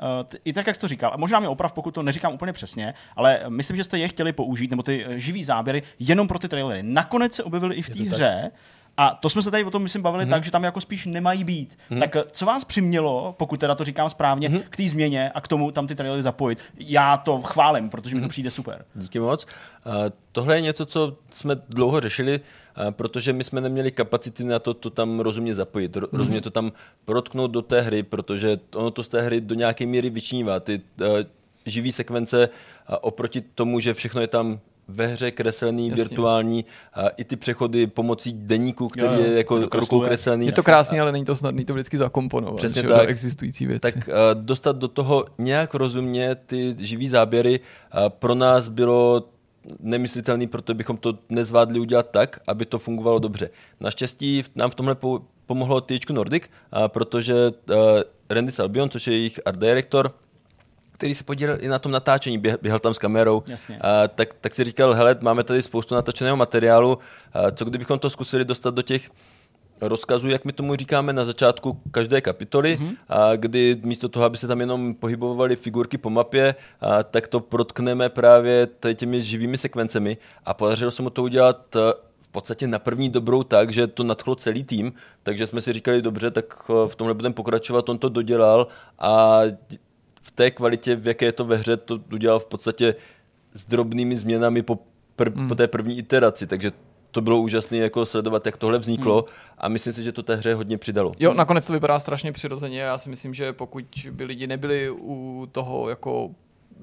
[0.46, 3.42] i tak, jak jste to říkal, možná mi oprav, pokud to neříkám úplně přesně, ale
[3.50, 6.84] myslím, že jste je chtěli použít, nebo ty živý záběry, jenom pro ty trailery.
[6.84, 8.40] Nakonec se objevily i v té hře.
[8.44, 8.79] Tak?
[9.00, 10.30] A to jsme se tady o tom, myslím, bavili mm-hmm.
[10.30, 11.78] tak, že tam jako spíš nemají být.
[11.92, 12.00] Mm-hmm.
[12.00, 14.64] Tak co vás přimělo, pokud teda to říkám správně, mm-hmm.
[14.70, 16.60] k té změně a k tomu tam ty trailery zapojit?
[16.78, 18.30] Já to chválím, protože mi to mhm.
[18.30, 18.86] přijde super.
[18.96, 19.46] Díky moc.
[19.86, 19.94] Uh,
[20.32, 24.74] tohle je něco, co jsme dlouho řešili, uh, protože my jsme neměli kapacity na to,
[24.74, 26.18] to tam rozumně zapojit, ro- mm-hmm.
[26.18, 26.72] rozumně to tam
[27.06, 30.60] protknout do té hry, protože ono to z té hry do nějaké míry vyčnívá.
[30.60, 31.08] Ty uh,
[31.66, 32.50] živý sekvence
[33.02, 34.60] oproti tomu, že všechno je tam
[34.90, 36.04] ve hře kreslený, Jasně.
[36.04, 40.46] virtuální, a i ty přechody pomocí deníku, který jo, jo, je jako rukou kreslený.
[40.46, 42.56] Je to krásný, ale není to snadný to vždycky zakomponovat.
[42.56, 43.10] Přesně tak.
[43.10, 43.80] existující věci.
[43.80, 49.24] Tak uh, dostat do toho nějak rozumně ty živý záběry uh, pro nás bylo
[49.80, 53.50] nemyslitelný, proto bychom to nezvládli udělat tak, aby to fungovalo dobře.
[53.80, 54.96] Naštěstí nám v tomhle
[55.46, 57.36] pomohlo THQ Nordic, uh, protože
[58.30, 60.12] Randy Salbion, což je jejich art director,
[61.00, 63.44] který se podílel i na tom natáčení, běhal tam s kamerou,
[63.82, 66.98] a, tak, tak si říkal, hele, máme tady spoustu natočeného materiálu,
[67.34, 69.10] a, co kdybychom to zkusili dostat do těch
[69.82, 72.96] rozkazů, jak my tomu říkáme na začátku každé kapitoly, mm-hmm.
[73.10, 77.40] a kdy místo toho, aby se tam jenom pohybovaly figurky po mapě, a, tak to
[77.40, 80.18] protkneme právě tady těmi živými sekvencemi.
[80.46, 81.76] A podařilo se mu to udělat
[82.20, 84.94] v podstatě na první dobrou tak, že to nadchlo celý tým,
[85.24, 88.68] takže jsme si říkali, dobře, tak v tomhle budeme pokračovat, on to dodělal
[89.00, 89.42] a
[90.40, 92.96] té kvalitě, v jaké je to ve hře, to udělal v podstatě
[93.54, 94.80] s drobnými změnami po,
[95.18, 95.48] pr- hmm.
[95.48, 96.72] po té první iteraci, takže
[97.12, 99.36] to bylo úžasné jako sledovat, jak tohle vzniklo hmm.
[99.58, 101.12] a myslím si, že to té hře hodně přidalo.
[101.20, 102.80] Jo, nakonec to vypadá strašně přirozeně.
[102.80, 106.32] Já si myslím, že pokud by lidi nebyli u toho jako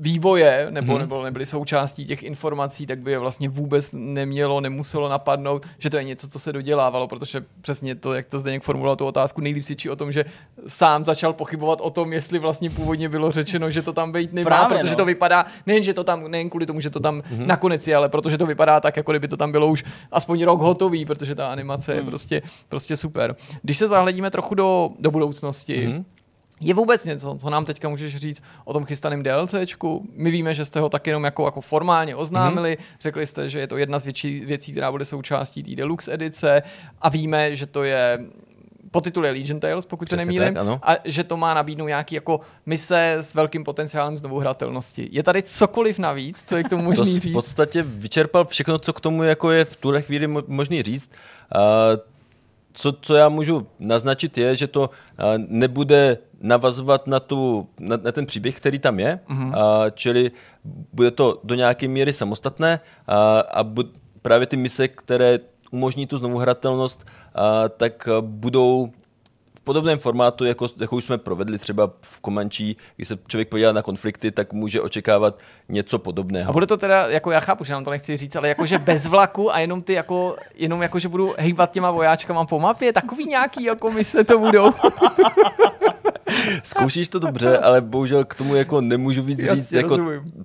[0.01, 1.01] vývoje nebo, hmm.
[1.01, 5.97] nebo nebyly součástí těch informací, tak by je vlastně vůbec nemělo, nemuselo napadnout, že to
[5.97, 9.65] je něco, co se dodělávalo, protože přesně to, jak to Zdeněk formuloval tu otázku, nejlíp
[9.65, 10.25] svědčí o tom, že
[10.67, 14.45] sám začal pochybovat o tom, jestli vlastně původně bylo řečeno, že to tam být nemá,
[14.45, 14.97] Právě, protože no.
[14.97, 17.47] to vypadá, nejen, že to tam, nejen kvůli tomu, že to tam hmm.
[17.47, 20.61] nakonec je, ale protože to vypadá tak, jako kdyby to tam bylo už aspoň rok
[20.61, 22.01] hotový, protože ta animace hmm.
[22.01, 23.37] je prostě, prostě super.
[23.63, 26.05] Když se zahledíme trochu do, do budoucnosti, hmm
[26.61, 30.07] je vůbec něco, co nám teďka můžeš říct o tom chystaném DLCčku?
[30.13, 32.97] My víme, že jste ho tak jenom jako, jako formálně oznámili, mm-hmm.
[33.01, 36.63] řekli jste, že je to jedna z větší věcí, která bude součástí té deluxe edice
[37.01, 38.19] a víme, že to je
[38.91, 42.15] podtitul je Legion Tales, pokud Přesně se nemýlím, tak, a že to má nabídnout nějaký
[42.15, 45.09] jako mise s velkým potenciálem znovu hratelnosti.
[45.13, 47.33] Je tady cokoliv navíc, co je k tomu možný to říct?
[47.33, 51.11] v podstatě vyčerpal všechno, co k tomu jako je v tuhle chvíli možný říct.
[51.55, 52.01] Uh,
[52.73, 54.91] co, co já můžu naznačit je, že to
[55.37, 59.53] nebude navazovat na, tu, na, na ten příběh, který tam je, mm-hmm.
[59.59, 60.31] a, čili
[60.93, 63.83] bude to do nějaké míry samostatné a, a bu,
[64.23, 65.39] právě ty mise, které
[65.71, 68.93] umožní tu znovu hratelnost, a, tak budou
[69.67, 73.83] podobném formátu, jako, jako už jsme provedli třeba v Komančí, když se člověk podívá na
[73.83, 76.51] konflikty, tak může očekávat něco podobného.
[76.51, 79.07] A bude to teda, jako já chápu, že nám to nechci říct, ale jakože bez
[79.07, 83.27] vlaku a jenom ty jako, jenom jako, že budu hejbat těma vojáčkama po mapě, takový
[83.27, 84.75] nějaký jako mise to budou.
[86.63, 89.73] Zkoušíš to dobře, ale bohužel k tomu jako nemůžu víc Jasně, říct.
[89.73, 89.99] Jako,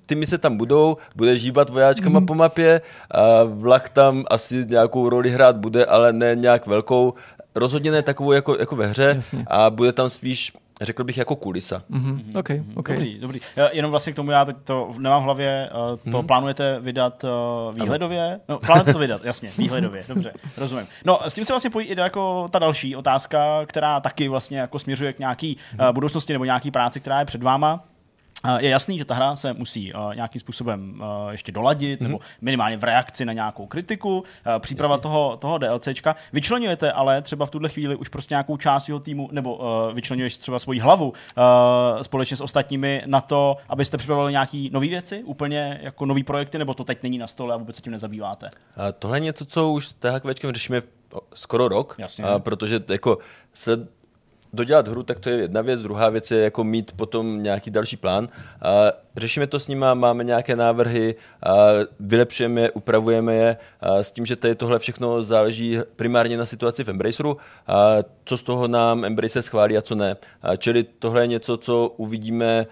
[0.05, 2.25] ty mise tam budou, budeš hýbat vojáčkama mm.
[2.25, 7.13] po mapě, a vlak tam asi nějakou roli hrát bude, ale ne nějak velkou
[7.55, 9.45] rozhodně ne takovou jako, jako ve hře Jasně.
[9.47, 11.83] a bude tam spíš řekl bych jako kulisa.
[11.91, 12.39] Mm-hmm.
[12.39, 12.95] Okay, okay.
[12.95, 13.39] Dobrý, dobrý.
[13.55, 16.25] Já, jenom vlastně k tomu já teď to nemám v hlavě, uh, to mm-hmm.
[16.25, 18.39] plánujete vydat uh, výhledově?
[18.49, 20.87] No, plánujete to vydat, jasně, výhledově, dobře, rozumím.
[21.05, 24.79] No, s tím se vlastně pojí i jako ta další otázka, která taky vlastně jako
[24.79, 25.89] směřuje k nějaký mm-hmm.
[25.89, 27.83] uh, budoucnosti nebo nějaký práci, která je před váma.
[28.57, 32.03] Je jasný, že ta hra se musí uh, nějakým způsobem uh, ještě doladit, mm-hmm.
[32.03, 34.23] nebo minimálně v reakci na nějakou kritiku, uh,
[34.59, 36.15] příprava toho, toho DLCčka.
[36.33, 40.37] Vyčlenujete ale třeba v tuhle chvíli už prostě nějakou část jeho týmu, nebo uh, vyčlenuješ
[40.37, 45.79] třeba svoji hlavu uh, společně s ostatními na to, abyste připravovali nějaké nové věci, úplně
[45.83, 48.45] jako nové projekty, nebo to teď není na stole a vůbec se tím nezabýváte?
[48.45, 50.81] Uh, tohle je něco, co už s THQčkem řešíme
[51.33, 52.25] skoro rok, Jasně.
[52.25, 53.17] Uh, protože jako
[53.53, 53.87] se
[54.53, 55.81] dodělat hru, tak to je jedna věc.
[55.81, 58.27] Druhá věc je jako mít potom nějaký další plán.
[58.61, 61.15] A řešíme to s nima, máme nějaké návrhy,
[61.45, 61.55] a
[61.99, 66.83] vylepšujeme je, upravujeme je a s tím, že tady tohle všechno záleží primárně na situaci
[66.83, 67.37] v Embraceru,
[67.67, 67.95] a
[68.25, 70.15] co z toho nám Embracer schválí a co ne.
[70.41, 72.65] A čili tohle je něco, co uvidíme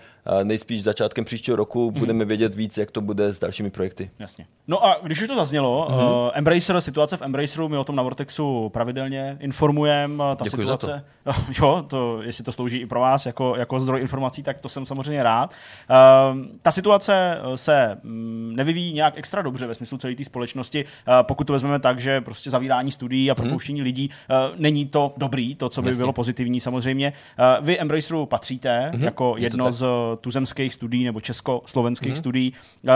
[0.44, 2.00] nejspíš začátkem příštího roku mm.
[2.00, 4.12] budeme vědět víc, jak to bude s dalšími projekty.
[4.20, 4.46] Jasně.
[4.68, 6.26] No a když už to zaznělo, mm-hmm.
[6.26, 10.24] uh, Embracer, situace v Embraceru, my o tom na Vortexu pravidelně informujeme.
[10.36, 11.40] Ta Děkuji situace, za to.
[11.62, 14.86] jo, to, jestli to slouží i pro vás jako, jako zdroj informací, tak to jsem
[14.86, 15.54] samozřejmě rád.
[15.90, 21.14] Uh, ta situace se um, nevyvíjí nějak extra dobře ve smyslu celé té společnosti, uh,
[21.22, 23.44] pokud to vezmeme tak, že prostě zavírání studií a mhm.
[23.44, 23.84] propouštění mm.
[23.84, 26.00] lidí uh, není to dobrý, to, co by Jasně.
[26.00, 27.14] bylo pozitivní samozřejmě.
[27.60, 29.04] Uh, vy Embraceru patříte mm-hmm.
[29.04, 29.86] jako jedno z
[30.22, 32.20] tuzemských studií nebo československých mm-hmm.
[32.20, 32.54] studií.
[32.84, 32.92] Uh,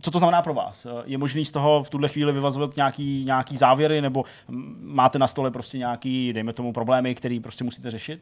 [0.00, 0.86] co to znamená pro vás?
[1.04, 4.24] Je možný z toho v tuhle chvíli vyvazovat nějaký, nějaký závěry nebo
[4.80, 8.20] máte na stole prostě nějaký, dejme tomu, problémy, které prostě musíte řešit?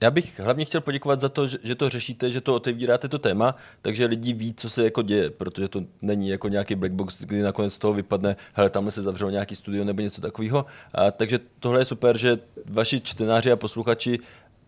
[0.00, 3.54] Já bych hlavně chtěl poděkovat za to, že to řešíte, že to otevíráte to téma,
[3.82, 7.42] takže lidi ví, co se jako děje, protože to není jako nějaký black box, kdy
[7.42, 10.66] nakonec z toho vypadne, hele, tam se zavřelo nějaký studio nebo něco takového.
[10.94, 14.18] A, takže tohle je super, že vaši čtenáři a posluchači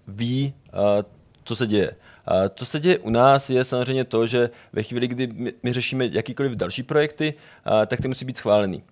[0.09, 1.05] ví, a,
[1.45, 1.97] co se děje.
[2.31, 5.73] A co se děje u nás je samozřejmě to, že ve chvíli, kdy my, my
[5.73, 7.35] řešíme jakýkoliv další projekty,
[7.65, 8.83] a, tak ty musí být schválený.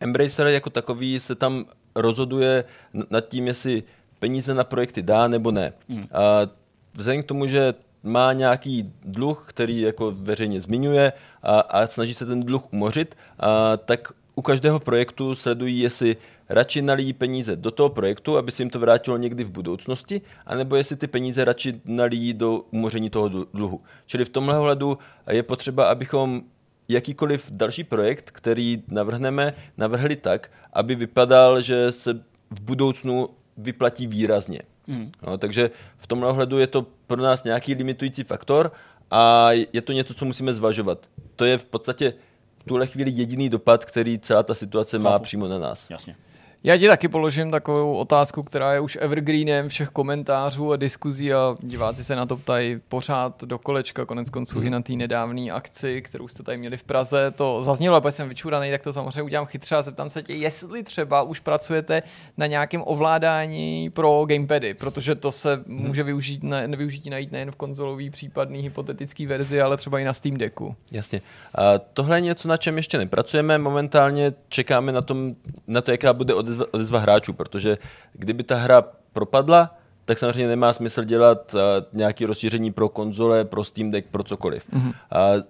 [0.00, 1.64] Embracer jako takový se tam
[1.94, 2.64] rozhoduje
[3.10, 3.82] nad tím, jestli
[4.18, 5.72] peníze na projekty dá nebo ne.
[5.88, 6.02] Hmm.
[6.12, 6.40] A
[6.94, 11.12] vzhledem k tomu, že má nějaký dluh, který jako veřejně zmiňuje
[11.42, 16.16] a, a snaží se ten dluh umořit, a, tak u každého projektu sledují, jestli
[16.48, 20.76] radši nalijí peníze do toho projektu, aby se jim to vrátilo někdy v budoucnosti, anebo
[20.76, 23.80] jestli ty peníze radši nalijí do umoření toho dluhu.
[24.06, 24.98] Čili v tomhle hledu
[25.30, 26.42] je potřeba, abychom
[26.88, 32.14] jakýkoliv další projekt, který navrhneme, navrhli tak, aby vypadal, že se
[32.50, 34.60] v budoucnu vyplatí výrazně.
[34.86, 35.12] Mm.
[35.26, 38.72] No, takže v tomhle ohledu je to pro nás nějaký limitující faktor
[39.10, 41.08] a je to něco, co musíme zvažovat.
[41.36, 42.14] To je v podstatě
[42.58, 45.04] v tuhle chvíli jediný dopad, který celá ta situace Chápu.
[45.04, 45.90] má přímo na nás.
[45.90, 46.16] Jasně.
[46.66, 51.56] Já ti taky položím takovou otázku, která je už evergreenem všech komentářů a diskuzí a
[51.60, 54.66] diváci se na to ptají pořád do kolečka, konec konců mm.
[54.66, 57.30] i na té nedávné akci, kterou jste tady měli v Praze.
[57.30, 60.82] To zaznělo, ale jsem vyčuraný, tak to samozřejmě udělám chytře a zeptám se tě, jestli
[60.82, 62.02] třeba už pracujete
[62.36, 65.62] na nějakém ovládání pro gamepady, protože to se mm.
[65.66, 70.12] může využít, ne, nevyužít najít nejen v konzolové případný hypotetický verzi, ale třeba i na
[70.12, 70.76] Steam Decku.
[70.92, 71.20] Jasně.
[71.54, 73.58] A tohle je něco, na čem ještě nepracujeme.
[73.58, 75.34] Momentálně čekáme na, tom,
[75.66, 77.78] na to, jaká bude odezva odezva, odezva hráčů, protože
[78.12, 78.82] kdyby ta hra
[79.12, 81.60] propadla, tak samozřejmě nemá smysl dělat uh,
[81.92, 84.68] nějaké rozšíření pro konzole, pro Steam Deck, pro cokoliv.
[84.72, 84.86] Mm-hmm.
[84.88, 85.42] Uh,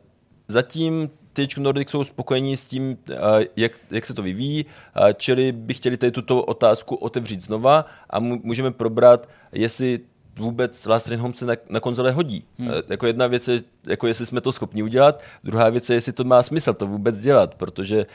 [0.48, 3.16] zatím THQ Nordic jsou spokojení s tím, uh,
[3.56, 8.20] jak, jak se to vyvíjí, uh, čili by chtěli tady tuto otázku otevřít znova a
[8.20, 10.00] můžeme probrat, jestli
[10.38, 12.44] vůbec Last Train Home se na, na konzole hodí.
[12.58, 12.70] Hmm.
[12.88, 16.24] Jako jedna věc je, jako jestli jsme to schopni udělat, druhá věc je, jestli to
[16.24, 18.06] má smysl to vůbec dělat, protože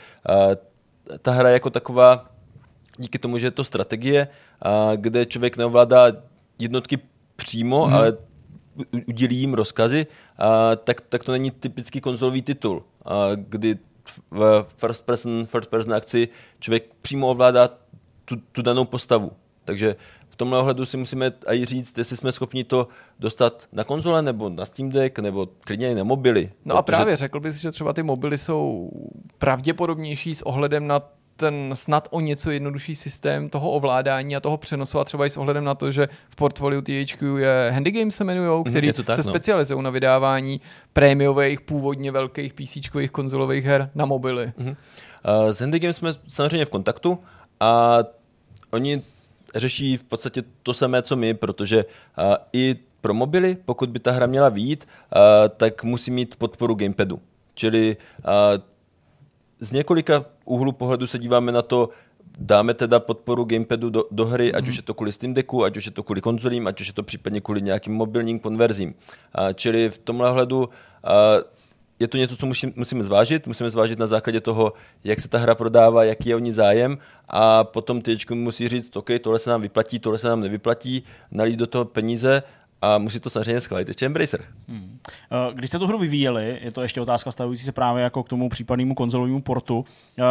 [1.22, 2.30] ta hra jako taková
[3.00, 4.28] díky tomu, že je to strategie,
[4.96, 6.12] kde člověk neovládá
[6.58, 6.98] jednotky
[7.36, 7.94] přímo, hmm.
[7.94, 8.12] ale
[9.06, 10.06] udělí jim rozkazy,
[10.84, 12.84] tak, tak to není typický konzolový titul,
[13.36, 13.78] kdy
[14.30, 16.28] v first person, first person akci
[16.60, 17.68] člověk přímo ovládá
[18.24, 19.32] tu, tu danou postavu.
[19.64, 19.96] Takže
[20.28, 24.48] v tomhle ohledu si musíme i říct, jestli jsme schopni to dostat na konzole, nebo
[24.48, 26.52] na Steam Deck, nebo klidně i na mobily.
[26.64, 28.90] No a právě řekl bys, že třeba ty mobily jsou
[29.38, 31.02] pravděpodobnější s ohledem na
[31.40, 35.36] ten snad o něco jednodušší systém toho ovládání a toho přenosu a třeba i s
[35.36, 39.16] ohledem na to, že v portfoliu THQ je Handy Games se jmenují, mhm, který tak,
[39.16, 39.32] se no.
[39.32, 40.60] specializují na vydávání
[40.92, 42.76] prémiových, původně velkých PC
[43.12, 44.52] konzolových her na mobily.
[44.58, 44.76] Uh-huh.
[45.44, 47.18] Uh, s Handy Games jsme samozřejmě v kontaktu
[47.60, 47.98] a
[48.70, 49.02] oni
[49.54, 54.12] řeší v podstatě to samé, co my, protože uh, i pro mobily, pokud by ta
[54.12, 55.20] hra měla výjít, uh,
[55.56, 57.20] tak musí mít podporu gamepadu.
[57.54, 58.69] Čili uh,
[59.60, 61.88] z několika úhlu pohledu se díváme na to,
[62.38, 64.52] dáme teda podporu gamepadu do, do hry, mm.
[64.56, 66.86] ať už je to kvůli Steam Decku, ať už je to kvůli konzolím, ať už
[66.86, 68.94] je to případně kvůli nějakým mobilním konverzím.
[69.32, 70.68] A, čili v tomhle hledu
[71.04, 71.12] a,
[72.00, 73.46] je to něco, co musím, musíme zvážit.
[73.46, 74.72] Musíme zvážit na základě toho,
[75.04, 78.96] jak se ta hra prodává, jaký je o ní zájem a potom ty musí říct,
[78.96, 82.42] OK, tohle se nám vyplatí, tohle se nám nevyplatí, nalít do toho peníze
[82.82, 84.44] a musí to samozřejmě schválit ještě Embracer.
[84.68, 84.98] Hmm.
[85.32, 88.28] Eh, když jste tu hru vyvíjeli, je to ještě otázka stavující se právě jako k
[88.28, 89.84] tomu případnému konzolovému portu,
[90.18, 90.22] eh,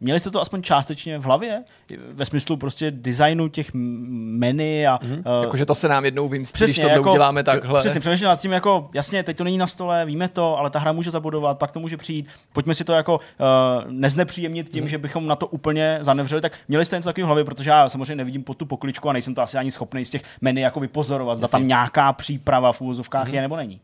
[0.00, 1.64] Měli jste to aspoň částečně v hlavě?
[2.12, 4.98] Ve smyslu prostě designu těch menu a...
[4.98, 5.38] Mm-hmm.
[5.38, 7.80] Uh, Jakože to se nám jednou vymstí, když to jako, uděláme takhle.
[7.80, 10.78] Přesně, přemýšlím nad tím jako, jasně, teď to není na stole, víme to, ale ta
[10.78, 12.28] hra může zabudovat, pak to může přijít.
[12.52, 14.88] Pojďme si to jako uh, neznepříjemnit tím, mm.
[14.88, 16.42] že bychom na to úplně zanevřeli.
[16.42, 19.12] Tak měli jste něco takového v hlavě, protože já samozřejmě nevidím pod tu pokličku a
[19.12, 22.80] nejsem to asi ani schopný z těch menu jako vypozorovat, zda tam nějaká příprava v
[22.80, 23.34] úvozovkách mm.
[23.34, 23.80] je nebo není.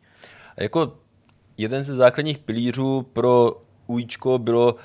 [0.57, 0.93] Jako
[1.59, 3.53] jeden ze základních pilířů pro
[3.87, 4.77] UIčko bylo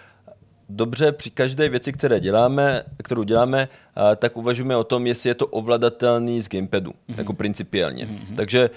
[0.70, 3.68] dobře při každé věci, které děláme, kterou děláme,
[4.16, 7.18] tak uvažujeme o tom, jestli je to ovladatelný z gamepadu, mm-hmm.
[7.18, 8.06] jako principiálně.
[8.06, 8.36] Mm-hmm.
[8.36, 8.70] Takže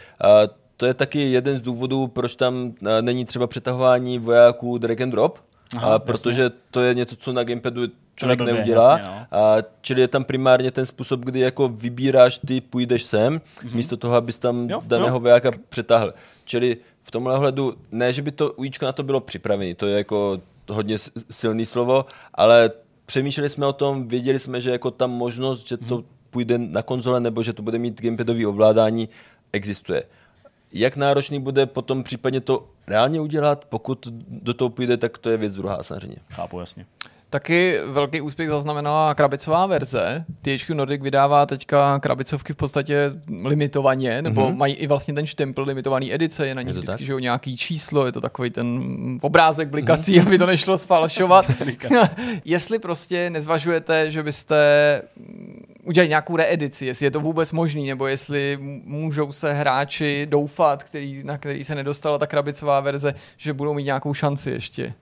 [0.77, 5.39] to je taky jeden z důvodů, proč tam není třeba přetahování vojáků drag and drop,
[5.77, 6.59] Aha, a protože jasně.
[6.70, 7.82] to je něco, co na gamepadu
[8.15, 8.98] člověk blbě, neudělá.
[8.98, 9.39] Jasně, no.
[9.39, 13.74] a, čili je tam primárně ten způsob, kdy jako vybíráš, ty půjdeš sem, mm-hmm.
[13.74, 15.20] místo toho, abys tam jo, daného jo.
[15.20, 16.15] vojáka přetáhl.
[16.44, 19.97] Čili v tomhle ohledu, ne, že by to ujíčko na to bylo připravené, to je
[19.97, 20.96] jako hodně
[21.30, 22.70] silný slovo, ale
[23.06, 26.04] přemýšleli jsme o tom, věděli jsme, že jako ta možnost, že to mhm.
[26.30, 29.08] půjde na konzole nebo že to bude mít gamepadové ovládání,
[29.52, 30.02] existuje.
[30.72, 35.36] Jak náročný bude potom případně to reálně udělat, pokud do toho půjde, tak to je
[35.36, 36.16] věc druhá samozřejmě.
[36.30, 36.86] Chápu, jasně.
[37.30, 40.24] Taky velký úspěch zaznamenala krabicová verze.
[40.42, 43.12] THQ Nordic vydává teďka krabicovky v podstatě
[43.44, 44.56] limitovaně, nebo mm-hmm.
[44.56, 48.12] mají i vlastně ten štempel limitovaný edice, je na nich vždycky že nějaký číslo, je
[48.12, 48.82] to takový ten
[49.22, 50.26] obrázek blikací, mm-hmm.
[50.26, 51.46] aby to nešlo sfalšovat.
[52.44, 55.02] Jestli prostě nezvažujete, že byste
[55.84, 61.22] udělali nějakou reedici, jestli je to vůbec možný, nebo jestli můžou se hráči doufat, který,
[61.24, 64.94] na který se nedostala ta krabicová verze, že budou mít nějakou šanci ještě.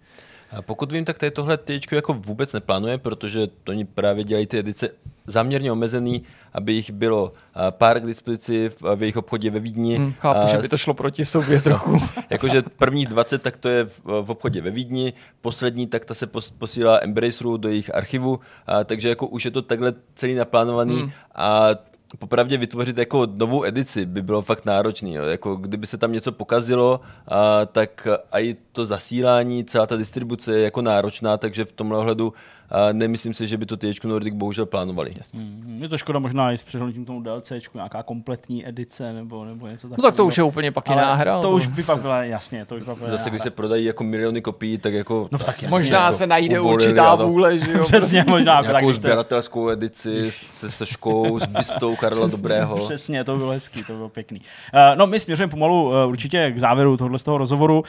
[0.61, 4.59] Pokud vím, tak tady tohle THQ jako vůbec neplánuje, protože to oni právě dělají ty
[4.59, 4.89] edice
[5.27, 6.23] záměrně omezený,
[6.53, 7.33] aby jich bylo
[7.71, 9.97] pár k dispozici v, jejich obchodě ve Vídni.
[9.97, 11.99] Hmm, chápu, a, že by to šlo proti sobě trochu.
[12.31, 16.27] jakože první 20, tak to je v, v obchodě ve Vídni, poslední, tak ta se
[16.59, 21.11] posílá Embraceru do jejich archivu, a, takže jako už je to takhle celý naplánovaný hmm.
[21.35, 21.69] a
[22.19, 25.15] popravdě vytvořit jako novou edici by bylo fakt náročný.
[25.15, 25.25] Jo.
[25.25, 30.65] Jako kdyby se tam něco pokazilo, a, tak i to zasílání, celá ta distribuce je
[30.65, 32.33] jako náročná, takže v tomhle ohledu
[32.71, 35.13] a nemyslím si, že by to THQ Nordic bohužel plánovali.
[35.17, 35.41] Jasně.
[35.41, 39.67] Mm, je to škoda možná i s přehlednutím tomu DLC, nějaká kompletní edice nebo, nebo
[39.67, 39.97] něco takového.
[39.99, 41.37] No tak to už je úplně pak jiná hra.
[41.37, 42.65] To, to, už by pak byla, jasně.
[42.65, 45.29] To už pak byla Zase, když se prodají jako miliony kopií, tak jako...
[45.33, 47.83] No, tak jasně, možná jako se najde určitá vůle, že jo?
[47.83, 48.61] Přesně, možná.
[48.61, 52.77] Nějakou sběratelskou edici se seškou, s bystou Karla Dobrého.
[52.77, 54.41] Přesně, to bylo hezký, to bylo pěkný.
[54.41, 57.79] Uh, no, my směřujeme pomalu uh, určitě k závěru tohohle z toho rozhovoru.
[57.79, 57.85] Uh,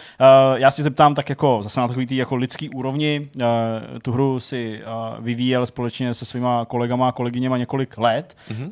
[0.56, 3.30] já si zeptám tak jako zase na takový tý jako lidský úrovni.
[3.36, 3.44] Uh,
[4.02, 4.67] tu hru si
[5.20, 8.38] vyvíjel společně se svýma kolegama a kolegyněma několik let.
[8.50, 8.70] Mm-hmm.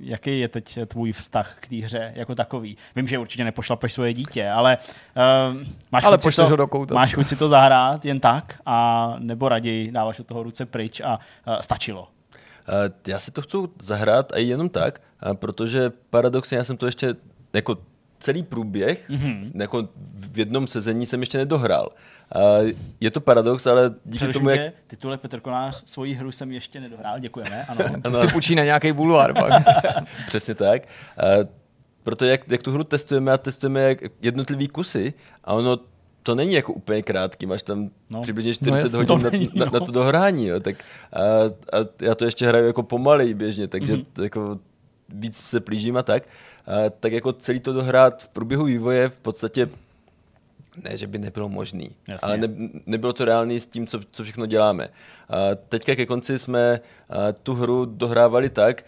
[0.00, 2.76] Jaký je teď tvůj vztah k té hře jako takový?
[2.96, 4.78] Vím, že určitě nepošlapeš svoje dítě, ale
[5.16, 5.62] uh,
[5.92, 6.94] máš, ale chuť to, do kouta.
[6.94, 11.00] máš chuť si to zahrát jen tak a nebo raději dáváš od toho ruce pryč
[11.00, 12.08] a uh, stačilo?
[13.06, 15.00] Já si to chci zahrát a jenom tak,
[15.32, 17.14] protože paradoxně já jsem to ještě
[17.52, 17.76] jako
[18.26, 19.50] celý průběh, mm-hmm.
[19.54, 21.88] jako v jednom sezení jsem ještě nedohrál.
[22.34, 22.70] Uh,
[23.00, 24.74] je to paradox, ale díky Přeruším tomu, jak...
[24.86, 27.64] titule Petr Konář, svoji hru jsem ještě nedohrál, děkujeme.
[27.64, 27.80] Ano.
[28.04, 28.20] ano.
[28.20, 29.62] si půjčí na nějaký bulvár pak.
[30.26, 30.82] Přesně tak.
[30.82, 31.48] Uh,
[32.02, 35.78] proto jak, jak tu hru testujeme a testujeme jak jednotlivý kusy a ono
[36.22, 38.22] to není jako úplně krátký, máš tam no.
[38.22, 39.72] přibližně 40 no hodin to není, na, no.
[39.72, 40.76] na, na to dohrání, jo, tak
[41.12, 41.20] a,
[41.78, 44.22] a já to ještě hraju jako pomalej běžně, takže mm-hmm.
[44.22, 44.58] jako
[45.08, 46.28] víc se plížím a tak, a,
[47.00, 49.68] tak jako celý to dohrát v průběhu vývoje v podstatě
[50.84, 52.26] ne, že by nebylo možný, Jasně.
[52.28, 52.48] ale ne,
[52.86, 54.88] nebylo to reálný s tím, co, co všechno děláme.
[55.28, 56.80] A teďka ke konci jsme
[57.42, 58.84] tu hru dohrávali tak,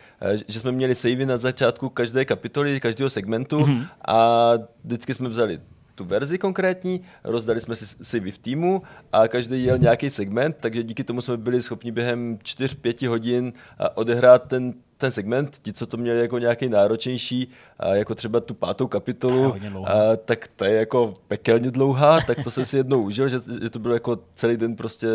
[0.48, 3.86] že jsme měli savey na začátku každé kapitoly, každého segmentu mm-hmm.
[4.08, 4.52] a
[4.84, 5.60] vždycky jsme vzali
[5.94, 8.82] tu verzi konkrétní, rozdali jsme si savey v týmu
[9.12, 13.52] a každý jel nějaký segment, takže díky tomu jsme byli schopni během 4-5 hodin
[13.94, 17.50] odehrát ten ten segment, ti, co to měli jako nějaký náročnější,
[17.92, 19.54] jako třeba tu pátou kapitolu,
[19.86, 23.70] a, tak ta je jako pekelně dlouhá, tak to jsem si jednou užil, že, že
[23.70, 25.08] to bylo jako celý den prostě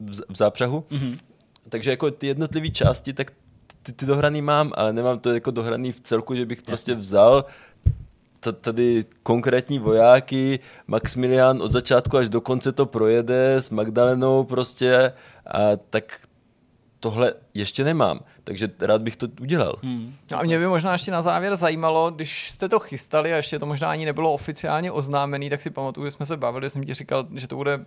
[0.00, 0.84] v, v zápřahu.
[0.90, 1.18] Mm-hmm.
[1.68, 3.32] Takže jako ty jednotlivé části, tak
[3.82, 7.44] ty, ty dohraný mám, ale nemám to jako dohraný v celku, že bych prostě vzal
[8.52, 15.12] tady konkrétní vojáky, Maximilian od začátku až do konce to projede s Magdalenou prostě,
[15.46, 16.20] a tak
[17.00, 19.76] tohle ještě nemám, takže rád bych to udělal.
[19.82, 20.14] Hmm.
[20.30, 23.58] No a mě by možná ještě na závěr zajímalo, když jste to chystali a ještě
[23.58, 26.94] to možná ani nebylo oficiálně oznámený, tak si pamatuju, že jsme se bavili, jsem ti
[26.94, 27.84] říkal, že to bude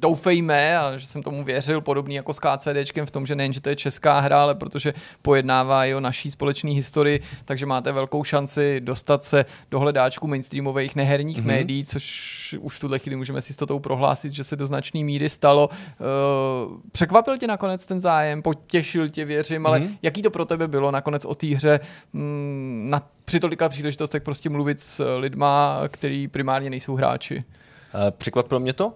[0.00, 3.60] doufejme, a že jsem tomu věřil, podobný jako s KCDčkem v tom, že nejen, že
[3.60, 8.24] to je česká hra, ale protože pojednává i o naší společné historii, takže máte velkou
[8.24, 11.46] šanci dostat se do hledáčku mainstreamových neherních mm-hmm.
[11.46, 15.04] médií, což už v tuhle chvíli můžeme si s tou prohlásit, že se do značné
[15.04, 15.68] míry stalo.
[15.68, 19.68] Uh, překvapil tě nakonec ten zájem, potěšil tě, věřím, mm-hmm.
[19.68, 19.96] ale mhm.
[20.02, 21.80] jaký to pro tebe bylo nakonec o té hře
[22.12, 27.44] mm, na, při tolika příležitostech prostě mluvit s lidma, který primárně nejsou hráči?
[28.10, 28.92] Překvapilo mě to,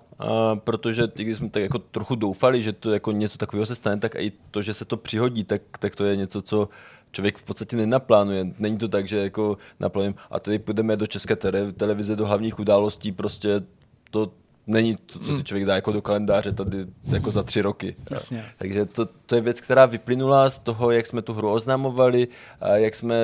[0.55, 4.15] protože když jsme tak jako trochu doufali, že to jako něco takového se stane, tak
[4.15, 6.69] i to, že se to přihodí, tak, tak to je něco, co
[7.13, 8.47] člověk v podstatě nenaplánuje.
[8.59, 11.37] Není to tak, že jako naplánujeme a tady půjdeme do české
[11.77, 13.63] televize, do hlavních událostí, prostě
[14.11, 14.33] to
[14.67, 15.45] není to, co si hmm.
[15.45, 17.97] člověk dá jako do kalendáře tady jako za tři roky.
[18.11, 18.45] Jasně.
[18.59, 22.29] Takže to, to je věc, která vyplynula z toho, jak jsme tu hru oznamovali,
[22.61, 23.17] a jak jsme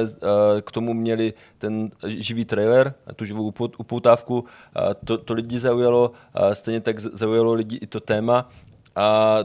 [0.61, 4.45] k tomu měli ten živý trailer, tu živou upoutávku.
[4.75, 8.49] A to, to lidi zaujalo, a stejně tak zaujalo lidi i to téma.
[8.97, 9.39] A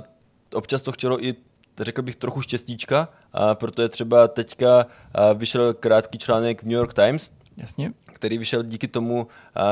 [0.54, 1.36] občas to chtělo i
[1.80, 4.86] řekl bych trochu štěstíčka, a protože třeba teďka
[5.34, 9.28] vyšel krátký článek v New York Times, Jasně který vyšel díky tomu,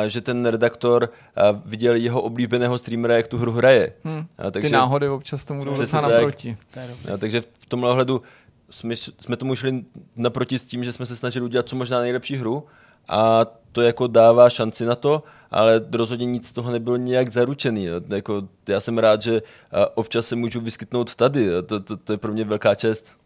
[0.08, 1.10] že ten redaktor
[1.66, 3.94] viděl jeho oblíbeného streamera, jak tu hru hraje.
[4.04, 4.26] Hmm.
[4.38, 6.58] A, takže, Ty náhody občas tomu jdou docela naproti.
[7.14, 8.22] A, takže v tomhle ohledu
[8.70, 9.86] jsme, jsme tomu šli
[10.16, 12.64] naproti s tím, že jsme se snažili udělat co možná nejlepší hru
[13.08, 17.86] a to jako dává šanci na to, ale rozhodně nic z toho nebylo nějak zaručený.
[17.86, 18.02] Jo.
[18.08, 19.42] Jako, já jsem rád, že
[19.96, 21.48] občas se můžu vyskytnout tady.
[21.66, 23.19] To, to, to je pro mě velká čest.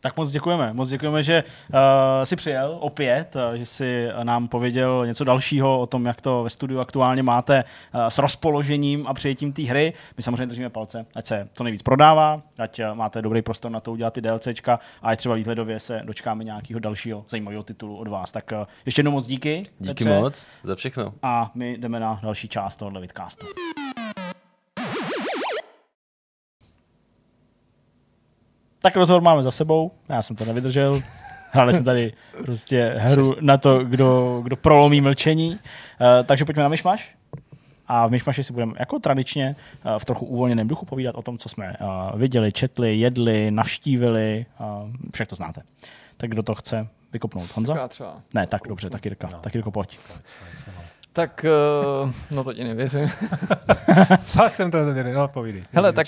[0.00, 0.72] Tak moc děkujeme.
[0.72, 1.78] Moc děkujeme, že uh,
[2.24, 6.50] jsi přijel opět, uh, že jsi nám pověděl něco dalšího o tom, jak to ve
[6.50, 7.64] studiu aktuálně máte
[7.94, 9.92] uh, s rozpoložením a přijetím té hry.
[10.16, 13.80] My samozřejmě držíme palce, ať se to nejvíc prodává, ať uh, máte dobrý prostor na
[13.80, 18.08] to udělat ty DLCčka a ať třeba výhledově se dočkáme nějakého dalšího zajímavého titulu od
[18.08, 18.32] vás.
[18.32, 19.66] Tak uh, ještě jednou moc díky.
[19.78, 20.20] Díky Petře.
[20.20, 21.14] moc za všechno.
[21.22, 23.46] A my jdeme na další část tohohle vidcastu.
[28.82, 31.02] Tak rozhovor máme za sebou, já jsem to nevydržel.
[31.52, 32.12] Hráli jsme tady
[32.44, 35.50] prostě hru na to, kdo, kdo prolomí mlčení.
[35.50, 35.58] Uh,
[36.24, 37.14] takže pojďme na myšmaš.
[37.86, 41.38] A v myšmaši si budeme jako tradičně uh, v trochu uvolněném duchu povídat o tom,
[41.38, 44.46] co jsme uh, viděli, četli, jedli, navštívili.
[44.60, 45.62] Uh, však to znáte.
[46.16, 47.56] Tak kdo to chce vykopnout?
[47.56, 47.76] Honza?
[47.76, 48.16] Já třeba.
[48.34, 49.28] Ne, tak dobře, tak Jirka.
[49.32, 49.38] No.
[49.38, 49.98] Tak Jirko, pojď.
[51.12, 51.46] Tak,
[52.04, 53.08] uh, no to ti nevěřím.
[54.22, 55.62] Fakt jsem to nevěřil, no povídej.
[55.72, 56.06] Hele, tak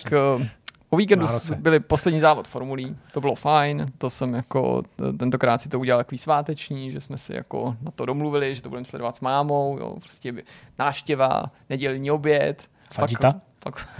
[0.93, 4.83] uh, o víkendu byli poslední závod formulí, to bylo fajn, to jsem jako,
[5.19, 8.69] tentokrát si to udělal takový sváteční, že jsme si jako na to domluvili, že to
[8.69, 10.35] budeme sledovat s mámou, jo, prostě
[10.79, 12.63] náštěva, nedělní oběd.
[12.93, 13.35] Fagita?
[13.59, 13.89] Pak,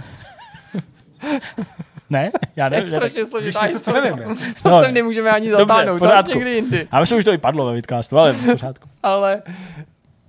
[2.09, 2.31] ne?
[2.55, 2.89] Já nevím.
[2.89, 4.37] To je strašně složitá něco, co nevím.
[4.63, 6.87] to no, sem nemůžeme ani zatáhnout, to někdy jindy.
[6.91, 8.89] A myslím, že to i padlo ve vidcastu, ale v pořádku.
[9.03, 9.41] ale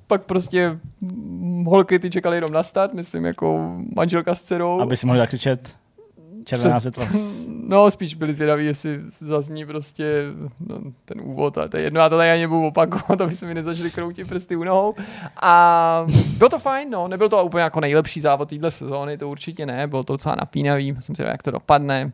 [0.06, 0.78] pak prostě
[1.66, 4.80] holky ty čekali jenom na start, myslím jako manželka s dcerou.
[4.80, 5.76] Aby si mohli zakřičet
[6.44, 7.06] červená světla.
[7.66, 10.22] No, spíš byli zvědaví, jestli zazní prostě
[10.60, 13.46] no, ten úvod a to je jedno, já to tady ani nebudu opakovat, aby se
[13.46, 14.94] mi nezačali kroutit prsty u nohou.
[15.42, 16.06] A
[16.38, 19.86] bylo to fajn, no, nebyl to úplně jako nejlepší závod téhle sezóny, to určitě ne,
[19.86, 22.12] bylo to docela napínavý, jsem si jak to dopadne.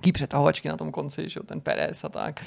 [0.00, 2.40] Taký přetahovačky na tom konci, že jo, ten Perez a tak.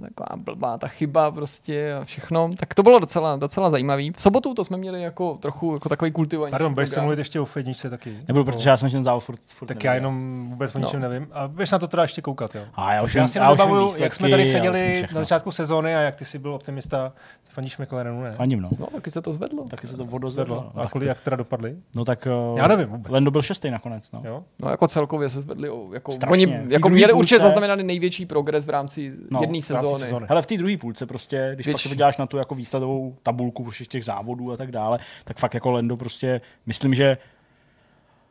[0.00, 2.50] Taková blbá ta chyba prostě a všechno.
[2.56, 4.12] Tak to bylo docela, docela zajímavý.
[4.12, 6.50] V sobotu to jsme měli jako trochu jako takový kultivovaný.
[6.50, 8.18] Pardon, budeš se mluvit ještě o F1 taky?
[8.28, 9.90] Nebudu, protože já jsem ten závod furt, furt Tak nevěděl.
[9.90, 11.08] já jenom vůbec o ničem no.
[11.08, 11.28] nevím.
[11.32, 12.62] A budeš na to teda ještě koukat, jo?
[12.74, 16.00] A já už, já si já nebavuju, jak jsme tady seděli na začátku sezóny a
[16.00, 17.12] jak ty jsi byl optimista.
[17.48, 18.32] Fandíš McLarenu, ne?
[18.32, 18.70] Fandím, no.
[18.78, 19.64] No, taky se to zvedlo.
[19.68, 20.72] Taky se to vodozvedlo.
[20.74, 21.76] A kolik, jak teda dopadli?
[21.96, 23.12] No tak já nevím vůbec.
[23.12, 24.22] Lendo byl šestý nakonec, no.
[24.24, 24.44] Jo?
[24.62, 29.12] No jako celkově se zvedli, jako, oni jako měli určitě zaznamenali největší progres v rámci
[29.30, 29.98] no, jedné sezóny.
[29.98, 30.26] sezóny.
[30.28, 31.74] Hele, v té druhé půlce prostě, když Věč...
[31.74, 35.38] pak se podíváš na tu jako výsledovou tabulku všech těch závodů a tak dále, tak
[35.38, 37.18] fakt jako Lendo prostě, myslím, že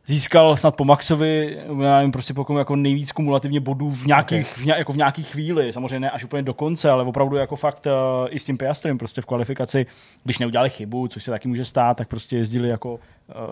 [0.08, 4.64] získal snad po Maxovi, já nevím, prostě pokud jako nejvíc kumulativně bodů v nějakých, okay.
[4.64, 7.56] v, ně, jako v nějakých chvíli, samozřejmě ne až úplně do konce, ale opravdu jako
[7.56, 9.86] fakt uh, i s tím Piastrem prostě v kvalifikaci,
[10.24, 13.00] když neudělali chybu, což se taky může stát, tak prostě jezdili jako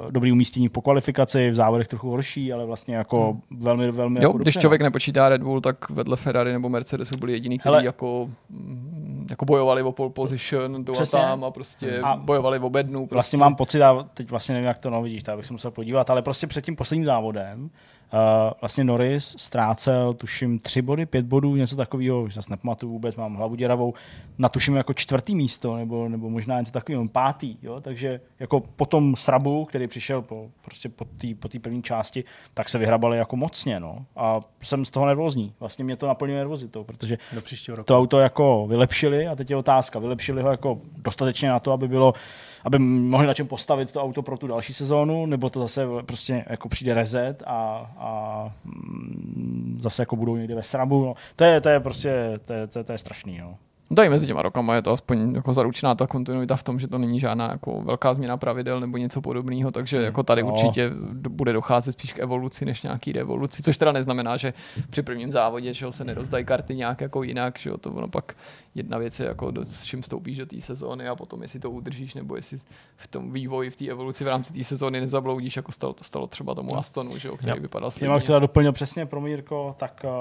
[0.10, 3.61] dobrý umístění po kvalifikaci, v závodech trochu horší, ale vlastně jako hmm.
[3.61, 4.85] velmi, velmi jo, jako když dobře, člověk no.
[4.85, 9.84] nepočítá Red Bull, tak vedle Ferrari nebo Mercedesu byli jediní, kteří jako, mm, jako bojovali
[9.84, 12.99] o pole position, to a tam a prostě a bojovali o bednu.
[12.99, 13.15] Prostě.
[13.15, 15.72] Vlastně mám pocit, a teď vlastně nevím, jak to no vidíš, tak bych se musel
[15.72, 17.69] podívat, ale prostě před tím posledním závodem
[18.61, 23.36] vlastně Norris ztrácel, tuším, tři body, pět bodů, něco takového, už zase nepamatuju vůbec, mám
[23.36, 23.94] hlavu děravou,
[24.38, 27.82] na tuším jako čtvrtý místo, nebo, nebo možná něco takového, pátý, jo?
[27.82, 32.23] takže jako po tom srabu, který přišel po, prostě po té po první části,
[32.53, 34.06] tak se vyhrabali jako mocně, no.
[34.15, 35.53] A jsem z toho nervózní.
[35.60, 37.86] Vlastně mě to naplňuje nervozitou, protože Do příštího roku.
[37.86, 41.88] to auto jako vylepšili a teď je otázka, vylepšili ho jako dostatečně na to, aby
[41.88, 42.14] bylo
[42.65, 46.45] aby mohli na čem postavit to auto pro tu další sezónu, nebo to zase prostě
[46.49, 51.05] jako přijde reset a, a mm, zase jako budou někde ve srabu.
[51.05, 51.13] No.
[51.35, 53.37] To, je, to je prostě, to je, to je, to je strašný.
[53.37, 53.57] No.
[53.91, 56.87] No i mezi těma rokama je to aspoň jako zaručená ta kontinuita v tom, že
[56.87, 60.51] to není žádná jako velká změna pravidel nebo něco podobného, takže jako tady no.
[60.51, 60.91] určitě
[61.29, 64.53] bude docházet spíš k evoluci než nějaký revoluci, což teda neznamená, že
[64.89, 68.35] při prvním závodě že se nerozdají karty nějak jako jinak, že to ono pak
[68.76, 71.72] jedna věc je jako do, s čím vstoupíš do té sezóny a potom jestli to
[71.72, 72.57] udržíš nebo jestli
[72.97, 76.27] v tom vývoji, v té evoluci v rámci té sezóny nezabloudíš, jako stalo, to stalo
[76.27, 77.61] třeba tomu Astonu, že který jo.
[77.61, 78.14] vypadal slibně.
[78.14, 80.11] Já chtěla doplnit přesně pro Mírko, tak uh,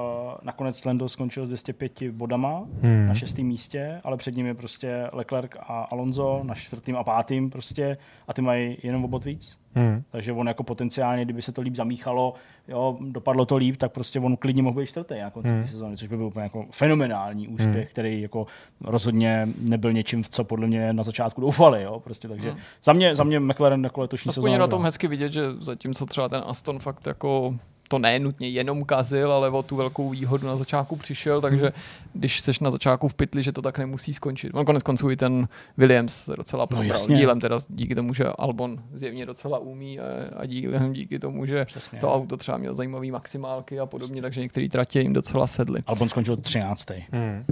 [0.42, 3.06] nakonec Lando skončil s 205 bodama hmm.
[3.06, 7.50] na šestém místě, ale před ním je prostě Leclerc a Alonso na čtvrtým a pátým
[7.50, 7.96] prostě
[8.28, 9.63] a ty mají jenom obot víc.
[9.74, 10.02] Hmm.
[10.10, 12.34] Takže on jako potenciálně, kdyby se to líp zamíchalo,
[12.68, 15.60] jo, dopadlo to líp, tak prostě on klidně mohl být čtvrtý na konci hmm.
[15.62, 17.86] té sezóny, což by byl úplně jako fenomenální úspěch, hmm.
[17.92, 18.46] který jako
[18.80, 21.82] rozhodně nebyl něčím, v co podle mě na začátku doufali.
[21.82, 22.60] Jo, prostě, takže hmm.
[22.84, 24.58] za, mě, za mě McLaren jako letošní sezóna.
[24.58, 27.54] na tom hezky vidět, že zatímco třeba ten Aston fakt jako
[27.88, 31.72] to ne nutně jenom kazil, ale o tu velkou výhodu na začátku přišel, takže
[32.12, 34.50] když seš na začátku v pytli, že to tak nemusí skončit.
[34.54, 36.98] On konec konců i ten Williams docela probral.
[37.08, 40.04] No, dílem teda díky tomu, že Albon zjevně docela umí a,
[40.36, 41.98] a dílem díky tomu, že Přesně.
[41.98, 45.80] to auto třeba mělo zajímavý maximálky a podobně, takže některé tratě jim docela sedly.
[45.86, 46.88] Albon skončil 13.
[47.12, 47.44] Hmm.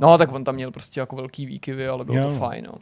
[0.00, 2.24] No, tak on tam měl prostě jako velký výkyvy, ale bylo jo.
[2.24, 2.64] to fajn.
[2.66, 2.72] No.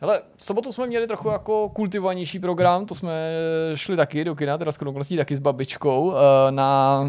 [0.00, 3.32] Hele, v sobotu jsme měli trochu jako kultivovanější program, to jsme
[3.74, 4.78] šli taky do kina, teda s
[5.16, 7.00] taky s babičkou, eh, na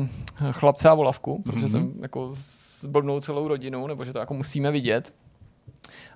[0.51, 1.71] chlapce a volavku, protože mm-hmm.
[1.71, 2.31] jsem jako
[2.81, 5.13] zblbnul celou rodinu, nebo že to jako musíme vidět.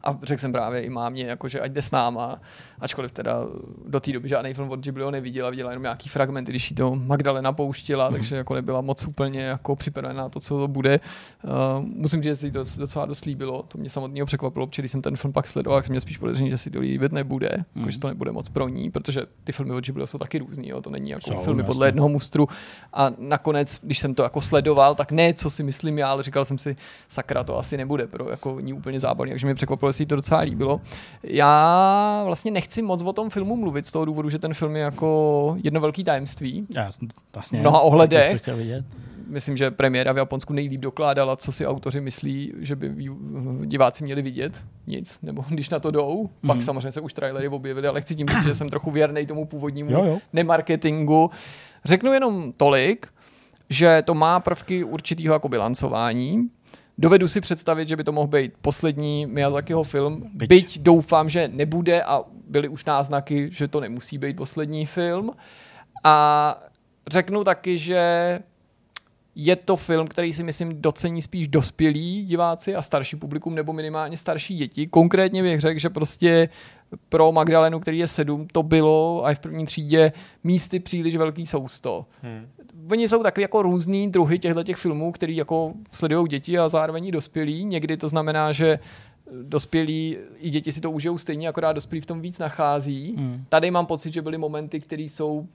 [0.04, 2.41] A řekl jsem právě i mámě, jako, že ať jde s náma,
[2.84, 3.45] ačkoliv teda
[3.88, 6.95] do té doby žádný film od Ghibliho neviděla, viděla jenom nějaký fragmenty, když jí to
[6.95, 8.15] Magdalena pouštila, mm.
[8.15, 10.99] takže jako nebyla moc úplně jako připravená na to, co to bude.
[11.43, 11.51] Uh,
[11.85, 15.01] musím říct, že si to docela dost líbilo, to mě samotného překvapilo, protože když jsem
[15.01, 17.81] ten film pak sledoval, tak jsem měl spíš podezření, že si to líbit nebude, mm.
[17.81, 20.69] jako, že to nebude moc pro ní, protože ty filmy od Ghibliho jsou taky různý,
[20.69, 21.73] jo, to není jako jsou, filmy jasný.
[21.73, 22.47] podle jednoho mustru.
[22.93, 26.45] A nakonec, když jsem to jako sledoval, tak ne, co si myslím já, ale říkal
[26.45, 26.76] jsem si,
[27.07, 30.15] sakra, to asi nebude pro jako ní úplně zábavný, takže mi překvapilo, že si to
[30.15, 30.81] docela líbilo.
[31.23, 34.82] Já vlastně nechci moc o tom filmu mluvit z toho důvodu, že ten film je
[34.82, 36.68] jako jedno velký tajemství.
[36.76, 36.90] Já
[37.34, 37.60] vlastně.
[37.60, 38.50] Mnoha ohledech.
[39.28, 42.95] Myslím, že premiéra v Japonsku nejlíp dokládala, co si autoři myslí, že by
[43.66, 44.64] diváci měli vidět.
[44.88, 45.20] Nic.
[45.22, 46.48] Nebo když na to jdou, mm.
[46.48, 46.66] pak mhm.
[46.66, 49.91] samozřejmě se už trailery objevily, ale chci tím říct, že jsem trochu věrný tomu původnímu
[49.91, 50.20] jo, jo.
[50.34, 51.32] nemarketingu.
[51.86, 53.08] Řeknu jenom tolik,
[53.70, 56.50] že to má prvky určitého jako bilancování,
[56.98, 60.49] Dovedu si představit, že by to mohl být poslední Miyazakiho film, byť.
[60.49, 65.32] byť doufám, že nebude a byly už náznaky, že to nemusí být poslední film.
[66.03, 66.61] A
[67.07, 68.40] řeknu taky, že
[69.36, 74.18] je to film, který si myslím docení spíš dospělí diváci a starší publikum, nebo minimálně
[74.18, 74.88] starší děti.
[74.88, 76.49] Konkrétně bych řekl, že prostě
[77.10, 80.14] pro Magdalenu, který je sedm, to bylo a v první třídě
[80.44, 82.06] místy příliš velký sousto.
[82.22, 82.48] Hmm.
[82.91, 87.11] Oni jsou takový jako různý druhy těchto těch filmů, který jako sledují děti a zároveň
[87.11, 87.65] dospělí.
[87.65, 88.80] Někdy to znamená, že
[89.44, 93.15] dospělí i děti si to užijou stejně, akorát dospělí v tom víc nachází.
[93.18, 93.45] Hmm.
[93.49, 95.48] Tady mám pocit, že byly momenty, které jsou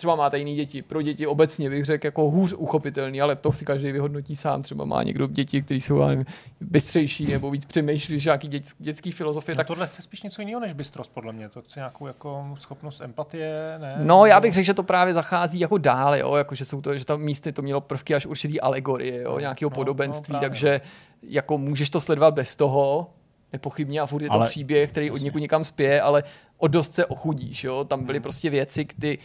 [0.00, 0.82] třeba máte jiný děti.
[0.82, 4.62] Pro děti obecně bych řekl jako hůř uchopitelný, ale to si každý vyhodnotí sám.
[4.62, 6.26] Třeba má někdo děti, kteří jsou nevím,
[6.60, 9.54] bystřejší nebo víc přemýšlí, že nějaký dět, dětský filozofie.
[9.54, 9.66] No tak...
[9.66, 11.48] tohle chce spíš něco jiného než bystrost, podle mě.
[11.48, 13.94] To chce nějakou jako schopnost empatie, ne?
[14.02, 16.34] No, já bych řekl, že to právě zachází jako dál, jo?
[16.34, 19.32] Jako, že jsou to, že tam místy to mělo prvky až určitý alegorie, jo?
[19.32, 20.80] No, nějakého no, podobenství, no, právě, takže
[21.22, 23.10] jako můžeš to sledovat bez toho,
[23.52, 26.24] nepochybně a furt je to Ale- příběh, který od někud někam spěje, ale
[26.58, 27.84] o dost se ochudíš, jo?
[27.84, 29.18] Tam byly prostě věci, kdy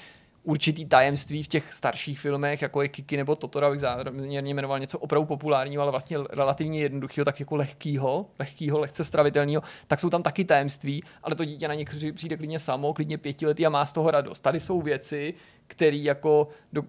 [0.45, 4.99] určitý tajemství v těch starších filmech, jako je Kiki nebo Totora, bych záměrně jmenoval něco
[4.99, 10.23] opravdu populárního, ale vlastně relativně jednoduchého, tak jako lehkýho, lehkýho, lehce stravitelného, tak jsou tam
[10.23, 13.85] taky tajemství, ale to dítě na ně při- přijde klidně samo, klidně pětiletý a má
[13.85, 14.39] z toho radost.
[14.39, 15.34] Tady jsou věci,
[15.67, 16.84] které jako, do,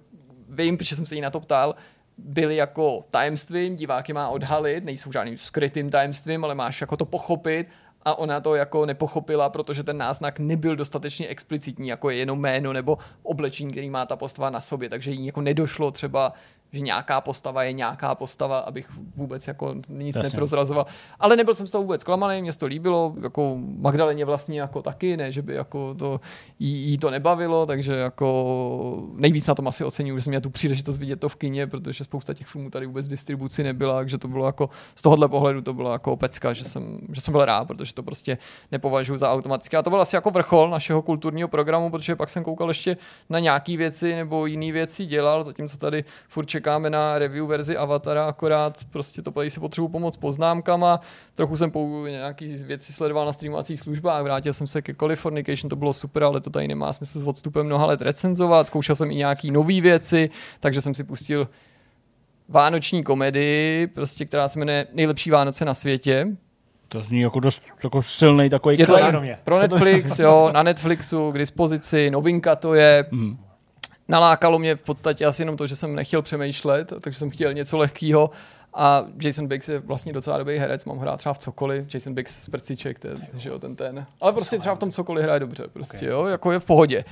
[0.48, 1.74] vím, protože jsem se jí na to ptal,
[2.18, 7.04] byly jako tajemstvím, divák je má odhalit, nejsou žádným skrytým tajemstvím, ale máš jako to
[7.04, 7.68] pochopit
[8.06, 12.72] a ona to jako nepochopila, protože ten náznak nebyl dostatečně explicitní, jako je jenom jméno
[12.72, 16.32] nebo oblečení, který má ta postava na sobě, takže jí jako nedošlo třeba
[16.76, 20.28] že nějaká postava je nějaká postava, abych vůbec jako nic Jasně.
[20.28, 20.86] neprozrazoval.
[21.20, 25.16] Ale nebyl jsem z toho vůbec zklamaný, mě to líbilo, jako Magdaleně vlastně jako taky,
[25.16, 26.20] ne, že by jako to,
[26.58, 30.50] jí, jí to nebavilo, takže jako nejvíc na tom asi oceňuji, že jsem měl tu
[30.50, 34.18] příležitost vidět to v kině, protože spousta těch filmů tady vůbec v distribuci nebyla, takže
[34.18, 37.44] to bylo jako z tohohle pohledu to bylo jako pecka, že jsem, že jsem byl
[37.44, 38.38] rád, protože to prostě
[38.72, 39.76] nepovažuji za automatické.
[39.76, 42.96] A to byl asi jako vrchol našeho kulturního programu, protože pak jsem koukal ještě
[43.30, 48.26] na nějaký věci nebo jiné věci dělal, zatímco tady furt čekáme na review verzi Avatara,
[48.26, 51.00] akorát prostě to tady si potřebuji pomoct poznámkama.
[51.34, 55.76] Trochu jsem pou nějaký věci sledoval na streamovacích službách, vrátil jsem se ke Californication, to
[55.76, 58.66] bylo super, ale to tady nemá smysl s odstupem mnoha let recenzovat.
[58.66, 60.30] Zkoušel jsem i nějaký nové věci,
[60.60, 61.48] takže jsem si pustil
[62.48, 66.26] vánoční komedii, prostě, která se jmenuje Nejlepší Vánoce na světě.
[66.88, 71.32] To zní jako dost jako silný takový Je to na, pro Netflix, jo, na Netflixu
[71.32, 73.06] k dispozici, novinka to je.
[73.10, 73.45] Mhm.
[74.08, 77.78] Nalákalo mě v podstatě asi jenom to, že jsem nechtěl přemýšlet, takže jsem chtěl něco
[77.78, 78.30] lehkého.
[78.74, 81.94] A Jason Biggs je vlastně docela dobrý herec, mám hrát třeba v cokoliv.
[81.94, 84.06] Jason Biggs z Prciček, ten, že jo, ten ten.
[84.20, 86.08] Ale prostě třeba v tom cokoliv hraje dobře, prostě Okay.
[86.08, 87.04] jo, jako je v pohodě.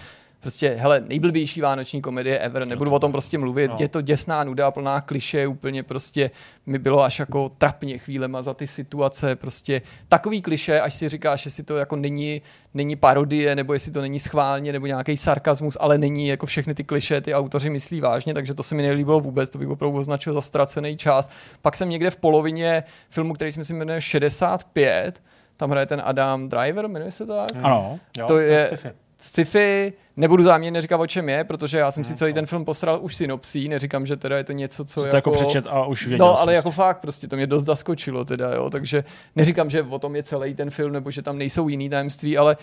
[0.45, 3.77] Prostě, hele, nejblbější vánoční komedie ever, nebudu o tom prostě mluvit, No.
[3.81, 6.31] je to děsná nuda, plná kliše, úplně prostě
[6.67, 11.45] mi bylo až jako trapně chvílema za ty situace, prostě takový kliše, až si říkáš,
[11.45, 12.43] jestli to jako není,
[12.75, 16.85] není parodie, nebo jestli to není schválně, nebo nějaký sarkazmus, ale není jako všechny ty
[16.85, 20.33] kliše, ty autoři myslí vážně, takže to se mi nelíbilo vůbec, to bych opravdu označil
[20.33, 21.31] za ztracený čas.
[21.63, 25.23] Pak jsem někde v polovině filmu, který si myslím jmenuje 65,
[25.57, 27.49] tam hraje ten Adam Driver, jmenuje se tak?
[27.63, 27.99] Ano.
[28.19, 28.89] Jo, To je- sci-fi.
[29.25, 32.99] Sci-fi, nebudu záměrně říkat, o čem je, protože já jsem si celý ten film posral
[33.03, 35.17] už synopsí, neříkám, že teda je to něco, co Co jako...
[35.17, 36.27] jako přečet a už věděl.
[36.27, 36.55] No, ale prostě.
[36.55, 39.05] jako fakt, prostě to mě dost zaskočilo teda, jo, takže
[39.37, 42.57] neříkám, že o tom je celý ten film, nebo že tam nejsou jiný tajemství, ale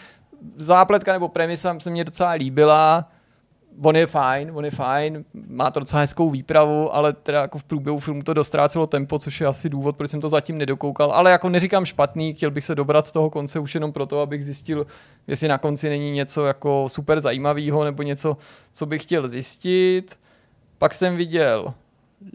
[0.55, 3.09] zápletka nebo premisa se mě docela líbila,
[3.83, 7.63] on je fajn, on je fajn, má to docela hezkou výpravu, ale teda jako v
[7.63, 11.31] průběhu filmu to dostrácelo tempo, což je asi důvod, proč jsem to zatím nedokoukal, ale
[11.31, 14.87] jako neříkám špatný, chtěl bych se dobrat toho konce už jenom proto, abych zjistil,
[15.27, 18.37] jestli na konci není něco jako super zajímavého nebo něco,
[18.71, 20.19] co bych chtěl zjistit.
[20.77, 22.31] Pak jsem viděl uh,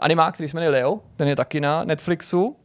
[0.00, 2.56] animák, který se jmenuje Leo, ten je taky na Netflixu.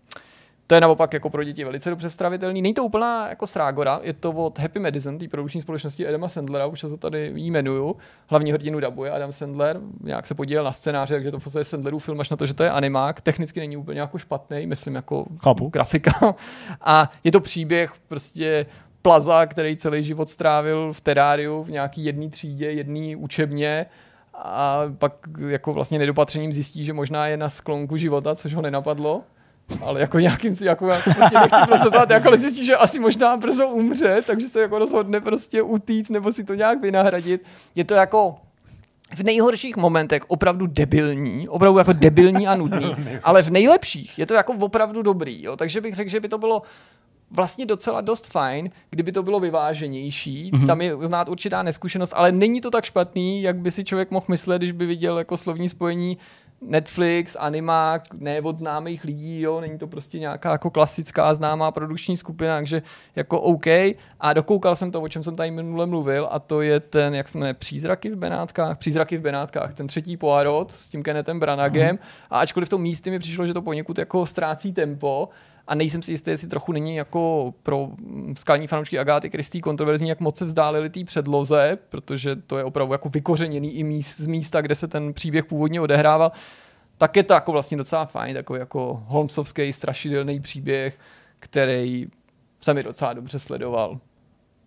[0.68, 2.62] To je naopak jako pro děti velice dobře stravitelný.
[2.62, 6.66] Není to úplná jako srágora, je to od Happy Medicine, té produkční společnosti Adama Sandlera,
[6.66, 7.96] už se to tady jmenuju.
[8.28, 12.06] Hlavní hrdinu dabuje Adam Sandler, nějak se podílel na scénáři, takže to v podstatě Sandlerův
[12.06, 13.22] film, až na to, že to je animák.
[13.22, 15.70] Technicky není úplně jako špatný, myslím jako Chápu.
[15.70, 16.36] grafika.
[16.82, 18.66] A je to příběh prostě
[19.02, 23.86] plaza, který celý život strávil v teráriu, v nějaký jedné třídě, jedné učebně
[24.34, 25.14] a pak
[25.48, 29.24] jako vlastně nedopatřením zjistí, že možná je na sklonku života, což ho nenapadlo.
[29.82, 33.38] Ale jako nějakým si, jako, jako prostě nechci prosazovat, jako ale zjistí, že asi možná
[33.38, 37.44] brzo umře, takže se jako rozhodne prostě utíct nebo si to nějak vynahradit.
[37.76, 38.36] Je to jako
[39.16, 44.34] v nejhorších momentech opravdu debilní, opravdu jako debilní a nudný, ale v nejlepších je to
[44.34, 45.58] jako opravdu dobrý, jo?
[45.58, 46.62] takže bych řekl, že by to bylo
[47.32, 50.52] vlastně docela dost fajn, kdyby to bylo vyváženější.
[50.52, 50.68] Mm-hmm.
[50.68, 54.26] Tam je znát určitá neskušenost, ale není to tak špatný, jak by si člověk mohl
[54.30, 56.18] myslet, když by viděl jako slovní spojení
[56.68, 62.18] Netflix, animák, ne od známých lidí, jo, není to prostě nějaká jako klasická známá produkční
[62.18, 62.82] skupina, takže
[63.16, 63.68] jako OK.
[64.20, 67.30] A dokoukal jsem to, o čem jsem tady minule mluvil, a to je ten, jak
[67.30, 72.00] se jmenuje, Přízraky v Benátkách, Přízraky v Benátkách, ten třetí Poirot s tím Kennethem Branagem.
[72.30, 75.30] A ačkoliv v tom místě mi přišlo, že to poněkud jako ztrácí tempo,
[75.68, 80.10] a nejsem si jistý, jestli trochu není jako pro mm, skalní fanoušky Agáty Kristý kontroverzní,
[80.10, 84.28] jak moc se vzdálili té předloze, protože to je opravdu jako vykořeněný i míst, z
[84.28, 86.32] místa, kde se ten příběh původně odehrával.
[86.98, 91.00] Tak je to jako vlastně docela fajn, takový jako Holmesovský strašidelný příběh,
[91.40, 92.08] který
[92.62, 94.00] se mi docela dobře sledoval.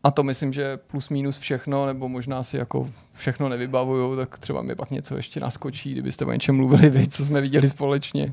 [0.05, 4.63] a to myslím, že plus minus všechno, nebo možná si jako všechno nevybavuju, tak třeba
[4.63, 8.33] mi pak něco ještě naskočí, kdybyste o něčem mluvili vy, co jsme viděli společně.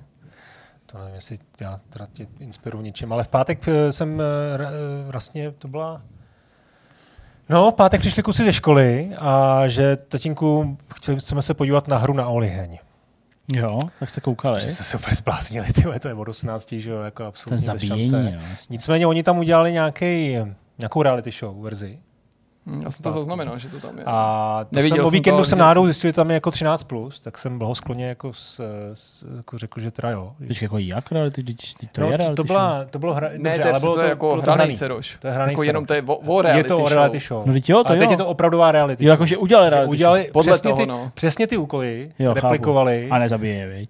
[0.96, 5.52] To nevím, jestli já teda tě inspiruju něčím, ale v pátek eh, jsem eh, vlastně,
[5.52, 6.02] to byla
[7.50, 11.98] No, v pátek přišli kluci ze školy a že tatínku, chtěli jsme se podívat na
[11.98, 12.78] hru na Oliheň.
[13.54, 14.62] Jo, tak se koukali.
[14.62, 17.80] Že jste se úplně zbláznili, ty, to je od 18, že jo, jako absolutně Ten
[17.80, 18.40] zabíjení, jo,
[18.70, 20.38] Nicméně oni tam udělali nějaký,
[20.78, 22.00] nějakou reality show verzi.
[22.68, 24.04] Hmm, já jsem to zaznamenal, že to tam je.
[24.08, 26.86] A to Neviděl jsem, o víkendu jsem, jsem náhodou zjistil, že tam je jako 13+,
[26.88, 28.62] plus, tak jsem blahoskloně jako, s,
[28.94, 30.34] s, jako řekl, že teda jo.
[30.40, 33.30] Víš, jako jak reality, teď, teď to no, je reality to, byla, to bylo hra,
[33.30, 35.18] ne, dobře, to je ale bylo to, jako bylo hraný, hraný seroš.
[35.20, 37.28] To je hraný jako jenom to je o, o reality Je to o reality show.
[37.28, 37.48] show.
[37.48, 38.00] No, teď jo, to jo.
[38.00, 41.12] teď je to opravdová reality jo, jakože udělali reality udělali Podle přesně, toho, ty, no.
[41.14, 43.08] přesně ty úkoly, jo, replikovali.
[43.12, 43.90] A nezabije, viď?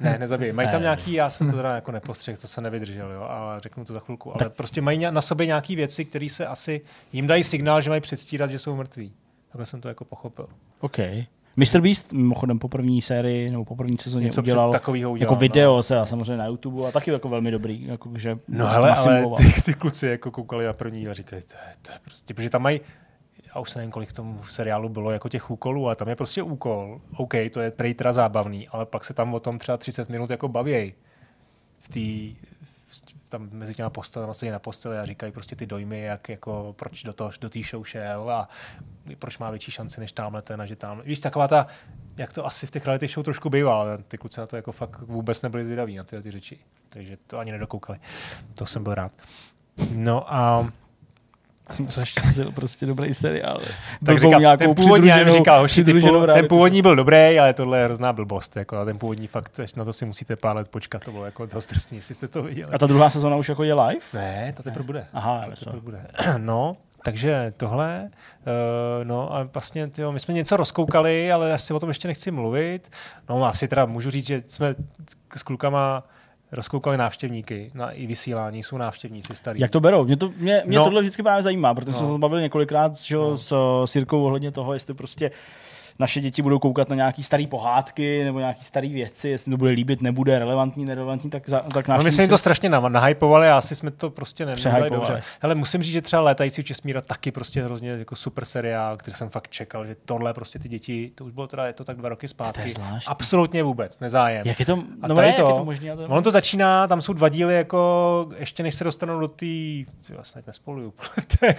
[0.00, 0.52] Ne, nezabije.
[0.52, 3.84] Mají tam nějaký, já jsem to teda jako nepostřehl, to se nevydržel, jo, ale řeknu
[3.84, 4.30] to za chvilku.
[4.30, 4.52] Ale tak.
[4.52, 6.80] prostě mají na sobě nějaké věci, které se asi,
[7.12, 9.12] jim dají signál, že mají předstírat, že jsou mrtví.
[9.48, 10.48] Takhle jsem to jako pochopil.
[10.80, 10.98] OK.
[11.56, 11.80] Mr.
[11.80, 15.82] Beast, mimochodem po první sérii nebo po první sezóně Něco udělal, udělal jako video no.
[15.82, 17.86] se a samozřejmě na YouTube a taky jako velmi dobrý.
[17.86, 21.54] Jako, že no hele, ale ty, ty, kluci jako koukali na první a říkali, to
[21.54, 22.80] je, to je prostě, protože tam mají
[23.58, 26.42] já už nevím, kolik v tom seriálu bylo jako těch úkolů, a tam je prostě
[26.42, 27.00] úkol.
[27.16, 30.30] OK, to je prej teda zábavný, ale pak se tam o tom třeba 30 minut
[30.30, 30.94] jako bavějí.
[31.80, 32.48] V té
[33.28, 37.02] tam mezi těma postelemi sedí na posteli a říkají prostě ty dojmy, jak jako proč
[37.02, 38.48] do toho, do té show šel a
[39.18, 41.02] proč má větší šanci než tamhle ten a že tam.
[41.04, 41.66] Víš, taková ta,
[42.16, 44.72] jak to asi v těch reality show trošku bývá, ale ty kluci na to jako
[44.72, 46.58] fakt vůbec nebyli zvědaví na tyhle ty řeči.
[46.88, 47.98] Takže to ani nedokoukali.
[48.54, 49.12] To jsem byl rád.
[49.92, 50.72] No a
[51.70, 53.60] jsem zkazil prostě dobrý seriál.
[54.06, 55.94] Tak říkám, ten původní, já říkal, hoši, ty
[56.34, 58.56] ten původní byl dobrý, ale tohle je hrozná blbost.
[58.56, 61.46] Jako, a ten původní fakt, na to si musíte pár let počkat, to bylo jako
[61.46, 62.72] dost drsný, jestli jste to viděli.
[62.72, 64.00] A ta druhá sezóna už jako je live?
[64.14, 65.06] Ne, to teprve bude.
[65.12, 66.06] Aha, to teprve bude.
[66.36, 71.80] No, takže tohle, uh, no a vlastně tyjo, my jsme něco rozkoukali, ale asi o
[71.80, 72.90] tom ještě nechci mluvit.
[73.28, 74.74] No asi teda můžu říct, že jsme
[75.36, 76.04] s klukama
[76.52, 79.60] rozkoukali návštěvníky na i vysílání, jsou návštěvníci starí.
[79.60, 80.04] Jak to berou?
[80.04, 80.84] Mě, to, mě, mě no.
[80.84, 81.98] tohle vždycky právě zajímá, protože no.
[81.98, 83.36] jsme se bavili několikrát že, no.
[83.36, 83.54] s,
[83.84, 85.30] s Jirkou ohledně toho, jestli prostě
[85.98, 89.70] naše děti budou koukat na nějaký staré pohádky nebo nějaké staré věci, jestli to bude
[89.70, 93.58] líbit, nebude relevantní, nerelevantní, tak, za, tak no, my jsme jim to strašně nahypovali a
[93.58, 95.22] asi jsme to prostě neměli dobře.
[95.40, 99.28] Hele, musím říct, že třeba Létající Česmíra taky prostě hrozně jako super seriál, který jsem
[99.28, 102.08] fakt čekal, že tohle prostě ty děti, to už bylo teda, je to tak dva
[102.08, 102.74] roky zpátky.
[103.06, 104.46] Absolutně vůbec, nezájem.
[104.46, 104.72] Jak je to,
[105.02, 106.04] a no tady ne, to, jak je to možný, to...
[106.04, 109.46] Ono to začíná, tam jsou dva díly, jako ještě než se dostanou do té,
[110.14, 110.94] vlastně nespoluju,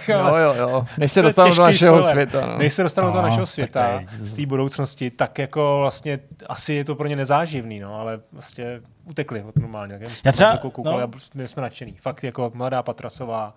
[0.08, 2.46] jo, jo, jo, než se dostanou do našeho světa.
[2.46, 2.58] No.
[2.58, 4.00] Než se dostanou do našeho světa,
[4.30, 8.80] z té budoucnosti, tak jako vlastně asi je to pro ně nezáživný, no, ale vlastně
[9.04, 9.98] utekli od normálně.
[9.98, 11.02] Tak Já třeba, koukali no.
[11.02, 11.96] a my jsme nadšený.
[12.00, 13.54] Fakt jako mladá Patrasová,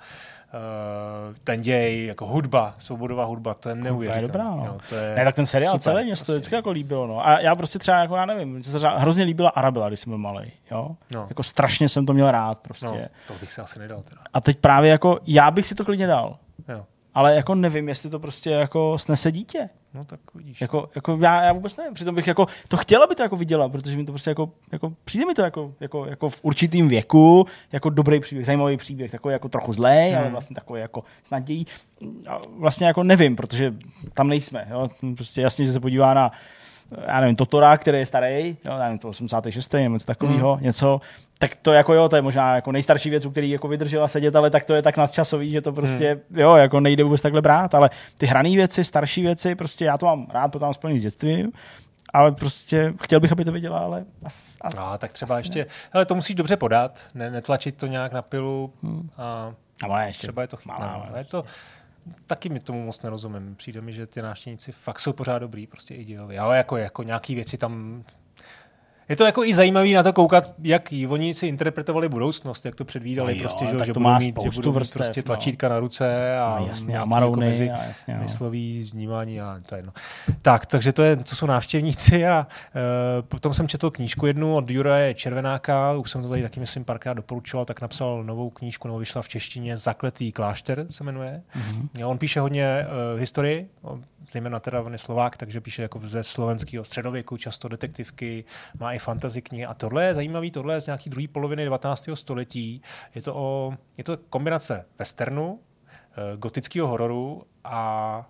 [0.53, 4.27] uh, ten děj, jako hudba, svobodová hudba, to je neuvěřitelné.
[4.27, 4.65] To je dobrá, no.
[4.65, 6.25] jo, to je ne, tak ten seriál super, celý mě prostě.
[6.25, 7.07] to vždycky jako líbilo.
[7.07, 7.27] No.
[7.27, 10.17] A já prostě třeba, jako já nevím, mě se hrozně líbila Arabela, když jsem byl
[10.17, 10.51] malý.
[10.71, 10.95] Jo?
[11.13, 11.25] No.
[11.29, 12.85] Jako strašně jsem to měl rád prostě.
[12.85, 14.21] No, to bych si asi nedal teda.
[14.33, 16.37] A teď právě jako, já bych si to klidně dal.
[16.69, 16.85] Jo.
[17.13, 19.69] Ale jako nevím, jestli to prostě jako snese dítě.
[19.93, 20.61] No tak vidíš.
[20.61, 23.69] Jako, jako já, já, vůbec nevím, přitom bych jako, to chtěla by to jako viděla,
[23.69, 27.45] protože mi to prostě jako, jako přijde mi to jako, jako, jako v určitým věku,
[27.71, 30.21] jako dobrý příběh, zajímavý příběh, takový jako trochu zlej, hmm.
[30.21, 31.65] ale vlastně takový jako s nadějí.
[32.57, 33.73] Vlastně jako nevím, protože
[34.13, 34.67] tam nejsme.
[34.69, 34.89] Jo?
[35.15, 36.31] Prostě jasně, že se podívá na
[37.07, 39.73] já nevím, Totora, který je starý, jo, nevím, to 86.
[39.73, 40.63] nebo něco takového, mm.
[40.63, 41.01] něco,
[41.43, 44.35] tak to jako jo, to je možná jako nejstarší věc, u který jako vydržela sedět,
[44.35, 46.39] ale tak to je tak nadčasový, že to prostě, mm.
[46.39, 50.05] jo, jako nejde vůbec takhle brát, ale ty hrané věci, starší věci, prostě já to
[50.05, 51.51] mám rád, to mám spojený s dětstvím,
[52.13, 55.65] ale prostě chtěl bych, aby to viděla, ale as, as, no, tak třeba ještě, ne.
[55.91, 59.09] hele, to musíš dobře podat, ne, netlačit to nějak na pilu hmm.
[59.17, 59.53] a,
[59.89, 60.89] a ještě třeba je to chytné.
[61.17, 61.43] Je to,
[62.27, 63.55] taky mi tomu moc nerozumím.
[63.55, 66.37] Přijde mi, že ty návštěvníci fakt jsou pořád dobrý, prostě i dějovi.
[66.37, 68.03] Ale jako, jako nějaký věci tam
[69.09, 72.85] je to jako i zajímavý na to koukat, jak oni si interpretovali budoucnost, jak to
[72.85, 75.23] předvídali, no jo, prostě, že, že budou mít, že budou vrstev, mít prostě no.
[75.23, 75.75] tlačítka no.
[75.75, 78.23] na ruce a no, jasně, a marouny, jako mezi a jasně, no.
[78.23, 79.93] myslový vnímání a to je jedno.
[80.41, 82.81] Tak, takže to je, co jsou návštěvníci a uh,
[83.27, 87.13] potom jsem četl knížku jednu od Juraje Červenáka, už jsem to tady taky myslím párkrát
[87.13, 91.41] doporučoval, tak napsal novou knížku, novou vyšla v češtině, Zakletý klášter se jmenuje.
[91.55, 92.07] Mm-hmm.
[92.07, 93.69] On píše hodně uh, historii,
[94.29, 98.45] zejména teda on je Slovák, takže píše jako ze slovenského středověku, často detektivky,
[98.79, 99.65] má i fantasy knihy.
[99.65, 102.09] A tohle je zajímavý, tohle je z nějaký druhé poloviny 19.
[102.13, 102.81] století.
[103.15, 105.59] Je to, o, je to kombinace westernu,
[106.11, 108.29] eh, gotického hororu a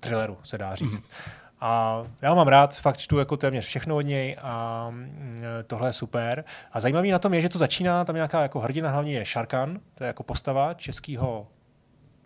[0.00, 1.02] thrilleru, se dá říct.
[1.02, 1.42] Mm-hmm.
[1.64, 5.92] A já mám rád, fakt čtu jako téměř všechno od něj a mm, tohle je
[5.92, 6.44] super.
[6.72, 9.80] A zajímavý na tom je, že to začíná, tam nějaká jako hrdina hlavně je Šarkan,
[9.94, 11.48] to je jako postava českého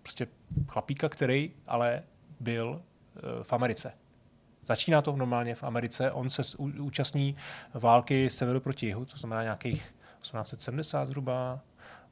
[0.02, 0.26] prostě
[0.68, 2.02] chlapíka, který ale
[2.40, 2.82] byl
[3.43, 3.93] v Americe.
[4.66, 7.36] Začíná to normálně v Americe, on se účastní
[7.74, 11.60] války severu proti jihu, to znamená nějakých 1870 zhruba,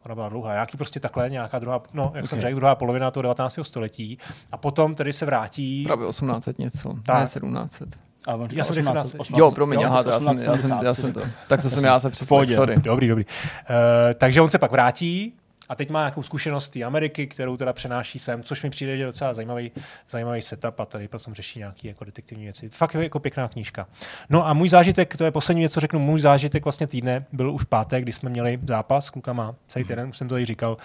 [0.04, 2.26] ona byla dlouhá, nějaký prostě takhle, nějaká druhá, no, jak okay.
[2.26, 3.58] jsem řekl, druhá polovina toho 19.
[3.62, 4.18] století.
[4.52, 5.84] A potom tedy se vrátí...
[5.84, 7.18] Právě 1800 něco, tak.
[7.18, 7.88] ne 1700.
[8.26, 10.78] A já jsem řekl 18, 18, jo, promiň, jo, aha, to já, jsem, já, jsem,
[10.82, 11.20] já jsem to.
[11.48, 12.76] Tak to jsem já se představil, sorry.
[12.76, 13.24] Dobrý, dobrý.
[13.24, 13.74] Uh,
[14.14, 15.34] takže on se pak vrátí,
[15.68, 19.04] a teď má nějakou zkušenost té Ameriky, kterou teda přenáší sem, což mi přijde že
[19.04, 19.72] docela zajímavý,
[20.10, 22.68] zajímavý setup a tady potom řeší nějaké jako detektivní věci.
[22.68, 23.86] Fakt je jako pěkná knížka.
[24.30, 27.50] No a můj zážitek, to je poslední věc, co řeknu, můj zážitek vlastně týdne byl
[27.50, 30.76] už pátek, kdy jsme měli zápas s klukama celý týden, už jsem to tady říkal,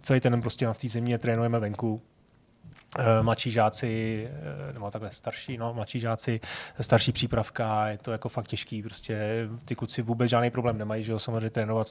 [0.00, 2.02] celý týden prostě na té zimě trénujeme venku,
[3.22, 6.40] mladší žáci, eh, nebo takhle starší, no, mladší žáci,
[6.80, 11.12] starší přípravka, je to jako fakt těžký, prostě ty kluci vůbec žádný problém nemají, že
[11.12, 11.88] jo, samozřejmě trénovat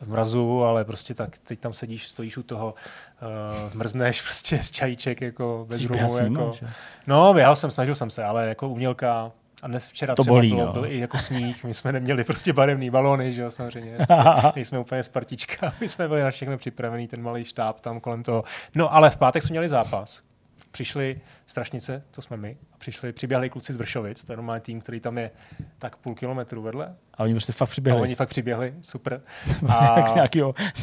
[0.00, 2.74] v mrazu, ale prostě tak teď tam sedíš, stojíš u toho,
[3.22, 6.52] uh, mrzneš prostě z čajíček, jako bez rumu, jako.
[7.06, 10.66] No, běhal jsem, snažil jsem se, ale jako umělka, a dnes včera to bolí, bylo,
[10.66, 10.72] no.
[10.72, 13.98] byl i jako sníh, my jsme neměli prostě barevný balony, že jo, samozřejmě.
[14.54, 18.22] My jsme úplně spartička, my jsme byli na všechno připravený, ten malý štáb tam kolem
[18.22, 18.44] toho.
[18.74, 20.22] No ale v pátek jsme měli zápas,
[20.70, 25.00] přišli strašnice, to jsme my, přišli, přiběhli kluci z Vršovic, to je normální tým, který
[25.00, 25.30] tam je
[25.78, 26.94] tak půl kilometru vedle.
[27.14, 28.00] A oni prostě fakt přiběhli.
[28.00, 29.20] A oni fakt přiběhli, super.
[29.68, 30.04] A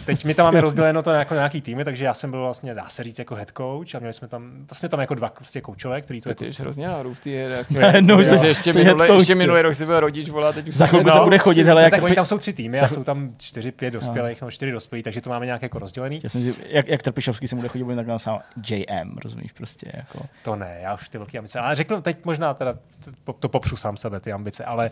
[0.05, 2.89] teď my tam máme rozděleno to jako nějaký týmy, takže já jsem byl vlastně, dá
[2.89, 5.61] se říct, jako head coach a měli jsme tam, to jsme tam jako dva prostě
[5.61, 6.55] koučové, který to, to jako...
[6.55, 7.29] Ty hrozně náru v té
[8.01, 11.19] no, ještě, minulý, ještě minulý rok si byl rodič, volá, teď už Za chvilku se
[11.19, 13.91] bude chodit, hele, jak tak oni tam jsou tři týmy a jsou tam čtyři, pět
[13.91, 16.21] dospělých, no čtyři dospělí, takže to máme nějak jako rozdělený.
[16.69, 19.91] Jak, jak Trpišovský se bude chodit, bude tak sám JM, rozumíš prostě.
[19.93, 20.25] Jako.
[20.43, 21.59] To ne, já už ty velké ambice.
[21.59, 22.77] Ale řeknu, teď možná teda
[23.23, 24.91] to, to popřu sám sebe, ty ambice, ale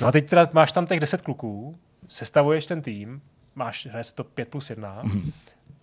[0.00, 3.22] no a teď teda máš tam těch deset kluků, sestavuješ ten tým,
[3.54, 5.32] máš, hraje to 5 plus 1, mm-hmm.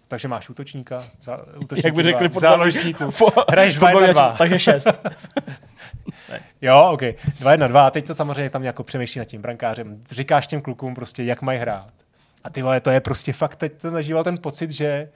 [0.07, 3.09] takže máš útočníka, za, útočníka Jak by řekli dva, záložníků,
[3.49, 4.35] hraješ 2 1 2.
[4.37, 4.87] Takže 6.
[6.61, 7.01] jo, ok,
[7.39, 10.95] 2 1 2, teď to samozřejmě tam jako přemýšlí nad tím brankářem, říkáš těm klukům
[10.95, 11.93] prostě, jak mají hrát.
[12.43, 15.09] A ty vole, to je prostě fakt, teď ten ten pocit, že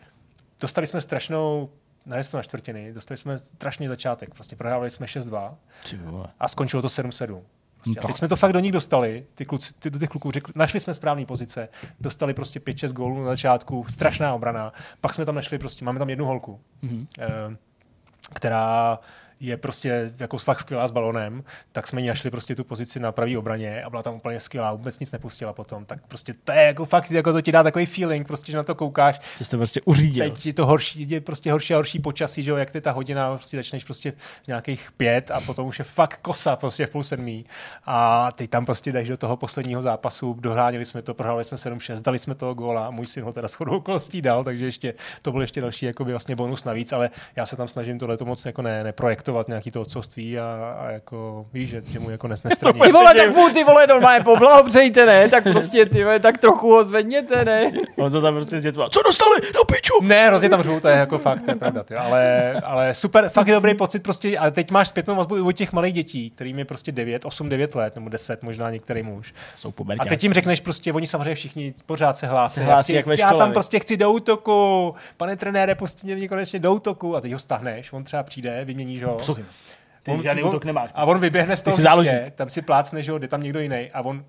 [0.59, 1.69] dostali jsme strašnou
[2.05, 5.55] na na čtvrtiny, dostali jsme strašný začátek, prostě prohrávali jsme 6-2
[6.39, 7.41] a skončilo to 7-7.
[7.83, 7.99] Prostě.
[7.99, 10.53] A teď jsme to fakt do nich dostali, ty kluci, ty, do těch kluků, řekli,
[10.55, 11.69] našli jsme správné pozice,
[11.99, 16.09] dostali prostě 5-6 gólů na začátku, strašná obrana, pak jsme tam našli prostě, máme tam
[16.09, 17.07] jednu holku, mm-hmm.
[18.33, 18.99] která
[19.47, 23.11] je prostě jako fakt skvělá s balonem, tak jsme jí našli prostě tu pozici na
[23.11, 25.85] pravý obraně a byla tam úplně skvělá, vůbec nic nepustila potom.
[25.85, 28.63] Tak prostě to je jako fakt, jako to ti dá takový feeling, prostě, že na
[28.63, 29.21] to koukáš.
[29.37, 30.29] Že jsi to prostě uřídil.
[30.29, 32.91] Teď je to horší, je prostě horší a horší počasí, že jo, jak ty ta
[32.91, 34.11] hodina, prostě začneš prostě
[34.43, 37.45] v nějakých pět a potom už je fakt kosa prostě v půl sedmí.
[37.85, 42.01] A teď tam prostě jdeš do toho posledního zápasu, dohránili jsme to, prohráli jsme 7-6,
[42.01, 45.41] dali jsme toho góla, můj syn ho teda shodou okolností dal, takže ještě to byl
[45.41, 48.45] ještě další jako by vlastně bonus navíc, ale já se tam snažím tohle to moc
[48.45, 52.43] jako ne, neprojektovat nějaký to otcovství a, a jako víš, že, že mu jako nes
[52.43, 52.79] nestraní.
[52.83, 55.29] ty vole, tak mu ty vole normálně poblahopřejte, ne?
[55.29, 57.71] Tak prostě ty vole, tak trochu ho zvedněte, ne?
[57.97, 59.93] On se tam prostě zjetval, co dostali do piču?
[60.01, 61.99] Ne, hrozně tam řvu, to je jako fakt, to je pravda, tyjo.
[61.99, 65.51] ale, ale super, fakt je dobrý pocit prostě, ale teď máš zpětnou vazbu i od
[65.51, 69.33] těch malých dětí, kterým je prostě 9, 8, 9 let, nebo 10 možná některý muž.
[69.57, 72.55] Jsou a teď jim řekneš prostě, oni samozřejmě všichni pořád se hlásí.
[72.55, 76.27] Se hlásí jak ve škole, já tam prostě chci do útoku, pane trenére, pustí mě
[76.27, 79.14] konečně do útoku a teď ho stahneš, on třeba přijde, vyměníš ho.
[79.17, 79.45] Poslouchej.
[80.03, 80.89] Ty on, žádný útok nemáš.
[80.93, 83.91] A on vyběhne z toho hřiště, tam si plácne, že jo, jde tam někdo jiný
[83.93, 84.25] a on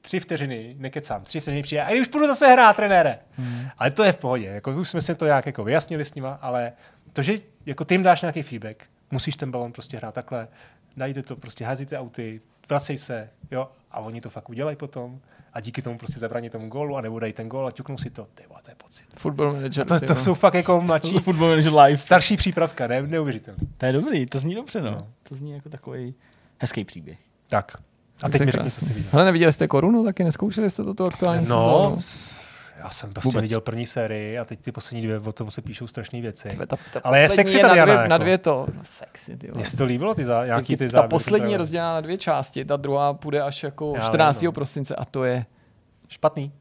[0.00, 3.18] tři vteřiny, nekecám, tři vteřiny přijde a už budu zase hrát, trenére.
[3.36, 3.68] Hmm.
[3.78, 6.38] Ale to je v pohodě, jako už jsme si to nějak jako vyjasnili s nima,
[6.42, 6.72] ale
[7.12, 7.32] to, že
[7.66, 10.48] jako ty jim dáš nějaký feedback, musíš ten balon prostě hrát takhle,
[10.96, 15.20] dajte to, prostě házíte auty, vracej se, jo, a oni to fakt udělají potom
[15.52, 18.10] a díky tomu prostě zabrání tomu gólu a nebo dají ten gól a ťuknou si
[18.10, 18.26] to.
[18.34, 19.04] Ty to je pocit.
[19.16, 19.86] Football manager.
[19.92, 21.18] A to, to jsou fakt jako mladší.
[21.24, 21.98] Football manager live.
[21.98, 23.60] Starší přípravka, ne, neuvěřitelný.
[23.78, 24.90] To je dobrý, to zní dobře, no.
[24.90, 25.06] no.
[25.28, 26.14] To zní jako takový
[26.58, 27.18] hezký příběh.
[27.48, 27.72] Tak.
[28.22, 29.10] A teď mi řekni, co jsi viděl.
[29.12, 32.00] Ale neviděli jste korunu, taky neskoušeli jste toto aktuální no, sezónu?
[32.84, 33.42] Já jsem prostě Vůbec.
[33.42, 36.48] viděl první sérii a teď ty poslední dvě, o tom se píšou strašné věci.
[36.48, 38.08] Tve, ta, ta Ale je sexy ta na dvě, jako.
[38.08, 38.66] na dvě to.
[38.74, 41.58] No, sexy, ty Mně se to líbilo, ty, za, nějaký ty, ty Ta poslední je
[41.58, 44.40] rozdělená na dvě části, ta druhá půjde až jako Já 14.
[44.40, 44.52] Vím, no.
[44.52, 45.46] prosince a to je...
[46.08, 46.52] Špatný.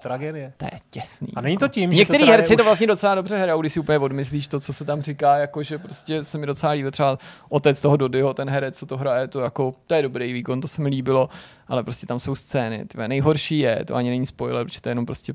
[0.00, 0.52] Tragédie.
[0.56, 1.28] To je těsný.
[1.36, 2.56] A není to tím, že Některý to herci už...
[2.56, 5.62] to vlastně docela dobře hrajou, když si úplně odmyslíš to, co se tam říká, jako
[5.62, 7.18] že prostě se mi docela líbí, třeba
[7.48, 10.68] otec toho Dodyho, ten herec, co to hraje, to jako, to je dobrý výkon, to
[10.68, 11.28] se mi líbilo,
[11.68, 12.84] ale prostě tam jsou scény.
[12.84, 15.34] Tyve, nejhorší je, to ani není spoiler, protože to je jenom prostě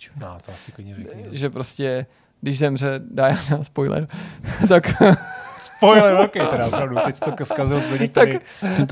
[0.00, 0.12] piču.
[0.16, 1.22] No, to asi klidně řekni.
[1.22, 1.28] No.
[1.32, 2.06] Že prostě,
[2.40, 4.08] když zemře Diana, spoiler,
[4.68, 4.92] tak...
[5.58, 8.28] spoiler, ok, teda opravdu, teď to zkazil za tak,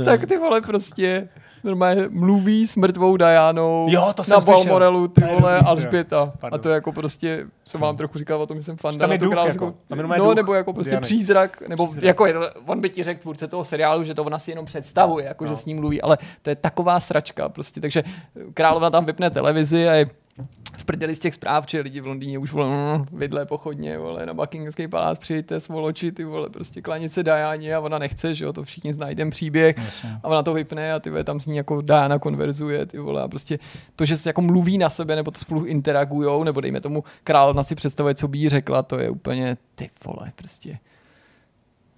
[0.04, 1.28] tak ty vole prostě
[1.64, 6.32] normálně mluví s mrtvou Dianou jo, to na Balmorelu, ty vole, dobrý, Alžběta.
[6.52, 9.18] A to jako prostě, jsem vám trochu říkal o tom, že jsem fan tam je
[9.18, 11.02] duch, jako, tam je no, nebo jako prostě Diany.
[11.02, 12.04] přízrak, nebo přízrak.
[12.04, 12.34] jako je
[12.66, 15.50] on by ti řekl tvůrce toho seriálu, že to ona si jenom představuje, jako no.
[15.50, 18.02] že s ním mluví, ale to je taková sračka prostě, takže
[18.54, 20.06] královna tam vypne televizi a je
[20.76, 24.26] v prdeli z těch zpráv, že lidi v Londýně už vole, mm, vidle pochodně, vole,
[24.26, 28.44] na Buckinghamský palác přijďte svoloči, ty vole, prostě klanit se Dajáně a ona nechce, že
[28.44, 30.18] jo, to všichni znají ten příběh Jasně.
[30.22, 33.22] a ona to vypne a ty vole, tam s ní jako Diana konverzuje, ty vole,
[33.22, 33.58] a prostě
[33.96, 37.62] to, že se jako mluví na sebe nebo to spolu interagujou, nebo dejme tomu královna
[37.62, 40.78] si představuje, co by jí řekla, to je úplně ty vole, prostě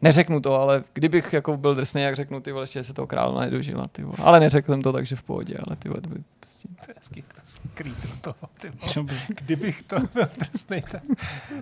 [0.02, 3.40] Neřeknu to, ale kdybych jako byl drsný, jak řeknu, ty vole, ještě se toho královna
[3.40, 4.16] nedožila, ty vole.
[4.22, 6.68] Ale neřekl jsem to, takže v pohodě, ale ty vole, to by prostě...
[6.68, 9.18] To je hezky, to skrýt do toho, ty vole.
[9.28, 11.02] Kdybych to byl drsný, tak,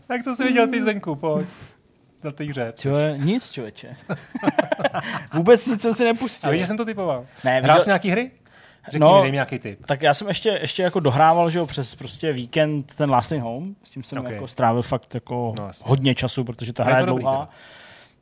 [0.06, 1.48] tak to si viděl ty Zdenku, pojď.
[2.24, 2.72] Na té hře.
[2.76, 3.92] Čové, nic, člověče.
[5.34, 6.48] Vůbec nic jsem si nepustil.
[6.48, 7.26] A víš, že jsem to typoval?
[7.44, 8.30] Ne, Hrál jsi nějaký hry?
[8.90, 9.86] Řekni no, mi, nějaký typ.
[9.86, 13.74] Tak já jsem ještě, ještě jako dohrával, že jo, přes prostě víkend ten Last Home,
[13.84, 14.34] s tím jsem okay.
[14.34, 17.38] jako strávil fakt jako no, hodně času, protože ta hra je dlouhá.
[17.38, 17.52] Dobrý,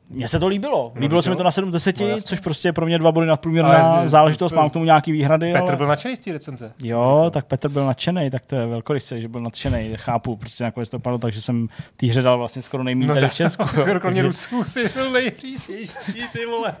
[0.09, 0.91] mně se to líbilo.
[0.95, 3.11] No, líbilo se mi to na 7 10, no, což prostě je pro mě dva
[3.11, 5.53] body nadprůměrná záležitost, mám k tomu nějaký výhrady.
[5.53, 5.75] Petr ale...
[5.75, 6.71] byl nadšený z té recenze.
[6.83, 10.89] Jo, tak Petr byl nadšený, tak to je velkorysé, že byl nadšený, chápu, prostě nakonec
[10.89, 11.67] to padlo, takže jsem
[11.97, 13.63] té hře dal vlastně skoro nejméně no, tady v Česku.
[13.99, 15.91] Kromě Rusů si byl nejříštější,
[16.33, 16.75] ty vole.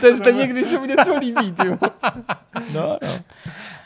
[0.00, 1.68] to je stejně, když se mu něco líbí, ty
[2.74, 3.18] No, no.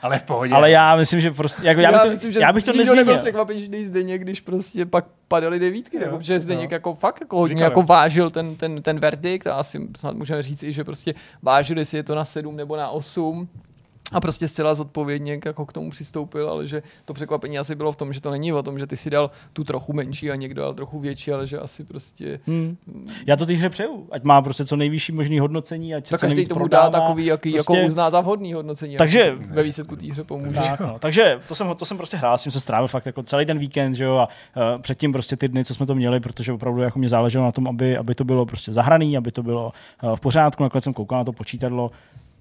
[0.02, 0.54] Ale v pohodě.
[0.54, 2.72] Ale já myslím, že prostě, jako já, já, bych to, myslím, že já bych to
[2.72, 3.04] nezměnil.
[3.04, 6.68] nebyl překvapený zde když prostě pak padaly devítky, jo, jako, že zde no.
[6.70, 10.62] jako fakt jako hodně jako vážil ten, ten, ten verdikt a asi snad můžeme říct
[10.62, 13.48] i, že prostě vážili si je to na sedm nebo na osm
[14.12, 17.96] a prostě zcela zodpovědně jako k tomu přistoupil, ale že to překvapení asi bylo v
[17.96, 20.62] tom, že to není o tom, že ty si dal tu trochu menší a někdo
[20.62, 22.40] dal trochu větší, ale že asi prostě...
[22.46, 22.76] Hmm.
[23.26, 26.26] Já to týře přeju, ať má prostě co nejvyšší možný hodnocení, ať se tak co
[26.26, 27.76] každý tomu prodává, dá takový, jaký jako prostě...
[27.76, 28.96] jako uzná za vhodný hodnocení.
[28.96, 30.60] Takže ve výsledku týře pomůže.
[30.60, 30.96] Tak, no.
[30.98, 33.58] Takže to jsem, to jsem prostě hrál, s tím se strávil fakt jako celý ten
[33.58, 36.82] víkend, že jo, a uh, předtím prostě ty dny, co jsme to měli, protože opravdu
[36.82, 39.72] jako mě záleželo na tom, aby, aby to bylo prostě zahraný, aby to bylo
[40.02, 41.90] uh, v pořádku, nakonec jsem koukal na to počítadlo,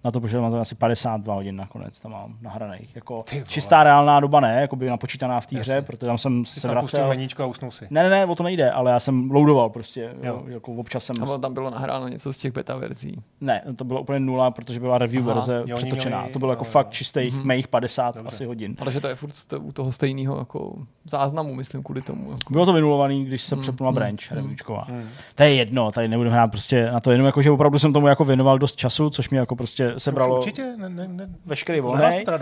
[0.06, 2.95] na to, protože mám to asi 52 hodin nakonec, tam mám nahraných.
[2.95, 6.60] Jako čistá reálná doba ne, jako by napočítaná v té hře, protože tam jsem Jsi
[6.60, 7.07] se vracel.
[7.07, 7.88] meníčko a usnul si.
[7.90, 10.44] Ne, ne, ne, o to nejde, ale já jsem loadoval prostě, jo.
[10.48, 11.23] jako občas jsem...
[11.23, 13.22] A tam bylo nahráno něco z těch beta verzí?
[13.41, 15.34] Ne, to bylo úplně nula, protože byla review Aha.
[15.34, 16.19] verze jo, přetočená.
[16.19, 17.56] Měli, to bylo jako jo, fakt čistých mm-hmm.
[17.56, 18.27] mých 50 Dobře.
[18.27, 18.76] asi hodin.
[18.80, 20.73] Ale že to je furt u toho stejného jako
[21.06, 22.32] záznamu, myslím, kvůli tomu.
[22.32, 22.53] Jako.
[22.53, 24.56] Bylo to vynulovaný, když jsem mm, přepnul na mm, branch, mm.
[24.90, 25.10] Mm.
[25.36, 28.07] To je jedno, tady nebudeme hrát prostě na to jenom, jako, že opravdu jsem tomu
[28.07, 30.38] jako věnoval dost času, což mi jako prostě sebralo.
[30.38, 31.30] Určitě, ne, ne, ne.
[31.46, 32.04] veškerý volný.
[32.04, 32.40] Uh,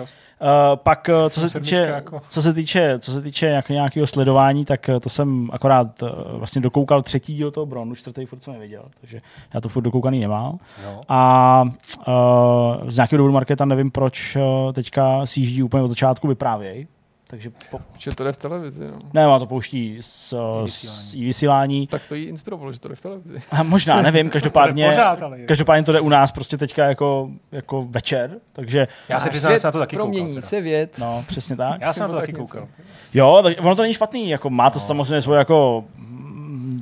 [0.75, 2.21] pak, uh, co se, týče, jako.
[2.29, 6.61] co se týče, co se týče jak nějakého sledování, tak uh, to jsem akorát vlastně
[6.61, 9.21] dokoukal třetí díl toho Bronu, čtvrtý furt jsem neviděl, takže
[9.53, 10.57] já to furt dokoukaný nemám.
[10.83, 11.01] No.
[11.09, 11.63] A
[12.07, 14.37] uh, z nějakého důvodu Marketa nevím, proč
[14.73, 16.87] teďka CGD úplně od začátku vyprávějí,
[17.33, 17.79] takže po...
[17.97, 18.99] Že to jde v televizi, no.
[19.13, 20.33] Ne, má to pouští z,
[20.65, 21.87] z vysílání.
[21.87, 23.41] Tak to jí inspirovalo, že to jde v televizi.
[23.51, 27.29] A možná, nevím, každopádně, to pořád, ale každopádně to jde u nás prostě teďka jako,
[27.51, 28.87] jako večer, takže...
[29.09, 30.49] Já se přiznám, že jsem na to taky promění koukal.
[30.49, 30.97] se věd.
[30.97, 31.81] No, přesně tak.
[31.81, 32.67] Já jsem na to taky koukal.
[33.13, 34.85] Jo, tak ono to není špatný, jako má to no.
[34.85, 35.85] samozřejmě svoje jako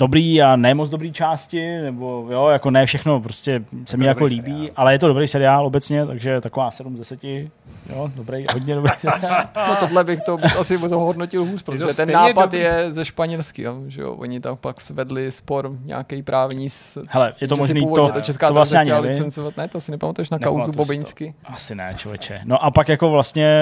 [0.01, 4.23] dobrý a ne moc dobrý části, nebo jo, jako ne všechno prostě se mi jako
[4.23, 4.73] líbí, seriál.
[4.75, 8.91] ale je to dobrý seriál obecně, takže taková 7 z 10, jo, dobrý, hodně dobrý
[8.97, 9.45] seriál.
[9.67, 12.59] No tohle bych to asi hodnotil hůř, protože ten nápad dobrý.
[12.59, 17.03] je ze španělsky, že jo, oni tam pak svedli spor nějaký právní s...
[17.09, 20.29] Hele, je to možný, to, to, česká to vlastně ani licencovat, ne, to si nepamatuješ
[20.29, 21.33] na kauzu Bobiňsky.
[21.45, 22.41] Asi ne, člověče.
[22.43, 23.57] No a pak jako vlastně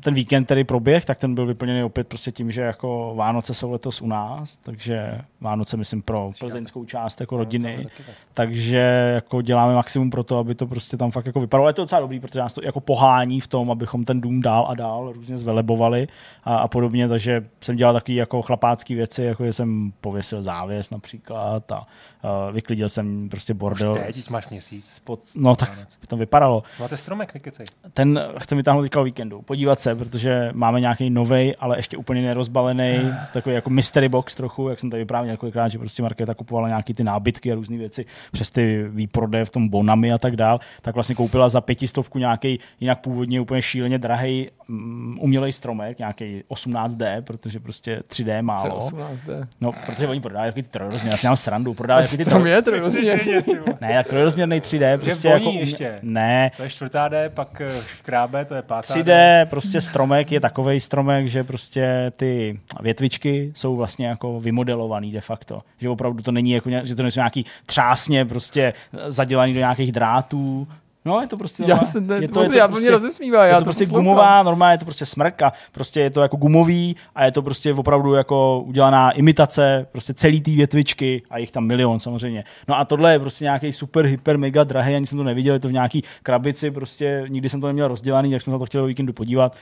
[0.00, 3.70] ten víkend, který proběh, tak ten byl vyplněný opět prostě tím, že jako Vánoce jsou
[3.70, 7.86] letos u nás, takže Vánoce, myslím, pro plzeňskou část jako rodiny.
[8.34, 11.68] Takže jako děláme maximum pro to, aby to prostě tam fakt jako vypadalo.
[11.68, 14.66] Je to docela dobrý, protože nás to jako pohání v tom, abychom ten dům dál
[14.68, 16.08] a dál různě zvelebovali
[16.44, 17.08] a, a podobně.
[17.08, 22.54] Takže jsem dělal takové jako chlapácké věci, jako že jsem pověsil závěs například a uh,
[22.54, 23.92] vyklidil jsem prostě bordel.
[23.92, 24.92] Už teď máš měsíc.
[24.92, 25.70] Spod, no tak
[26.00, 26.62] by to vypadalo.
[26.80, 27.66] Máte stromek, nekecej.
[27.92, 29.42] Ten chcem vytáhnout teďka o víkendu.
[29.42, 34.68] Podívat se, protože máme nějaký nový, ale ještě úplně nerozbalený, takový jako mystery box trochu,
[34.68, 38.04] jak jsem tady vyprávěl několikrát, že prostě Markéta kupovala nějaký ty nábytky a různé věci
[38.32, 42.58] přes ty výprodeje v tom Bonami a tak dál, tak vlastně koupila za pětistovku nějaký
[42.80, 48.78] jinak původně úplně šíleně drahý um, umělej stromek, nějaký 18D, protože prostě 3D málo.
[48.78, 49.46] 18D.
[49.60, 52.50] No, protože oni prodávají takový trojrozměrný, já si mám srandu, prodávají takový ty troj...
[52.50, 53.32] je trojrozměrný.
[53.80, 55.56] ne, tak trojrozměrný 3D, prostě jako um...
[55.56, 55.96] ještě.
[56.02, 56.50] Ne.
[56.56, 59.46] To je čtvrtá D, pak eh, škrábe, to je pátá 3D, D.
[59.50, 65.62] prostě stromek je takový stromek, že prostě ty větvičky jsou vlastně jako vymodelovaný de facto.
[65.78, 68.72] Že opravdu to není jako, že to nejsou nějaký třásně prostě
[69.08, 70.66] zadělaný do nějakých drátů,
[71.04, 71.64] No, je to prostě...
[71.66, 74.74] Já jsem je to, je to, já prostě, rozesmívá, je to, to prostě gumová, normálně
[74.74, 78.14] je to prostě smrk a prostě je to jako gumový a je to prostě opravdu
[78.14, 82.44] jako udělaná imitace, prostě celý té větvičky a jich tam milion samozřejmě.
[82.68, 85.60] No a tohle je prostě nějaký super, hyper, mega drahý, ani jsem to neviděl, je
[85.60, 88.84] to v nějaký krabici, prostě nikdy jsem to neměl rozdělaný, jak jsme se to chtěli
[88.84, 89.56] o víkendu podívat,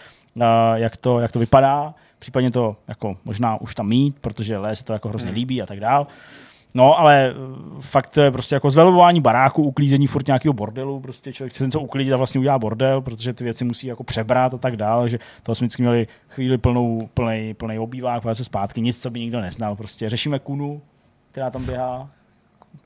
[0.74, 4.84] jak to, jak to vypadá, případně to jako možná už tam mít, protože les se
[4.84, 5.34] to jako hrozně hmm.
[5.34, 6.06] líbí a tak dál.
[6.74, 7.34] No, ale eh,
[7.80, 11.80] fakt to je prostě jako zvelebování baráku, uklízení furt nějakého bordelu, prostě člověk chce něco
[11.80, 15.18] uklidit a vlastně udělá bordel, protože ty věci musí jako přebrat a tak dále, že
[15.42, 19.40] to jsme vždycky měli chvíli plnou, plný, plný obývák, se zpátky, nic, co by nikdo
[19.40, 20.82] neznal, prostě řešíme kunu,
[21.32, 22.10] která tam běhá,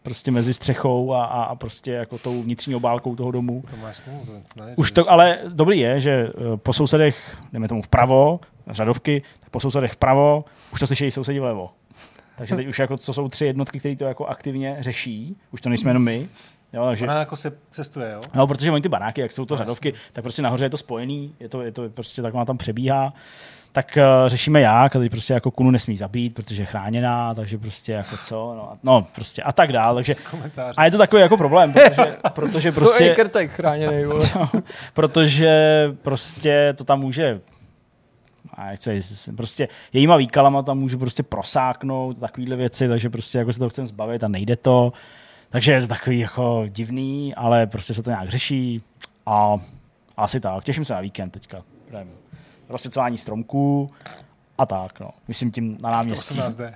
[0.03, 3.63] prostě mezi střechou a, a, a prostě jako tou vnitřní obálkou toho domu.
[3.71, 4.11] To máš to
[4.77, 8.41] Už to, ale dobrý je, že eh, po sousedech, jdeme tomu vpravo,
[8.71, 11.71] řadovky, tak po sousedech vpravo, už to slyšejí sousedi vlevo.
[12.37, 15.69] Takže teď už jako, co jsou tři jednotky, které to jako aktivně řeší, už to
[15.69, 16.29] nejsme jenom my.
[16.73, 17.05] Jo, takže...
[17.05, 18.21] Ona jako se cestuje, jo?
[18.35, 20.77] No, protože oni ty baráky, jak jsou to no, řadovky, tak prostě nahoře je to
[20.77, 23.13] spojený, je to, je to prostě tak tam přebíhá.
[23.73, 27.59] Tak uh, řešíme jak, a teď prostě jako kunu nesmí zabít, protože je chráněná, takže
[27.59, 29.95] prostě jako co, no, no prostě a tak dál.
[29.95, 30.13] Takže,
[30.77, 32.99] a je to takový jako problém, protože, protože prostě...
[33.05, 34.21] To je krtek chráněný, no,
[34.95, 37.41] protože prostě to tam může
[38.53, 39.01] a co je,
[39.37, 43.87] prostě jejíma výkalama tam můžu prostě prosáknout, takovéhle věci, takže prostě jako se to chcem
[43.87, 44.93] zbavit a nejde to.
[45.51, 48.83] Takže je to takový jako divný, ale prostě se to nějak řeší
[49.27, 49.59] a
[50.17, 50.65] asi tak.
[50.65, 51.63] Těším se na víkend teďka.
[52.69, 53.91] Rozsvěcování stromků
[54.59, 55.11] a tak, no.
[55.29, 56.35] Myslím tím na náměstí.
[56.35, 56.73] 18D.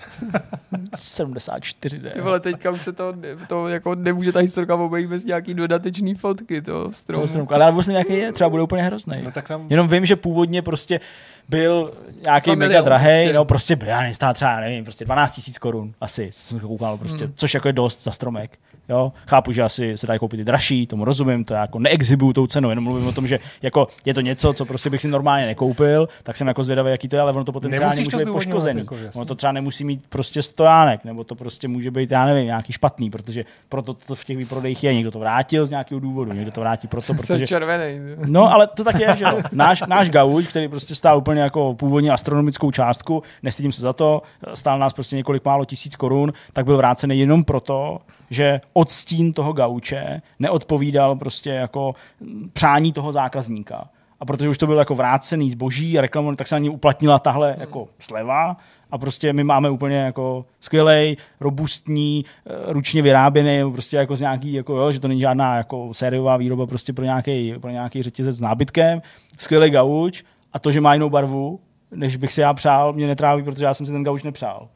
[0.96, 2.12] 74D.
[2.12, 3.14] Ty vole, teďka už se to,
[3.48, 7.16] to jako nemůže ta historka obejít bez nějaký dodatečný fotky toho stromu.
[7.16, 7.54] Toho stromku.
[7.54, 9.22] Ale já vlastně nějaký je, třeba bude úplně hrozný.
[9.24, 9.66] No, tak nám...
[9.70, 11.00] Jenom vím, že původně prostě
[11.48, 11.94] byl
[12.24, 13.32] nějaký mega drahý, prostě.
[13.32, 16.98] no prostě byl, já nevím, stál třeba, nevím, prostě 12 000 korun asi, jsem koukal
[16.98, 17.32] prostě, hmm.
[17.36, 18.58] což jako je dost za stromek.
[18.88, 19.12] Jo?
[19.26, 22.68] Chápu, že asi se dají koupit i dražší, tomu rozumím, to jako neexibuju tou cenou,
[22.68, 26.08] jenom mluvím o tom, že jako je to něco, co prostě bych si normálně nekoupil,
[26.22, 28.80] tak jsem jako zvědavý, jaký to je, ale ono to potenciálně může být poškozený.
[28.80, 32.46] Jako, ono to třeba nemusí mít prostě stojánek, nebo to prostě může být, já nevím,
[32.46, 34.94] nějaký špatný, protože proto to v těch výprodejích je.
[34.94, 37.46] Někdo to vrátil z nějakého důvodu, někdo to vrátí proto, protože.
[37.46, 38.00] červený.
[38.26, 39.42] No, ale to tak je, že jo.
[39.52, 44.22] Náš, náš gauč, který prostě stál úplně jako původně astronomickou částku, nestydím se za to,
[44.54, 47.98] stál nás prostě několik málo tisíc korun, tak byl vrácený jenom proto,
[48.30, 51.94] že odstín toho gauče neodpovídal prostě jako
[52.52, 53.88] přání toho zákazníka.
[54.20, 57.18] A protože už to bylo jako vrácený zboží a reklamovaný, tak se na ní uplatnila
[57.18, 57.60] tahle hmm.
[57.60, 58.56] jako sleva
[58.90, 64.52] a prostě my máme úplně jako skvělej, robustní, eh, ručně vyráběný, prostě jako z nějaký,
[64.52, 68.36] jako jo, že to není žádná jako sériová výroba prostě pro nějaký, pro nějaký řetězec
[68.36, 69.02] s nábytkem,
[69.38, 70.22] skvělý gauč
[70.52, 71.60] a to, že má jinou barvu,
[71.90, 74.68] než bych si já přál, mě netráví, protože já jsem si ten gauč nepřál.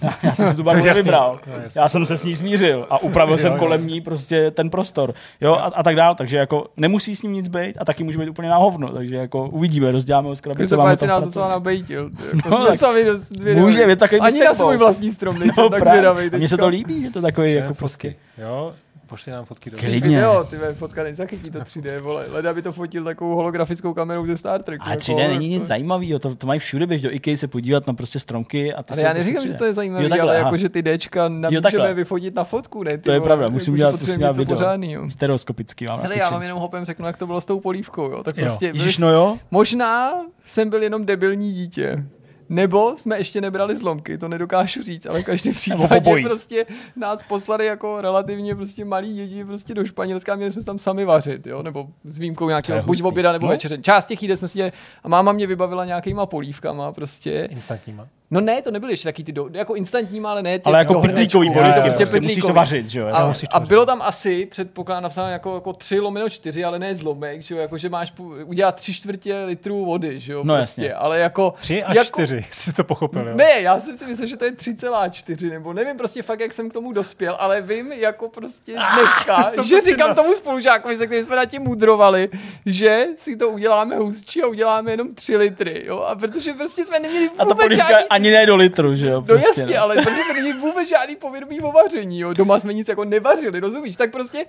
[0.22, 1.40] Já, jsem si tu barvu nevybral.
[1.46, 5.14] No, já jsem se s ní smířil a upravil jsem kolem ní prostě ten prostor.
[5.40, 6.14] Jo, a, a tak dál.
[6.14, 8.88] Takže jako nemusí s ním nic být a taky může být úplně na hovno.
[8.88, 10.76] Takže jako uvidíme, rozděláme ho z krabice.
[10.76, 12.10] Když se na to co nabejtil.
[12.36, 15.84] Jako no, sami dost může, je takový Ani na svůj vlastní strom nejsem no, tak
[15.84, 16.30] zvědavý.
[16.36, 18.14] Mně se to líbí, že to takový jako prostě.
[18.38, 18.72] Jo,
[19.10, 20.08] Pošli nám fotky do Klidně.
[20.08, 22.26] Video, ty fotka nezachytí to 3D, vole.
[22.28, 24.80] Leda by to fotil takovou holografickou kamerou ze Star Trek.
[24.84, 27.86] A 3D jako, není nic zajímavého, to, to mají všude, běž do IKEA se podívat
[27.86, 28.74] na prostě stromky.
[28.74, 30.82] A ty ale já prostě neříkám, že to je zajímavé, jo, ale jako, že ty
[30.82, 32.90] Dčka nemůžeme vyfotit na fotku, ne?
[32.90, 34.56] Ty, to je pravda, musím jako, dělat, musím dělat video.
[34.56, 35.10] Pořádný, jo.
[35.10, 38.22] Stereoskopický mám Hele, já vám jenom hopem řeknu, jak to bylo s tou polívkou, jo.
[38.22, 39.38] Tak prostě, Ježiš, no jo.
[39.50, 40.12] Možná
[40.44, 42.04] jsem byl jenom debilní dítě.
[42.50, 46.66] Nebo jsme ještě nebrali zlomky, to nedokážu říct, ale v každém případě prostě
[46.96, 51.46] nás poslali jako relativně prostě malí děti prostě do Španělska, měli jsme tam sami vařit,
[51.46, 53.50] jo, nebo s výjimkou nějakého buď oběda nebo no?
[53.50, 53.78] večeře.
[53.78, 54.72] Část těch jídel jsme si dělali,
[55.04, 57.48] a máma mě vybavila nějakýma polívkama prostě.
[57.50, 58.08] Instantníma.
[58.32, 61.00] No ne, to nebyly ještě taky ty do, jako instantní, ale ne ty Ale jako
[61.00, 63.06] pitlíkový polívky, prostě, prostě musíš to vařit, že jo?
[63.06, 67.42] A, a, bylo tam asi, předpokládám, napsáno jako, jako 3 lomeno 4, ale ne zlomek,
[67.42, 67.60] že jo?
[67.60, 68.12] Jako, že máš
[68.44, 70.42] udělat 3 čtvrtě litru vody, že jo?
[70.44, 70.94] No prostě, jasně.
[70.94, 71.54] Ale jako...
[71.58, 73.34] 3 až jako, 4, jsi to pochopil, jo?
[73.36, 76.70] Ne, já jsem si myslel, že to je 3,4, nebo nevím prostě fakt, jak jsem
[76.70, 80.16] k tomu dospěl, ale vím jako prostě ah, dneska, ah, že říkám nás...
[80.16, 82.28] tomu spolužákovi, se kterým jsme na tím mudrovali,
[82.66, 85.98] že si to uděláme hustší a uděláme jenom 3 litry, jo?
[85.98, 88.19] A protože prostě jsme neměli vůbec a to žádný...
[88.20, 89.14] ani ne do litru, že jo?
[89.14, 89.82] No prostě, jasně, no.
[89.82, 92.32] ale protože jsme není vůbec žádný povědomí o vaření, jo.
[92.32, 93.96] Doma jsme nic jako nevařili, rozumíš?
[93.96, 94.46] Tak prostě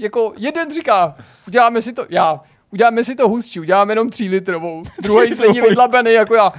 [0.00, 1.14] jako jeden říká,
[1.48, 2.40] uděláme si to, já,
[2.70, 4.82] uděláme si to hustší, uděláme jenom 3 litrovou.
[5.02, 6.52] Druhý slení vydlabený jako já,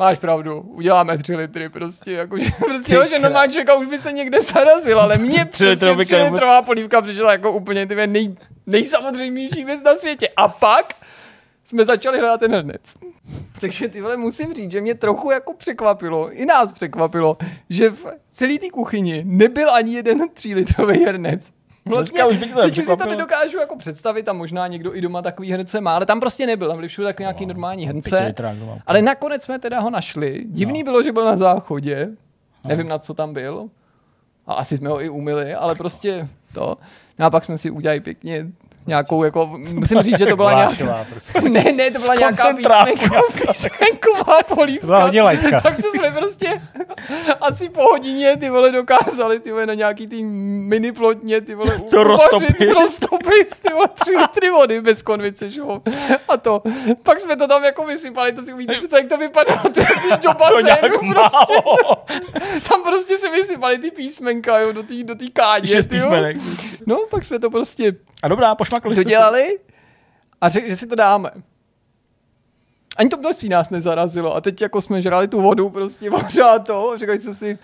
[0.00, 3.98] Máš pravdu, uděláme tři litry prostě, jako, že, prostě, jo, že normální člověka už by
[3.98, 8.34] se někde zarazil, ale mě tři, prostě, tři litrová polívka přišla jako úplně ty nej,
[8.66, 10.28] nejsamozřejmější věc na světě.
[10.36, 10.94] A pak
[11.70, 12.94] jsme začali hledat ten hrnec.
[13.60, 17.36] Takže ty vole, musím říct, že mě trochu jako překvapilo, i nás překvapilo,
[17.68, 21.50] že v celé té kuchyni nebyl ani jeden třílitrový hrnec.
[21.84, 25.22] Vlastně, už to teď už si to nedokážu jako představit a možná někdo i doma
[25.22, 28.34] takový hrnce má, ale tam prostě nebyl, tam byli všude takový nějaký normální hrnce.
[28.86, 30.44] Ale nakonec jsme teda ho našli.
[30.46, 30.84] Divný no.
[30.84, 32.08] bylo, že byl na záchodě,
[32.66, 33.68] nevím na co tam byl.
[34.46, 36.76] A asi jsme ho i umili, ale prostě to.
[37.18, 38.46] No a pak jsme si udělali pěkně
[38.86, 41.06] nějakou, jako, musím říct, že to byla nějaká...
[41.10, 41.40] Prostě.
[41.50, 42.54] Ne, ne, to byla nějaká
[43.48, 44.86] písmenková polívka.
[44.86, 45.22] Byla hodně.
[45.62, 46.62] Takže jsme prostě
[47.40, 51.78] asi po hodině ty vole dokázali ty vole na nějaký ty mini plotně ty vole
[51.90, 52.60] to roztopit.
[52.80, 55.62] roztopit ty vole tři litry vody bez konvice, že
[56.28, 56.62] A to.
[57.02, 60.18] Pak jsme to tam jako vysypali, to si uvidíte přece, jak to vypadá, ty když
[60.22, 61.54] do basénu prostě.
[62.68, 65.66] tam prostě si vysypali ty písmenka, jo, do té do tý káně.
[65.66, 66.36] Šest písmenek.
[66.86, 67.92] No, pak jsme to prostě
[68.22, 69.60] a dobrá, pošmakli jste dělali si.
[70.40, 71.30] a řekli, že si to dáme.
[72.96, 76.92] Ani to množství nás nezarazilo a teď jako jsme žrali tu vodu prostě pořád to,
[76.96, 77.58] řekli jsme si,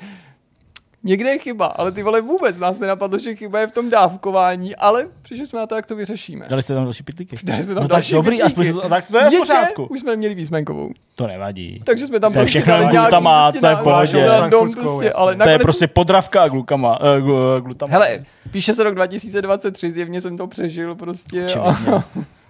[1.07, 4.77] Někde je chyba, ale ty vole vůbec nás nenapadlo, že chyba je v tom dávkování,
[4.77, 6.47] ale přišli jsme na to, jak to vyřešíme.
[6.49, 7.37] Dali jste tam další pitlíky.
[7.45, 9.85] Dali jsme tam no další tak dobrý, aspoň to, tak to je v pořádku.
[9.85, 10.91] už jsme měli písmenkovou.
[11.15, 11.81] To nevadí.
[11.85, 14.29] Takže jsme tam to prostě všechno glutamat, to je v pohodě.
[14.77, 17.93] Prostě, ale to je prostě podravka a glukama, uh, glutamat.
[17.93, 21.47] Hele, píše se rok 2023, zjevně jsem to přežil prostě.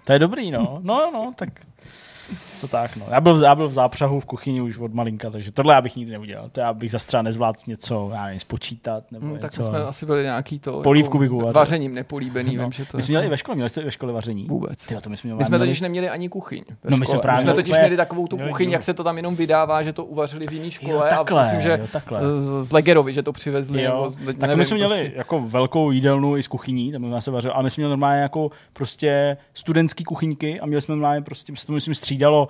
[0.05, 0.79] To je dobrý, no.
[0.83, 1.49] No, no, tak
[2.61, 3.07] to tak, no.
[3.11, 5.97] Já byl, já byl v zápřahu v kuchyni už od malinka, takže tohle já bych
[5.97, 6.49] nikdy neudělal.
[6.49, 9.43] To já bych zase třeba nezvládl něco, já nevím, spočítat nebo hmm, něco.
[9.43, 12.57] Tak jsme asi byli nějaký to polívku jako vařením nepolíbený.
[12.57, 12.63] No.
[12.63, 14.47] Vím, že to my jsme měli ve škole, měli jste ve škole vaření?
[14.47, 14.87] Vůbec.
[14.87, 16.65] Tyjo, to my jsme, my jsme totiž neměli ani kuchyň.
[16.85, 17.81] Ve no, my jsme, právě my jsme totiž úplně...
[17.81, 20.71] měli takovou tu kuchyň, jak se to tam jenom vydává, že to uvařili v jiné
[20.71, 20.93] škole.
[20.93, 22.21] Jo, takhle, a myslím, že jo, takhle.
[22.37, 23.83] Z, z Legerovi, že to přivezli.
[23.83, 24.11] Jo.
[24.11, 25.13] Z, tak to my jsme měli prostě.
[25.17, 28.51] jako velkou jídelnu i s kuchyní, tam se vařil, ale my jsme měli normálně jako
[28.73, 32.49] prostě studentský kuchyňky a měli jsme normálně prostě, to myslím střídalo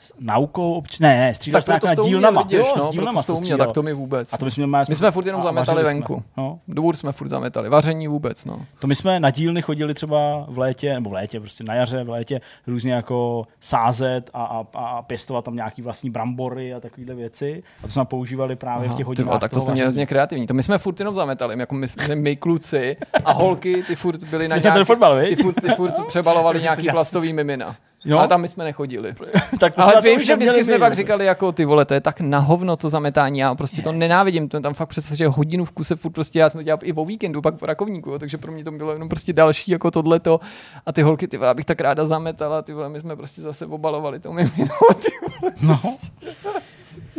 [0.00, 0.98] s naukou obč...
[0.98, 2.42] Ne, ne, střídal tak na dílnama.
[2.42, 4.32] Viděš, jo, no, s dílnama to uměl, tak to my vůbec.
[4.32, 6.14] A to my jsme, my jsme, my jsme furt jenom zametali venku.
[6.14, 6.22] Jsme.
[6.36, 6.58] No.
[6.68, 8.66] Dvůr jsme furt zametali, vaření vůbec, no.
[8.78, 12.04] To my jsme na dílny chodili třeba v létě, nebo v létě, prostě na jaře,
[12.04, 17.14] v létě, různě jako sázet a, a, a pěstovat tam nějaký vlastní brambory a takovéhle
[17.14, 17.62] věci.
[17.78, 19.40] A to jsme používali právě Aha, v těch hodinách.
[19.40, 20.46] tak to jste měli hrozně kreativní.
[20.46, 24.48] To my jsme furt jenom zametali, jako my, my kluci a holky, ty furt byli
[24.48, 27.76] na nějaký, fotbal, ty, furt, ty furt přebalovali nějaký plastový mimina.
[28.04, 28.18] Jo?
[28.18, 29.14] Ale tam my jsme nechodili.
[29.60, 32.20] tak to Ale vím, že vždycky jsme pak říkali, jako ty vole, to je tak
[32.20, 35.70] na hovno to zametání, já prostě to nenávidím, to tam fakt přece, že hodinu v
[35.70, 38.52] kuse furt prostě, já jsem to dělal i o víkendu, pak po rakovníku, takže pro
[38.52, 40.40] mě to bylo jenom prostě další jako tohleto
[40.86, 43.66] a ty holky, ty vole, abych tak ráda zametala, ty vole, my jsme prostě zase
[43.66, 45.10] obalovali to mimino, ty
[45.40, 45.80] vole, no.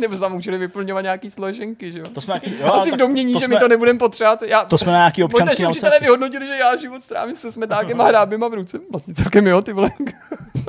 [0.02, 2.06] Nebo tam učili vyplňovat nějaký složenky, že jo?
[2.14, 4.42] To jsme nějaký, jo, Asi v domění, že jsme, my to nebudeme potřebovat.
[4.42, 8.04] Já, to jsme nějaký občanský Možná, že vyhodnotili, že já život strávím se smetákem a
[8.04, 8.78] hráběma v ruce.
[8.90, 9.90] Vlastně celkem jo, ty vole.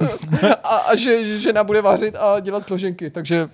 [0.64, 3.50] a, a že, žena bude vařit a dělat složenky, takže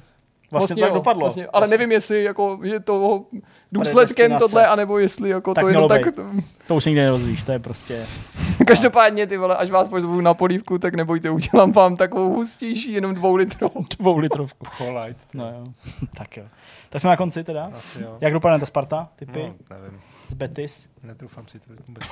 [0.51, 1.21] Vlastně, vlastně tak jo, dopadlo.
[1.21, 1.77] Vlastně, ale vlastně.
[1.77, 3.25] nevím, jestli jako je to
[3.71, 6.01] důsledkem tohle, anebo jestli jako tak to jenom tak...
[6.67, 8.05] To už nikdy nerozvíš, to je prostě...
[8.67, 13.15] Každopádně, ty vole, až vás pozvu na polívku, tak nebojte, udělám vám takovou hustější, jenom
[13.15, 13.85] dvou litrovou.
[13.99, 14.65] dvou litrovku.
[14.77, 15.17] Cholajt.
[15.33, 15.73] No jo,
[16.17, 16.43] tak jo.
[16.89, 17.71] Tak jsme na konci teda.
[17.77, 18.17] Asi jo.
[18.21, 19.53] Jak dopadne ta Sparta, typy?
[19.69, 19.99] No, nevím.
[20.29, 20.89] Z Betis?
[21.03, 22.03] Netroufám si to vůbec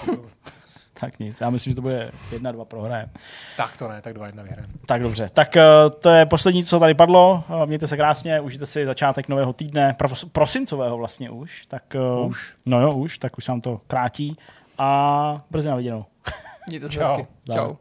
[1.00, 3.10] tak nic, já myslím, že to bude 1-2 prohrajem.
[3.58, 4.72] Tak to ne, tak 2-1 vyhrajem.
[4.86, 7.44] Tak dobře, tak uh, to je poslední, co tady padlo.
[7.50, 11.66] Uh, mějte se krásně, užijte si začátek nového týdne, pros- prosincového vlastně už.
[11.66, 11.84] Tak,
[12.20, 12.56] uh, už?
[12.66, 14.38] No jo, už, tak už se nám to krátí
[14.78, 16.06] a brzy na viděnou.
[16.68, 17.28] Mějte se hezky.
[17.54, 17.76] Čau.